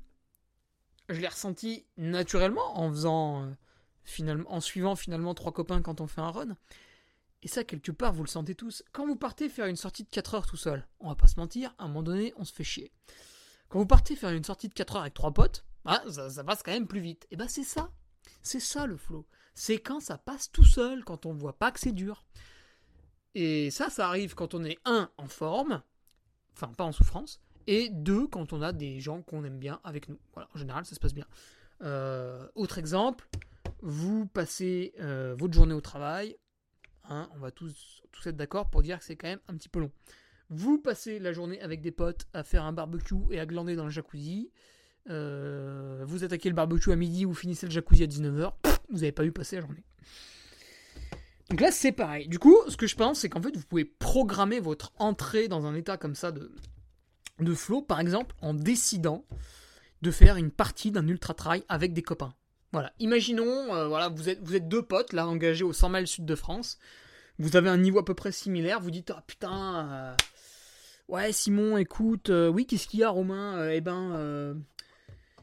je 1.09 1.19
l'ai 1.19 1.27
ressenti 1.27 1.85
naturellement 1.97 2.79
en 2.79 2.89
faisant 2.89 3.43
euh, 3.43 3.51
finalement, 4.05 4.49
en 4.49 4.61
suivant 4.61 4.95
finalement 4.95 5.33
trois 5.33 5.51
copains 5.51 5.81
quand 5.81 5.99
on 5.99 6.07
fait 6.07 6.21
un 6.21 6.31
run. 6.31 6.55
Et 7.43 7.49
ça, 7.49 7.65
quelque 7.65 7.91
part, 7.91 8.13
vous 8.13 8.23
le 8.23 8.29
sentez 8.29 8.55
tous. 8.55 8.81
Quand 8.93 9.05
vous 9.05 9.17
partez 9.17 9.49
faire 9.49 9.65
une 9.65 9.75
sortie 9.75 10.05
de 10.05 10.09
4 10.09 10.35
heures 10.35 10.45
tout 10.45 10.55
seul, 10.55 10.87
on 11.01 11.09
va 11.09 11.15
pas 11.15 11.27
se 11.27 11.37
mentir, 11.37 11.75
à 11.79 11.83
un 11.83 11.87
moment 11.89 12.01
donné, 12.01 12.33
on 12.37 12.45
se 12.45 12.53
fait 12.53 12.63
chier. 12.63 12.93
Quand 13.67 13.79
vous 13.79 13.85
partez 13.85 14.15
faire 14.15 14.29
une 14.29 14.45
sortie 14.45 14.69
de 14.69 14.73
4 14.73 14.95
heures 14.95 15.01
avec 15.01 15.15
trois 15.15 15.33
potes, 15.33 15.65
bah, 15.83 16.01
ça, 16.07 16.45
passe 16.45 16.63
quand 16.63 16.71
même 16.71 16.87
plus 16.87 17.01
vite. 17.01 17.27
Et 17.29 17.35
bah 17.35 17.49
c'est 17.49 17.65
ça. 17.65 17.91
C'est 18.41 18.61
ça 18.61 18.85
le 18.85 18.95
flow. 18.95 19.27
C'est 19.53 19.79
quand 19.79 19.99
ça 19.99 20.17
passe 20.17 20.49
tout 20.49 20.63
seul, 20.63 21.03
quand 21.03 21.25
on 21.25 21.33
voit 21.33 21.59
pas 21.59 21.71
que 21.71 21.79
c'est 21.81 21.91
dur. 21.91 22.23
Et 23.35 23.69
ça, 23.69 23.89
ça 23.89 24.07
arrive 24.07 24.33
quand 24.33 24.54
on 24.54 24.63
est, 24.63 24.79
un, 24.85 25.12
en 25.17 25.27
forme, 25.27 25.81
enfin 26.60 26.73
pas 26.73 26.83
en 26.83 26.91
souffrance, 26.91 27.41
et 27.67 27.89
deux, 27.89 28.27
quand 28.27 28.53
on 28.53 28.62
a 28.62 28.71
des 28.73 28.99
gens 28.99 29.21
qu'on 29.21 29.43
aime 29.43 29.60
bien 29.60 29.79
avec 29.83 30.10
nous. 30.10 30.17
Voilà, 30.33 30.49
en 30.53 30.57
général, 30.57 30.85
ça 30.85 30.95
se 30.95 30.99
passe 30.99 31.13
bien. 31.13 31.27
Euh, 31.81 32.47
autre 32.55 32.77
exemple, 32.77 33.27
vous 33.81 34.25
passez 34.25 34.93
euh, 34.99 35.35
votre 35.37 35.53
journée 35.53 35.73
au 35.73 35.81
travail, 35.81 36.35
Hein, 37.10 37.27
on 37.35 37.39
va 37.39 37.49
tous, 37.49 38.03
être 38.25 38.37
d'accord 38.37 38.69
pour 38.69 38.83
dire 38.83 38.99
que 38.99 39.05
c'est 39.05 39.15
quand 39.15 39.27
même 39.27 39.39
un 39.47 39.55
petit 39.55 39.69
peu 39.69 39.79
long. 39.79 39.91
Vous 40.49 40.77
passez 40.77 41.17
la 41.17 41.33
journée 41.33 41.60
avec 41.62 41.81
des 41.81 41.91
potes 41.91 42.27
à 42.33 42.43
faire 42.43 42.63
un 42.63 42.71
barbecue 42.71 43.15
et 43.31 43.39
à 43.39 43.47
glander 43.47 43.75
dans 43.75 43.85
le 43.85 43.89
jacuzzi. 43.89 44.51
Euh, 45.10 46.03
vous 46.05 46.23
attaquez 46.23 46.49
le 46.49 46.55
barbecue 46.55 46.91
à 46.91 46.95
midi, 46.95 47.25
vous 47.25 47.33
finissez 47.33 47.65
le 47.65 47.71
jacuzzi 47.71 48.03
à 48.03 48.07
19h. 48.07 48.53
Vous 48.89 48.97
n'avez 48.97 49.12
pas 49.12 49.25
eu 49.25 49.31
passer 49.31 49.55
la 49.55 49.63
journée. 49.63 49.83
Donc 51.50 51.62
là, 51.62 51.71
c'est 51.71 51.91
pareil. 51.91 52.27
Du 52.27 52.37
coup, 52.37 52.56
ce 52.67 52.77
que 52.77 52.85
je 52.87 52.95
pense, 52.95 53.19
c'est 53.19 53.29
qu'en 53.29 53.41
fait, 53.41 53.56
vous 53.56 53.63
pouvez 53.63 53.85
programmer 53.85 54.60
votre 54.60 54.91
entrée 55.00 55.47
dans 55.47 55.65
un 55.65 55.73
état 55.75 55.97
comme 55.97 56.15
ça 56.15 56.31
de, 56.31 56.52
de 57.39 57.54
flow, 57.54 57.81
par 57.81 58.00
exemple, 58.00 58.35
en 58.41 58.54
décidant 58.54 59.25
de 60.02 60.12
faire 60.12 60.35
une 60.35 60.52
partie 60.52 60.91
d'un 60.91 61.08
ultra 61.08 61.33
trail 61.33 61.63
avec 61.67 61.93
des 61.93 62.04
copains. 62.04 62.33
Voilà, 62.71 62.93
imaginons, 63.00 63.73
euh, 63.73 63.87
voilà, 63.87 64.10
vous 64.10 64.29
êtes, 64.29 64.67
deux 64.67 64.83
potes 64.83 65.12
là 65.12 65.27
engagés 65.27 65.63
au 65.63 65.73
100 65.73 65.89
miles 65.89 66.08
sud 66.08 66.25
de 66.25 66.35
France. 66.35 66.77
Vous 67.39 67.56
avez 67.56 67.69
un 67.69 67.77
niveau 67.77 68.00
à 68.00 68.06
peu 68.06 68.13
près 68.13 68.31
similaire. 68.31 68.79
Vous 68.79 68.91
dites, 68.91 69.12
ah 69.15 69.23
putain, 69.25 69.89
euh, 69.89 70.13
ouais 71.08 71.31
Simon, 71.31 71.77
écoute, 71.77 72.29
euh, 72.29 72.47
oui, 72.47 72.67
qu'est-ce 72.67 72.87
qu'il 72.87 73.00
y 73.00 73.04
a 73.04 73.10
Romain 73.10 73.69
Eh 73.71 73.81
ben, 73.81 74.56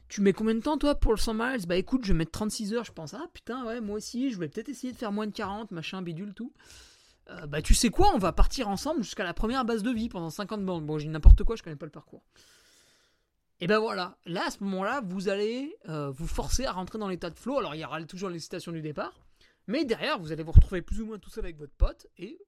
tu 0.08 0.20
mets 0.20 0.32
combien 0.32 0.54
de 0.54 0.60
temps 0.60 0.78
toi 0.78 0.94
pour 0.94 1.12
le 1.12 1.18
100 1.18 1.34
miles? 1.34 1.66
Bah 1.66 1.76
écoute, 1.76 2.04
je 2.04 2.12
vais 2.12 2.18
mettre 2.18 2.32
36 2.32 2.74
heures, 2.74 2.84
je 2.84 2.92
pense. 2.92 3.14
Ah 3.14 3.26
putain, 3.32 3.64
ouais, 3.66 3.80
moi 3.80 3.96
aussi, 3.96 4.30
je 4.30 4.38
vais 4.38 4.48
peut-être 4.48 4.68
essayer 4.68 4.92
de 4.92 4.98
faire 4.98 5.12
moins 5.12 5.26
de 5.26 5.32
40, 5.32 5.70
machin, 5.70 6.02
bidule, 6.02 6.34
tout. 6.34 6.52
bah 7.48 7.62
tu 7.62 7.74
sais 7.74 7.90
quoi, 7.90 8.12
on 8.14 8.18
va 8.18 8.32
partir 8.32 8.68
ensemble 8.68 9.02
jusqu'à 9.02 9.24
la 9.24 9.34
première 9.34 9.64
base 9.64 9.82
de 9.82 9.90
vie 9.90 10.08
pendant 10.08 10.30
50 10.30 10.64
bandes. 10.64 10.86
Bon, 10.86 10.98
j'ai 10.98 11.08
n'importe 11.08 11.42
quoi, 11.44 11.56
je 11.56 11.62
connais 11.62 11.76
pas 11.76 11.86
le 11.86 11.92
parcours. 11.92 12.22
Et 13.60 13.66
ben 13.66 13.78
voilà, 13.78 14.18
là 14.26 14.46
à 14.46 14.50
ce 14.50 14.62
moment-là, 14.64 15.00
vous 15.02 15.28
allez 15.28 15.76
euh, 15.88 16.10
vous 16.10 16.26
forcer 16.26 16.66
à 16.66 16.72
rentrer 16.72 16.98
dans 16.98 17.08
l'état 17.08 17.30
de 17.30 17.38
flow. 17.38 17.58
Alors 17.58 17.74
il 17.74 17.80
y 17.80 17.84
aura 17.84 18.02
toujours 18.04 18.28
les 18.28 18.38
citations 18.38 18.72
du 18.72 18.82
départ, 18.82 19.18
mais 19.66 19.84
derrière 19.84 20.18
vous 20.18 20.30
allez 20.30 20.42
vous 20.42 20.52
retrouver 20.52 20.82
plus 20.82 21.00
ou 21.00 21.06
moins 21.06 21.18
tout 21.18 21.30
seul 21.30 21.44
avec 21.44 21.56
votre 21.56 21.72
pote 21.72 22.06
et 22.18 22.38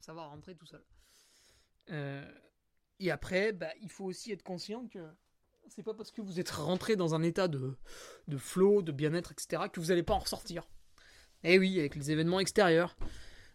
ça 0.00 0.12
va 0.12 0.24
rentrer 0.24 0.56
tout 0.56 0.66
seul. 0.66 0.82
Euh, 1.90 2.28
et 2.98 3.12
après, 3.12 3.52
bah, 3.52 3.70
il 3.80 3.88
faut 3.88 4.04
aussi 4.04 4.32
être 4.32 4.42
conscient 4.42 4.88
que 4.88 4.98
c'est 5.68 5.82
pas 5.82 5.94
parce 5.94 6.10
que 6.10 6.20
vous 6.20 6.40
êtes 6.40 6.50
rentré 6.50 6.96
dans 6.96 7.14
un 7.14 7.22
état 7.22 7.48
de, 7.48 7.76
de 8.26 8.36
flow, 8.36 8.82
de 8.82 8.92
bien-être, 8.92 9.32
etc., 9.32 9.64
que 9.72 9.80
vous 9.80 9.86
n'allez 9.86 10.02
pas 10.02 10.14
en 10.14 10.18
ressortir. 10.18 10.68
Eh 11.44 11.58
oui, 11.58 11.78
avec 11.78 11.94
les 11.94 12.10
événements 12.10 12.40
extérieurs. 12.40 12.96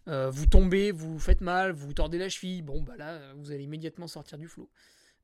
Euh, 0.08 0.30
vous 0.30 0.46
tombez, 0.46 0.92
vous 0.92 1.18
faites 1.18 1.40
mal, 1.40 1.72
vous 1.72 1.92
tordez 1.92 2.18
la 2.18 2.28
cheville, 2.28 2.62
bon 2.62 2.82
bah 2.82 2.96
là, 2.96 3.32
vous 3.34 3.50
allez 3.50 3.64
immédiatement 3.64 4.06
sortir 4.06 4.38
du 4.38 4.48
flow. 4.48 4.70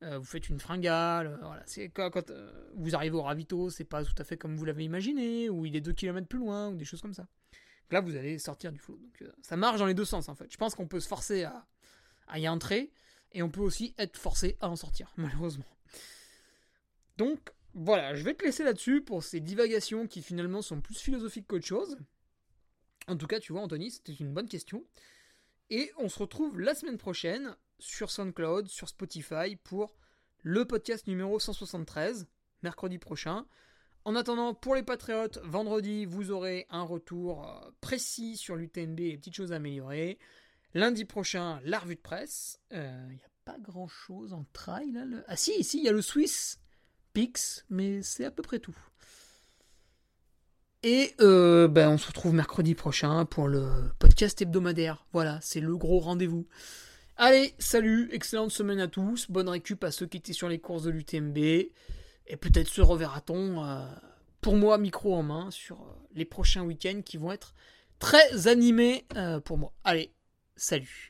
Euh, 0.02 0.18
vous 0.18 0.24
faites 0.24 0.48
une 0.48 0.58
fringale, 0.58 1.26
euh, 1.26 1.36
voilà. 1.42 1.62
C'est 1.66 1.90
quand, 1.90 2.30
euh, 2.30 2.50
vous 2.74 2.94
arrivez 2.94 3.16
au 3.16 3.22
ravito, 3.22 3.68
c'est 3.68 3.84
pas 3.84 4.02
tout 4.02 4.14
à 4.16 4.24
fait 4.24 4.38
comme 4.38 4.56
vous 4.56 4.64
l'avez 4.64 4.84
imaginé, 4.84 5.50
ou 5.50 5.66
il 5.66 5.76
est 5.76 5.82
2 5.82 5.92
km 5.92 6.26
plus 6.26 6.38
loin, 6.38 6.70
ou 6.70 6.76
des 6.76 6.86
choses 6.86 7.02
comme 7.02 7.12
ça. 7.12 7.26
là, 7.90 8.00
vous 8.00 8.16
allez 8.16 8.38
sortir 8.38 8.72
du 8.72 8.78
flot. 8.78 8.96
Donc, 8.96 9.24
ça 9.42 9.56
marche 9.56 9.78
dans 9.78 9.86
les 9.86 9.94
deux 9.94 10.04
sens 10.04 10.28
en 10.28 10.34
fait. 10.34 10.50
Je 10.50 10.56
pense 10.56 10.74
qu'on 10.74 10.86
peut 10.86 11.00
se 11.00 11.08
forcer 11.08 11.44
à 12.28 12.38
y 12.38 12.48
entrer, 12.48 12.92
et 13.32 13.42
on 13.42 13.50
peut 13.50 13.60
aussi 13.60 13.94
être 13.98 14.16
forcé 14.16 14.56
à 14.60 14.70
en 14.70 14.76
sortir, 14.76 15.12
malheureusement. 15.16 15.66
Donc 17.20 17.38
voilà, 17.74 18.14
je 18.14 18.24
vais 18.24 18.32
te 18.32 18.42
laisser 18.42 18.64
là-dessus 18.64 19.02
pour 19.02 19.22
ces 19.22 19.40
divagations 19.40 20.06
qui 20.06 20.22
finalement 20.22 20.62
sont 20.62 20.80
plus 20.80 20.98
philosophiques 20.98 21.46
qu'autre 21.46 21.66
chose. 21.66 21.98
En 23.08 23.16
tout 23.18 23.26
cas, 23.26 23.40
tu 23.40 23.52
vois, 23.52 23.60
Anthony, 23.60 23.90
c'était 23.90 24.14
une 24.14 24.32
bonne 24.32 24.48
question. 24.48 24.86
Et 25.68 25.92
on 25.98 26.08
se 26.08 26.18
retrouve 26.18 26.58
la 26.58 26.74
semaine 26.74 26.96
prochaine 26.96 27.54
sur 27.78 28.10
SoundCloud, 28.10 28.68
sur 28.68 28.88
Spotify 28.88 29.56
pour 29.62 29.98
le 30.38 30.64
podcast 30.64 31.06
numéro 31.08 31.38
173, 31.38 32.26
mercredi 32.62 32.96
prochain. 32.96 33.44
En 34.06 34.16
attendant, 34.16 34.54
pour 34.54 34.74
les 34.74 34.82
patriotes, 34.82 35.40
vendredi, 35.44 36.06
vous 36.06 36.30
aurez 36.30 36.66
un 36.70 36.84
retour 36.84 37.46
euh, 37.46 37.70
précis 37.82 38.38
sur 38.38 38.56
l'UTMB 38.56 38.98
et 38.98 39.10
les 39.10 39.18
petites 39.18 39.36
choses 39.36 39.52
à 39.52 39.56
améliorer. 39.56 40.18
Lundi 40.72 41.04
prochain, 41.04 41.60
la 41.64 41.80
revue 41.80 41.96
de 41.96 42.00
presse. 42.00 42.58
Il 42.70 42.78
euh, 42.78 43.08
n'y 43.08 43.22
a 43.22 43.30
pas 43.44 43.58
grand 43.58 43.88
chose 43.88 44.32
en 44.32 44.46
trail 44.54 44.92
là. 44.92 45.04
Ah 45.26 45.36
si, 45.36 45.52
ici, 45.58 45.80
il 45.80 45.84
y 45.84 45.88
a 45.90 45.92
le 45.92 46.00
Swiss 46.00 46.58
Pix, 47.12 47.64
mais 47.70 48.02
c'est 48.02 48.24
à 48.24 48.30
peu 48.30 48.42
près 48.42 48.58
tout. 48.58 48.76
Et 50.82 51.14
euh, 51.20 51.68
ben, 51.68 51.90
on 51.90 51.98
se 51.98 52.06
retrouve 52.06 52.32
mercredi 52.32 52.74
prochain 52.74 53.26
pour 53.26 53.48
le 53.48 53.68
podcast 53.98 54.40
hebdomadaire. 54.40 55.04
Voilà, 55.12 55.38
c'est 55.42 55.60
le 55.60 55.76
gros 55.76 55.98
rendez-vous. 55.98 56.46
Allez, 57.16 57.54
salut, 57.58 58.08
excellente 58.12 58.50
semaine 58.50 58.80
à 58.80 58.88
tous, 58.88 59.30
bonne 59.30 59.48
récup 59.48 59.84
à 59.84 59.90
ceux 59.90 60.06
qui 60.06 60.16
étaient 60.16 60.32
sur 60.32 60.48
les 60.48 60.58
courses 60.58 60.84
de 60.84 60.90
l'UTMB, 60.90 61.36
et 61.36 62.36
peut-être 62.40 62.68
se 62.68 62.80
reverra-t-on, 62.80 63.62
euh, 63.62 63.84
pour 64.40 64.56
moi, 64.56 64.78
micro 64.78 65.14
en 65.14 65.22
main, 65.22 65.50
sur 65.50 65.82
euh, 65.82 65.92
les 66.14 66.24
prochains 66.24 66.62
week-ends 66.62 67.02
qui 67.04 67.18
vont 67.18 67.30
être 67.30 67.54
très 67.98 68.48
animés 68.48 69.04
pour 69.44 69.58
moi. 69.58 69.74
Allez, 69.84 70.14
salut. 70.56 71.09